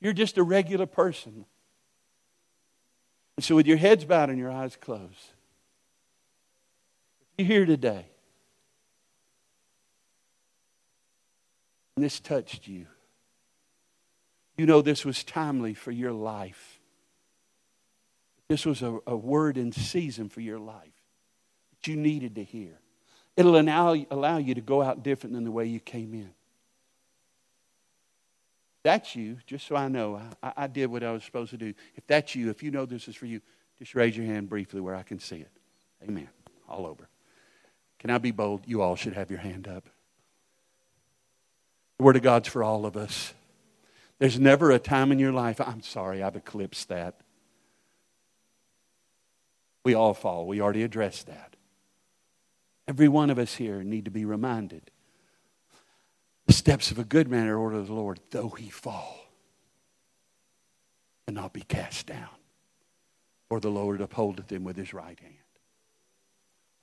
You're 0.02 0.12
just 0.12 0.38
a 0.38 0.44
regular 0.44 0.86
person. 0.86 1.46
And 3.38 3.46
so, 3.46 3.56
with 3.56 3.66
your 3.66 3.78
heads 3.78 4.04
bowed 4.04 4.30
and 4.30 4.38
your 4.38 4.52
eyes 4.52 4.76
closed, 4.76 5.32
if 7.38 7.48
you're 7.48 7.60
here 7.60 7.66
today, 7.66 8.08
and 11.96 12.04
this 12.04 12.20
touched 12.20 12.68
you, 12.68 12.88
you 14.58 14.66
know 14.66 14.82
this 14.82 15.06
was 15.06 15.24
timely 15.24 15.74
for 15.74 15.92
your 15.92 16.12
life. 16.12 16.75
This 18.48 18.66
was 18.66 18.82
a, 18.82 19.00
a 19.08 19.16
word 19.16 19.58
in 19.58 19.72
season 19.72 20.30
for 20.30 20.42
your 20.42 20.60
life 20.60 20.94
that 21.72 21.88
you 21.90 21.96
needed 21.96 22.36
to 22.36 22.44
hear. 22.44 22.80
It'll 23.36 23.58
allow, 23.58 23.96
allow 24.12 24.38
you 24.38 24.56
to 24.56 24.62
go 24.62 24.82
out 24.82 25.04
different 25.04 25.34
than 25.34 25.44
the 25.44 25.52
way 25.52 25.66
you 25.66 25.80
came 25.80 26.14
in. 26.14 26.30
That's 28.84 29.16
you, 29.16 29.38
just 29.48 29.66
so 29.66 29.76
I 29.76 29.88
know, 29.88 30.22
I, 30.44 30.54
I 30.56 30.68
did 30.68 30.92
what 30.92 31.04
I 31.04 31.12
was 31.12 31.24
supposed 31.24 31.50
to 31.52 31.58
do. 31.58 31.74
If 31.96 32.06
that's 32.06 32.36
you, 32.36 32.52
if 32.52 32.62
you 32.62 32.70
know 32.70 32.86
this 32.86 33.08
is 33.08 33.16
for 33.16 33.26
you, 33.26 33.42
just 33.80 33.96
raise 33.96 34.16
your 34.16 34.28
hand 34.28 34.48
briefly 34.48 34.80
where 34.80 34.96
I 34.96 35.02
can 35.02 35.20
see 35.20 35.38
it. 35.38 35.50
Amen. 36.04 36.30
All 36.70 36.86
over. 36.86 37.10
Can 37.98 38.12
I 38.12 38.20
be 38.20 38.30
bold? 38.30 38.62
You 38.68 38.84
all 38.84 38.96
should 38.96 39.14
have 39.14 39.32
your 39.32 39.40
hand 39.40 39.68
up. 39.68 39.90
The 41.98 42.04
Word 42.04 42.16
of 42.16 42.22
God's 42.22 42.48
for 42.48 42.64
all 42.64 42.86
of 42.86 42.96
us. 42.96 43.34
There's 44.20 44.40
never 44.40 44.70
a 44.70 44.80
time 44.80 45.12
in 45.12 45.18
your 45.18 45.34
life, 45.34 45.60
I'm 45.60 45.82
sorry, 45.82 46.22
I've 46.22 46.36
eclipsed 46.36 46.90
that. 46.90 47.20
We 49.86 49.94
all 49.94 50.14
fall. 50.14 50.46
We 50.48 50.60
already 50.60 50.84
addressed 50.84 51.28
that. 51.28 51.56
Every 52.88 53.08
one 53.08 53.30
of 53.30 53.40
us 53.40 53.56
here 53.56 53.84
need 53.84 54.06
to 54.06 54.12
be 54.12 54.26
reminded 54.26 54.92
the 56.48 56.54
steps 56.54 56.92
of 56.92 57.00
a 57.00 57.04
good 57.04 57.28
man 57.28 57.48
are 57.48 57.58
ordered 57.58 57.78
of 57.80 57.88
the 57.88 57.94
Lord, 57.94 58.20
though 58.30 58.50
he 58.50 58.70
fall, 58.70 59.18
and 61.28 61.36
not 61.36 61.54
be 61.54 61.62
cast 61.62 62.06
down. 62.06 62.30
For 63.50 63.60
the 63.60 63.70
Lord 63.70 64.02
upholdeth 64.02 64.52
him 64.52 64.64
with 64.64 64.76
his 64.76 64.94
right 64.94 65.20
hand. 65.20 65.34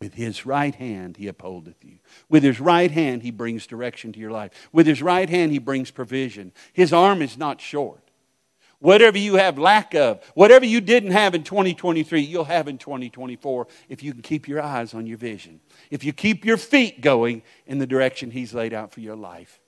With 0.01 0.15
his 0.15 0.45
right 0.45 0.75
hand 0.75 1.17
he 1.17 1.29
upholdeth 1.29 1.85
you. 1.85 1.99
With 2.29 2.43
his 2.43 2.59
right 2.59 2.91
hand 2.91 3.23
he 3.23 3.31
brings 3.31 3.69
direction 3.69 4.13
to 4.13 4.21
your 4.21 4.33
life. 4.33 4.69
With 4.73 4.87
his 4.87 5.01
right 5.01 5.31
hand 5.31 5.53
he 5.53 5.59
brings 5.59 5.93
provision. 5.93 6.53
His 6.73 6.93
arm 6.93 7.23
is 7.23 7.39
not 7.39 7.61
short. 7.61 8.11
Whatever 8.83 9.17
you 9.17 9.37
have 9.37 9.61
lack 9.61 9.95
of, 9.95 10.21
whatever 10.35 10.67
you 10.67 10.81
didn't 10.81 11.13
have 11.13 11.37
in 11.37 11.45
2023, 11.45 12.21
you'll 12.21 12.43
have 12.43 12.67
in 12.67 12.79
2024 12.79 13.69
if 13.89 14.03
you 14.03 14.13
can 14.13 14.23
keep 14.23 14.49
your 14.49 14.61
eyes 14.61 14.93
on 14.93 15.07
your 15.07 15.19
vision. 15.19 15.61
If 15.93 16.03
you 16.03 16.13
keep 16.13 16.45
your 16.45 16.57
feet 16.57 17.01
going 17.01 17.45
in 17.65 17.79
the 17.79 17.87
direction 17.87 18.33
He's 18.33 18.53
laid 18.53 18.75
out 18.75 18.91
for 18.91 18.99
your 18.99 19.15
life. 19.15 19.61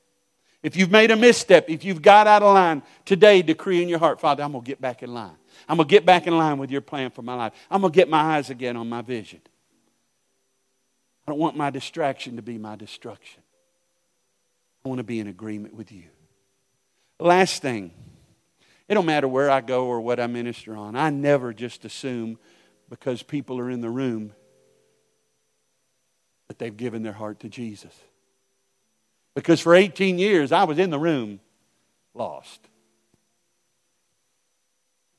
If 0.65 0.75
you've 0.75 0.91
made 0.91 1.13
a 1.13 1.17
misstep, 1.17 1.71
if 1.71 1.85
you've 1.85 2.03
got 2.03 2.27
out 2.27 2.43
of 2.43 2.55
line, 2.55 2.83
today 3.05 3.41
decree 3.41 3.81
in 3.81 3.89
your 3.89 4.01
heart, 4.01 4.21
Father, 4.21 4.43
I'm 4.43 4.51
going 4.51 4.65
to 4.65 4.69
get 4.69 4.81
back 4.81 5.05
in 5.05 5.15
line. 5.15 5.37
I'm 5.69 5.77
going 5.77 5.87
to 5.87 5.95
get 5.95 6.05
back 6.05 6.27
in 6.27 6.37
line 6.37 6.59
with 6.59 6.73
your 6.73 6.81
plan 6.81 7.13
for 7.13 7.23
my 7.23 7.37
life. 7.37 7.53
I'm 7.71 7.83
going 7.83 7.93
to 7.93 7.97
get 7.97 8.09
my 8.09 8.37
eyes 8.37 8.51
again 8.51 8.77
on 8.77 8.89
my 8.89 9.03
vision. 9.03 9.43
I 11.25 11.31
don't 11.31 11.39
want 11.39 11.57
my 11.57 11.71
distraction 11.71 12.35
to 12.35 12.43
be 12.43 12.59
my 12.59 12.75
destruction. 12.75 13.43
I 14.85 14.89
want 14.89 14.99
to 14.99 15.05
be 15.05 15.21
in 15.21 15.29
agreement 15.29 15.75
with 15.75 15.93
you. 15.93 16.07
Last 17.21 17.63
thing. 17.63 17.93
It 18.89 18.95
don't 18.95 19.07
matter 19.07 19.29
where 19.29 19.51
I 19.51 19.61
go 19.61 19.87
or 19.87 20.01
what 20.01 20.21
I 20.21 20.27
minister 20.27 20.77
on. 20.77 20.95
I 20.97 21.11
never 21.11 21.53
just 21.55 21.85
assume 21.85 22.39
because 22.91 23.23
people 23.23 23.59
are 23.59 23.71
in 23.71 23.81
the 23.81 23.91
room 23.91 24.33
that 26.49 26.59
they've 26.59 26.77
given 26.77 27.03
their 27.03 27.13
heart 27.13 27.41
to 27.41 27.49
Jesus. 27.49 27.95
Because 29.35 29.61
for 29.61 29.75
18 29.75 30.19
years 30.19 30.53
I 30.53 30.65
was 30.65 30.79
in 30.79 30.91
the 30.91 30.99
room 30.99 31.41
lost. 32.13 32.61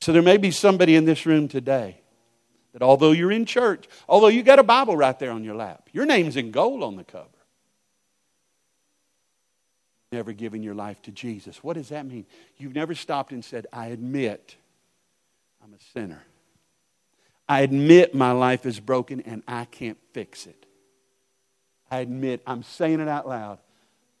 So 0.00 0.12
there 0.12 0.22
may 0.22 0.36
be 0.36 0.52
somebody 0.52 0.94
in 0.94 1.04
this 1.04 1.26
room 1.26 1.48
today 1.48 2.00
that 2.72 2.82
although 2.82 3.10
you're 3.10 3.32
in 3.32 3.46
church, 3.46 3.86
although 4.08 4.28
you 4.28 4.44
got 4.44 4.60
a 4.60 4.62
Bible 4.62 4.96
right 4.96 5.18
there 5.18 5.32
on 5.32 5.42
your 5.42 5.56
lap, 5.56 5.88
your 5.92 6.06
name's 6.06 6.36
in 6.36 6.52
gold 6.52 6.82
on 6.84 6.96
the 6.96 7.04
cover 7.04 7.26
never 10.16 10.32
given 10.32 10.62
your 10.62 10.74
life 10.74 11.02
to 11.02 11.10
Jesus. 11.10 11.62
What 11.62 11.74
does 11.74 11.90
that 11.90 12.06
mean? 12.06 12.24
You've 12.56 12.74
never 12.74 12.94
stopped 12.94 13.32
and 13.32 13.44
said, 13.44 13.66
I 13.70 13.88
admit 13.88 14.56
I'm 15.62 15.74
a 15.74 15.82
sinner. 15.92 16.24
I 17.46 17.60
admit 17.60 18.14
my 18.14 18.32
life 18.32 18.64
is 18.64 18.80
broken 18.80 19.20
and 19.20 19.42
I 19.46 19.66
can't 19.66 19.98
fix 20.14 20.46
it. 20.46 20.64
I 21.90 21.98
admit, 21.98 22.40
I'm 22.46 22.62
saying 22.62 23.00
it 23.00 23.08
out 23.08 23.28
loud, 23.28 23.58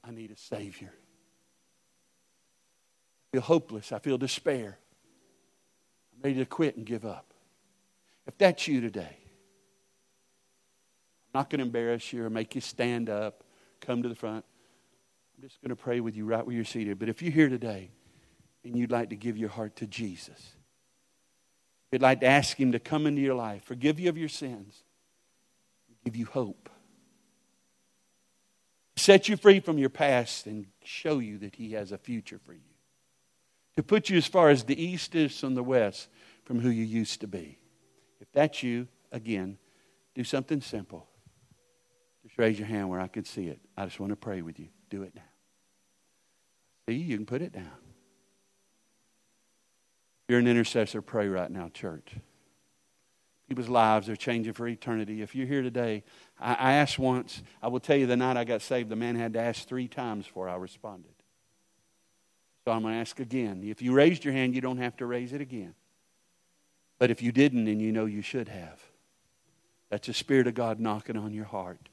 I 0.04 0.10
need 0.10 0.30
a 0.30 0.36
Savior. 0.36 0.92
I 0.92 3.26
feel 3.32 3.40
hopeless. 3.40 3.90
I 3.90 3.98
feel 3.98 4.18
despair. 4.18 4.76
I'm 6.14 6.22
ready 6.22 6.36
to 6.36 6.46
quit 6.46 6.76
and 6.76 6.84
give 6.84 7.06
up. 7.06 7.32
If 8.26 8.36
that's 8.36 8.68
you 8.68 8.82
today, 8.82 9.16
I'm 11.24 11.40
not 11.40 11.48
going 11.48 11.60
to 11.60 11.64
embarrass 11.64 12.12
you 12.12 12.22
or 12.22 12.30
make 12.30 12.54
you 12.54 12.60
stand 12.60 13.08
up, 13.08 13.42
come 13.80 14.02
to 14.02 14.10
the 14.10 14.14
front. 14.14 14.44
I'm 15.36 15.42
just 15.42 15.60
going 15.60 15.68
to 15.68 15.76
pray 15.76 16.00
with 16.00 16.16
you 16.16 16.24
right 16.24 16.44
where 16.44 16.54
you're 16.54 16.64
seated. 16.64 16.98
But 16.98 17.08
if 17.08 17.20
you're 17.20 17.32
here 17.32 17.48
today 17.48 17.90
and 18.64 18.76
you'd 18.76 18.90
like 18.90 19.10
to 19.10 19.16
give 19.16 19.36
your 19.36 19.50
heart 19.50 19.76
to 19.76 19.86
Jesus, 19.86 20.54
you'd 21.92 22.00
like 22.00 22.20
to 22.20 22.26
ask 22.26 22.58
Him 22.58 22.72
to 22.72 22.78
come 22.78 23.06
into 23.06 23.20
your 23.20 23.34
life, 23.34 23.64
forgive 23.64 24.00
you 24.00 24.08
of 24.08 24.16
your 24.16 24.30
sins, 24.30 24.82
give 26.04 26.16
you 26.16 26.24
hope, 26.24 26.70
set 28.96 29.28
you 29.28 29.36
free 29.36 29.60
from 29.60 29.76
your 29.76 29.90
past, 29.90 30.46
and 30.46 30.66
show 30.82 31.18
you 31.18 31.38
that 31.38 31.54
He 31.54 31.72
has 31.72 31.92
a 31.92 31.98
future 31.98 32.40
for 32.42 32.54
you, 32.54 32.60
to 33.76 33.82
put 33.82 34.08
you 34.08 34.16
as 34.16 34.26
far 34.26 34.48
as 34.48 34.64
the 34.64 34.82
east 34.82 35.14
is 35.14 35.38
from 35.38 35.54
the 35.54 35.62
west 35.62 36.08
from 36.44 36.60
who 36.60 36.70
you 36.70 36.84
used 36.84 37.20
to 37.20 37.26
be. 37.26 37.58
If 38.20 38.32
that's 38.32 38.62
you, 38.62 38.88
again, 39.12 39.58
do 40.14 40.24
something 40.24 40.62
simple. 40.62 41.06
Just 42.22 42.38
raise 42.38 42.58
your 42.58 42.68
hand 42.68 42.88
where 42.88 43.00
I 43.00 43.08
can 43.08 43.24
see 43.24 43.48
it. 43.48 43.60
I 43.76 43.84
just 43.84 44.00
want 44.00 44.10
to 44.10 44.16
pray 44.16 44.40
with 44.40 44.58
you. 44.58 44.68
Do 44.88 45.02
it 45.02 45.14
now. 45.14 45.22
You 46.88 47.16
can 47.16 47.26
put 47.26 47.42
it 47.42 47.52
down. 47.52 47.70
You're 50.28 50.38
an 50.38 50.46
intercessor, 50.46 51.02
pray 51.02 51.28
right 51.28 51.50
now, 51.50 51.68
church. 51.68 52.14
People's 53.48 53.68
lives 53.68 54.08
are 54.08 54.16
changing 54.16 54.52
for 54.54 54.66
eternity. 54.66 55.22
If 55.22 55.34
you're 55.34 55.46
here 55.46 55.62
today, 55.62 56.02
I, 56.40 56.54
I 56.54 56.72
asked 56.74 56.98
once, 56.98 57.42
I 57.62 57.68
will 57.68 57.78
tell 57.78 57.96
you 57.96 58.06
the 58.06 58.16
night 58.16 58.36
I 58.36 58.44
got 58.44 58.60
saved, 58.60 58.88
the 58.88 58.96
man 58.96 59.14
had 59.14 59.32
to 59.34 59.40
ask 59.40 59.66
three 59.66 59.86
times 59.86 60.26
before 60.26 60.48
I 60.48 60.56
responded. 60.56 61.12
So 62.64 62.72
I'm 62.72 62.82
going 62.82 62.94
to 62.94 63.00
ask 63.00 63.20
again. 63.20 63.62
If 63.64 63.82
you 63.82 63.92
raised 63.92 64.24
your 64.24 64.34
hand, 64.34 64.56
you 64.56 64.60
don't 64.60 64.78
have 64.78 64.96
to 64.96 65.06
raise 65.06 65.32
it 65.32 65.40
again. 65.40 65.74
But 66.98 67.10
if 67.10 67.22
you 67.22 67.30
didn't 67.30 67.68
and 67.68 67.80
you 67.80 67.92
know 67.92 68.06
you 68.06 68.22
should 68.22 68.48
have, 68.48 68.82
that's 69.90 70.08
the 70.08 70.14
Spirit 70.14 70.48
of 70.48 70.54
God 70.54 70.80
knocking 70.80 71.16
on 71.16 71.32
your 71.32 71.44
heart. 71.44 71.88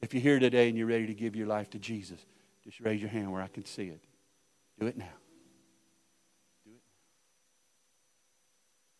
If 0.00 0.14
you're 0.14 0.22
here 0.22 0.38
today 0.38 0.68
and 0.68 0.78
you're 0.78 0.86
ready 0.86 1.08
to 1.08 1.14
give 1.14 1.34
your 1.34 1.48
life 1.48 1.70
to 1.70 1.78
Jesus, 1.80 2.24
just 2.68 2.80
raise 2.80 3.00
your 3.00 3.08
hand 3.08 3.32
where 3.32 3.40
I 3.40 3.48
can 3.48 3.64
see 3.64 3.86
it. 3.86 4.02
Do 4.78 4.86
it 4.86 4.98
now. 4.98 5.06
Do 6.66 6.72
it. 6.72 6.82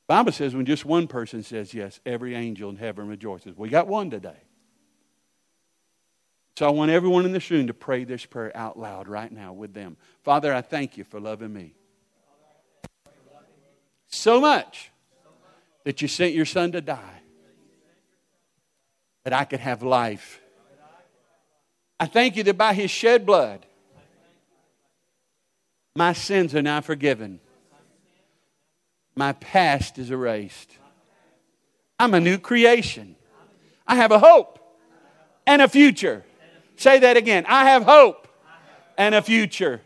Bible 0.07 0.33
says 0.33 0.55
when 0.55 0.65
just 0.65 0.87
one 0.87 1.07
person 1.07 1.43
says 1.43 1.75
yes, 1.75 2.01
every 2.07 2.35
angel 2.35 2.71
in 2.71 2.77
heaven 2.77 3.07
rejoices. 3.09 3.55
We 3.59 3.69
got 3.69 3.87
one 3.87 4.09
today. 4.09 4.41
So 6.57 6.67
I 6.67 6.71
want 6.71 6.91
everyone 6.91 7.27
in 7.27 7.33
this 7.33 7.51
room 7.51 7.67
to 7.67 7.75
pray 7.75 8.05
this 8.05 8.25
prayer 8.25 8.57
out 8.57 8.79
loud 8.79 9.07
right 9.07 9.31
now 9.31 9.53
with 9.53 9.75
them. 9.75 9.99
Father, 10.23 10.55
I 10.55 10.63
thank 10.63 10.97
you 10.97 11.05
for 11.05 11.21
loving 11.21 11.53
me 11.53 11.75
so 14.07 14.41
much 14.41 14.91
that 15.85 16.01
you 16.01 16.09
sent 16.09 16.33
your 16.33 16.47
son 16.47 16.73
to 16.73 16.81
die 16.81 17.21
that 19.25 19.35
I 19.35 19.45
could 19.45 19.61
have 19.61 19.83
life 19.83 20.41
I 22.01 22.07
thank 22.07 22.37
you 22.37 22.43
that 22.45 22.57
by 22.57 22.75
his 22.75 22.91
shed 22.91 23.27
blood, 23.27 23.67
my 25.97 26.13
sins 26.13 26.55
are 26.55 26.63
now 26.63 26.81
forgiven. 26.81 27.41
My 29.17 29.33
past 29.33 29.99
is 29.99 30.11
erased. 30.11 30.71
I'm 31.99 32.15
a 32.15 32.21
new 32.21 32.39
creation. 32.39 33.17
I 33.87 33.97
have 33.97 34.13
a 34.13 34.19
hope 34.21 34.61
and 35.47 35.61
a 35.61 35.69
future. 35.69 36.25
Say 36.77 37.01
that 37.01 37.17
again. 37.17 37.45
I 37.49 37.71
have 37.71 37.83
hope 37.83 38.29
and 38.97 39.15
a 39.15 39.23
future. 39.23 39.81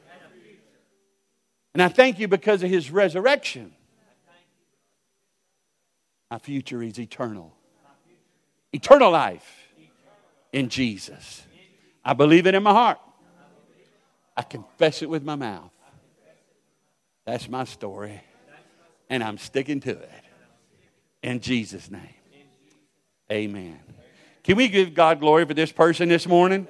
And 1.72 1.82
I 1.82 1.88
thank 1.88 2.18
you 2.18 2.28
because 2.28 2.62
of 2.62 2.68
his 2.68 2.90
resurrection. 2.90 3.72
My 6.30 6.38
future 6.38 6.82
is 6.82 6.98
eternal. 6.98 7.54
Eternal 8.72 9.10
life 9.10 9.68
in 10.52 10.68
Jesus. 10.68 11.44
I 12.04 12.14
believe 12.14 12.46
it 12.46 12.54
in 12.54 12.62
my 12.62 12.72
heart. 12.72 12.98
I 14.36 14.42
confess 14.42 15.02
it 15.02 15.10
with 15.10 15.22
my 15.22 15.34
mouth. 15.34 15.70
That's 17.24 17.48
my 17.48 17.64
story. 17.64 18.20
And 19.08 19.22
I'm 19.22 19.38
sticking 19.38 19.80
to 19.80 19.90
it. 19.90 20.10
In 21.22 21.40
Jesus' 21.40 21.90
name. 21.90 22.02
Amen. 23.30 23.78
Can 24.42 24.56
we 24.56 24.68
give 24.68 24.94
God 24.94 25.20
glory 25.20 25.44
for 25.44 25.54
this 25.54 25.70
person 25.70 26.08
this 26.08 26.26
morning? 26.26 26.66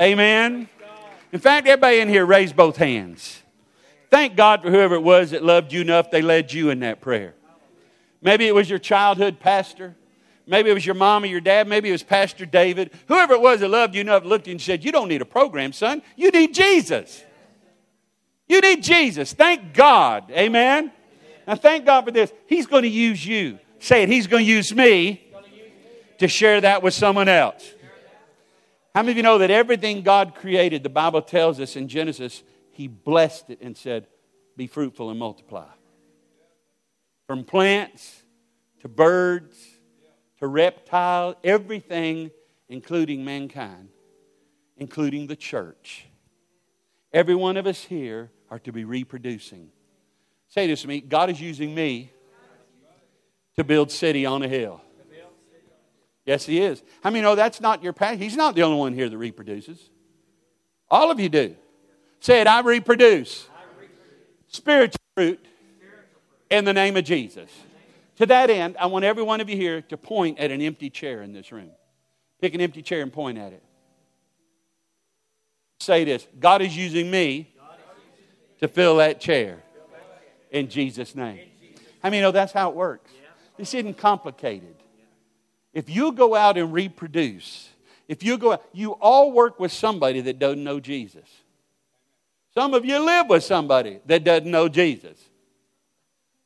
Amen. 0.00 0.68
In 1.32 1.40
fact, 1.40 1.66
everybody 1.66 2.00
in 2.00 2.08
here 2.08 2.24
raise 2.24 2.52
both 2.52 2.76
hands. 2.76 3.42
Thank 4.10 4.36
God 4.36 4.62
for 4.62 4.70
whoever 4.70 4.94
it 4.94 5.02
was 5.02 5.30
that 5.32 5.44
loved 5.44 5.72
you 5.72 5.82
enough 5.82 6.10
they 6.10 6.22
led 6.22 6.52
you 6.52 6.70
in 6.70 6.80
that 6.80 7.00
prayer. 7.00 7.34
Maybe 8.22 8.46
it 8.46 8.54
was 8.54 8.68
your 8.68 8.78
childhood 8.78 9.38
pastor. 9.38 9.96
Maybe 10.48 10.70
it 10.70 10.74
was 10.74 10.86
your 10.86 10.94
mom 10.94 11.24
or 11.24 11.26
your 11.26 11.42
dad. 11.42 11.68
Maybe 11.68 11.90
it 11.90 11.92
was 11.92 12.02
Pastor 12.02 12.46
David. 12.46 12.90
Whoever 13.06 13.34
it 13.34 13.40
was 13.40 13.60
that 13.60 13.68
loved 13.68 13.94
you 13.94 14.00
enough 14.00 14.24
looked 14.24 14.44
at 14.44 14.46
you 14.48 14.52
and 14.52 14.60
said, 14.60 14.82
You 14.82 14.90
don't 14.90 15.08
need 15.08 15.20
a 15.20 15.26
program, 15.26 15.74
son. 15.74 16.00
You 16.16 16.30
need 16.30 16.54
Jesus. 16.54 17.22
You 18.48 18.62
need 18.62 18.82
Jesus. 18.82 19.34
Thank 19.34 19.74
God. 19.74 20.30
Amen. 20.30 20.90
Now, 21.46 21.54
thank 21.54 21.84
God 21.84 22.06
for 22.06 22.10
this. 22.10 22.32
He's 22.46 22.66
going 22.66 22.82
to 22.82 22.88
use 22.88 23.24
you. 23.24 23.58
Say 23.78 24.04
it. 24.04 24.08
He's 24.08 24.26
going 24.26 24.44
to 24.46 24.50
use 24.50 24.74
me 24.74 25.22
to 26.16 26.28
share 26.28 26.62
that 26.62 26.82
with 26.82 26.94
someone 26.94 27.28
else. 27.28 27.74
How 28.94 29.02
many 29.02 29.12
of 29.12 29.16
you 29.18 29.22
know 29.22 29.38
that 29.38 29.50
everything 29.50 30.02
God 30.02 30.34
created, 30.34 30.82
the 30.82 30.88
Bible 30.88 31.20
tells 31.20 31.60
us 31.60 31.76
in 31.76 31.88
Genesis, 31.88 32.42
He 32.72 32.88
blessed 32.88 33.50
it 33.50 33.60
and 33.60 33.76
said, 33.76 34.06
Be 34.56 34.66
fruitful 34.66 35.10
and 35.10 35.18
multiply. 35.18 35.68
From 37.26 37.44
plants 37.44 38.22
to 38.80 38.88
birds 38.88 39.77
to 40.38 40.46
reptile, 40.46 41.36
everything, 41.42 42.30
including 42.68 43.24
mankind, 43.24 43.88
including 44.76 45.26
the 45.26 45.36
church. 45.36 46.06
Every 47.12 47.34
one 47.34 47.56
of 47.56 47.66
us 47.66 47.84
here 47.84 48.30
are 48.50 48.58
to 48.60 48.72
be 48.72 48.84
reproducing. 48.84 49.70
Say 50.48 50.66
this 50.66 50.82
to 50.82 50.88
me 50.88 51.00
God 51.00 51.30
is 51.30 51.40
using 51.40 51.74
me 51.74 52.12
to 53.56 53.64
build 53.64 53.90
city 53.90 54.24
on 54.24 54.42
a 54.42 54.48
hill. 54.48 54.80
Yes, 56.24 56.44
He 56.44 56.60
is. 56.60 56.82
How 57.02 57.10
many 57.10 57.22
know 57.22 57.34
that's 57.34 57.60
not 57.60 57.82
your 57.82 57.94
passion? 57.94 58.20
He's 58.20 58.36
not 58.36 58.54
the 58.54 58.62
only 58.62 58.78
one 58.78 58.92
here 58.92 59.08
that 59.08 59.16
reproduces. 59.16 59.90
All 60.90 61.10
of 61.10 61.18
you 61.18 61.28
do. 61.28 61.56
Say 62.20 62.40
it, 62.40 62.46
I 62.46 62.60
reproduce. 62.60 63.48
Spiritual 64.48 65.00
fruit 65.14 65.44
in 66.50 66.64
the 66.64 66.72
name 66.72 66.96
of 66.96 67.04
Jesus. 67.04 67.50
To 68.18 68.26
that 68.26 68.50
end, 68.50 68.76
I 68.80 68.86
want 68.86 69.04
every 69.04 69.22
one 69.22 69.40
of 69.40 69.48
you 69.48 69.56
here 69.56 69.80
to 69.82 69.96
point 69.96 70.40
at 70.40 70.50
an 70.50 70.60
empty 70.60 70.90
chair 70.90 71.22
in 71.22 71.32
this 71.32 71.52
room. 71.52 71.70
Pick 72.40 72.52
an 72.52 72.60
empty 72.60 72.82
chair 72.82 73.00
and 73.00 73.12
point 73.12 73.38
at 73.38 73.52
it. 73.52 73.62
Say 75.80 76.02
this 76.02 76.26
God 76.40 76.60
is 76.60 76.76
using 76.76 77.08
me 77.08 77.54
to 78.58 78.66
fill 78.66 78.96
that 78.96 79.20
chair 79.20 79.62
in 80.50 80.68
Jesus' 80.68 81.14
name. 81.14 81.38
How 82.02 82.10
many 82.10 82.20
know 82.20 82.32
that's 82.32 82.52
how 82.52 82.70
it 82.70 82.74
works? 82.74 83.12
This 83.56 83.72
isn't 83.74 83.96
complicated. 83.98 84.74
If 85.72 85.88
you 85.88 86.10
go 86.10 86.34
out 86.34 86.58
and 86.58 86.72
reproduce, 86.72 87.68
if 88.08 88.24
you 88.24 88.36
go 88.36 88.54
out, 88.54 88.64
you 88.72 88.92
all 88.92 89.30
work 89.30 89.60
with 89.60 89.70
somebody 89.70 90.20
that 90.22 90.40
doesn't 90.40 90.64
know 90.64 90.80
Jesus. 90.80 91.28
Some 92.52 92.74
of 92.74 92.84
you 92.84 92.98
live 92.98 93.28
with 93.28 93.44
somebody 93.44 94.00
that 94.06 94.24
doesn't 94.24 94.50
know 94.50 94.68
Jesus. 94.68 95.18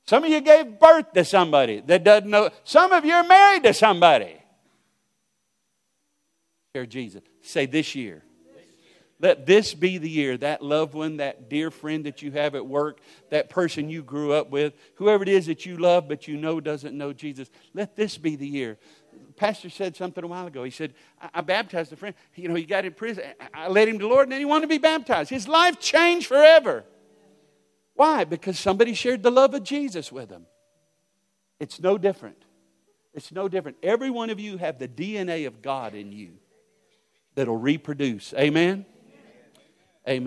Some 0.07 0.25
of 0.25 0.31
you 0.31 0.41
gave 0.41 0.79
birth 0.79 1.13
to 1.13 1.25
somebody 1.25 1.81
that 1.81 2.05
doesn't 2.05 2.29
know. 2.29 2.51
Some 2.65 2.93
of 2.93 3.05
you 3.05 3.13
are 3.13 3.25
married 3.25 3.63
to 3.65 3.75
somebody. 3.75 4.37
Share 6.75 6.87
Jesus. 6.87 7.23
Say 7.43 7.67
this 7.67 7.95
year. 7.95 8.23
Let 9.21 9.47
this 9.47 9.73
be 9.73 9.99
the 9.99 10.11
year 10.11 10.37
that 10.39 10.63
loved 10.63 10.95
one, 10.95 11.19
that 11.19 11.49
dear 11.49 11.71
friend 11.71 12.07
that 12.07 12.23
you 12.23 12.33
have 12.33 12.57
at 12.57 12.67
work, 12.67 12.99
that 13.31 13.49
person 13.49 13.89
you 13.89 14.03
grew 14.03 14.33
up 14.33 14.51
with, 14.51 14.75
whoever 14.97 15.23
it 15.23 15.29
is 15.29 15.47
that 15.47 15.65
you 15.65 15.77
love 15.77 16.09
but 16.09 16.27
you 16.27 16.37
know 16.37 16.61
doesn't 16.61 16.99
know 16.99 17.13
Jesus, 17.13 17.49
let 17.73 17.95
this 17.95 18.19
be 18.19 18.35
the 18.35 18.47
year. 18.47 18.79
Pastor 19.37 19.71
said 19.71 19.95
something 19.95 20.25
a 20.25 20.27
while 20.27 20.49
ago. 20.49 20.65
He 20.65 20.73
said, 20.73 20.95
I, 21.21 21.29
I 21.35 21.41
baptized 21.41 21.93
a 21.93 21.97
friend. 21.97 22.17
You 22.35 22.49
know, 22.49 22.57
he 22.57 22.65
got 22.65 22.85
in 22.85 22.95
prison. 22.95 23.23
I, 23.55 23.67
I 23.67 23.69
led 23.69 23.87
him 23.87 23.99
to 24.01 24.05
the 24.05 24.09
Lord 24.09 24.25
and 24.25 24.33
then 24.33 24.41
he 24.41 24.45
wanted 24.45 24.63
to 24.63 24.69
be 24.69 24.79
baptized. 24.79 25.31
His 25.31 25.47
life 25.47 25.79
changed 25.79 26.27
forever. 26.27 26.85
Why? 27.95 28.25
Because 28.25 28.59
somebody 28.59 28.95
shared 28.95 29.23
the 29.23 29.31
love 29.31 29.55
of 29.55 29.63
Jesus 29.63 30.11
with 30.11 30.29
them. 30.29 30.47
It's 31.61 31.81
no 31.81 31.99
different. 31.99 32.45
It's 33.15 33.31
no 33.31 33.49
different. 33.49 33.77
Every 33.83 34.11
one 34.11 34.31
of 34.31 34.41
you 34.41 34.57
have 34.57 34.79
the 34.79 34.89
DNA 34.89 35.47
of 35.47 35.63
God 35.63 35.95
in 35.95 36.13
you 36.13 36.33
that'll 37.35 37.57
reproduce. 37.57 38.33
Amen? 38.35 38.87
Amen. 40.09 40.23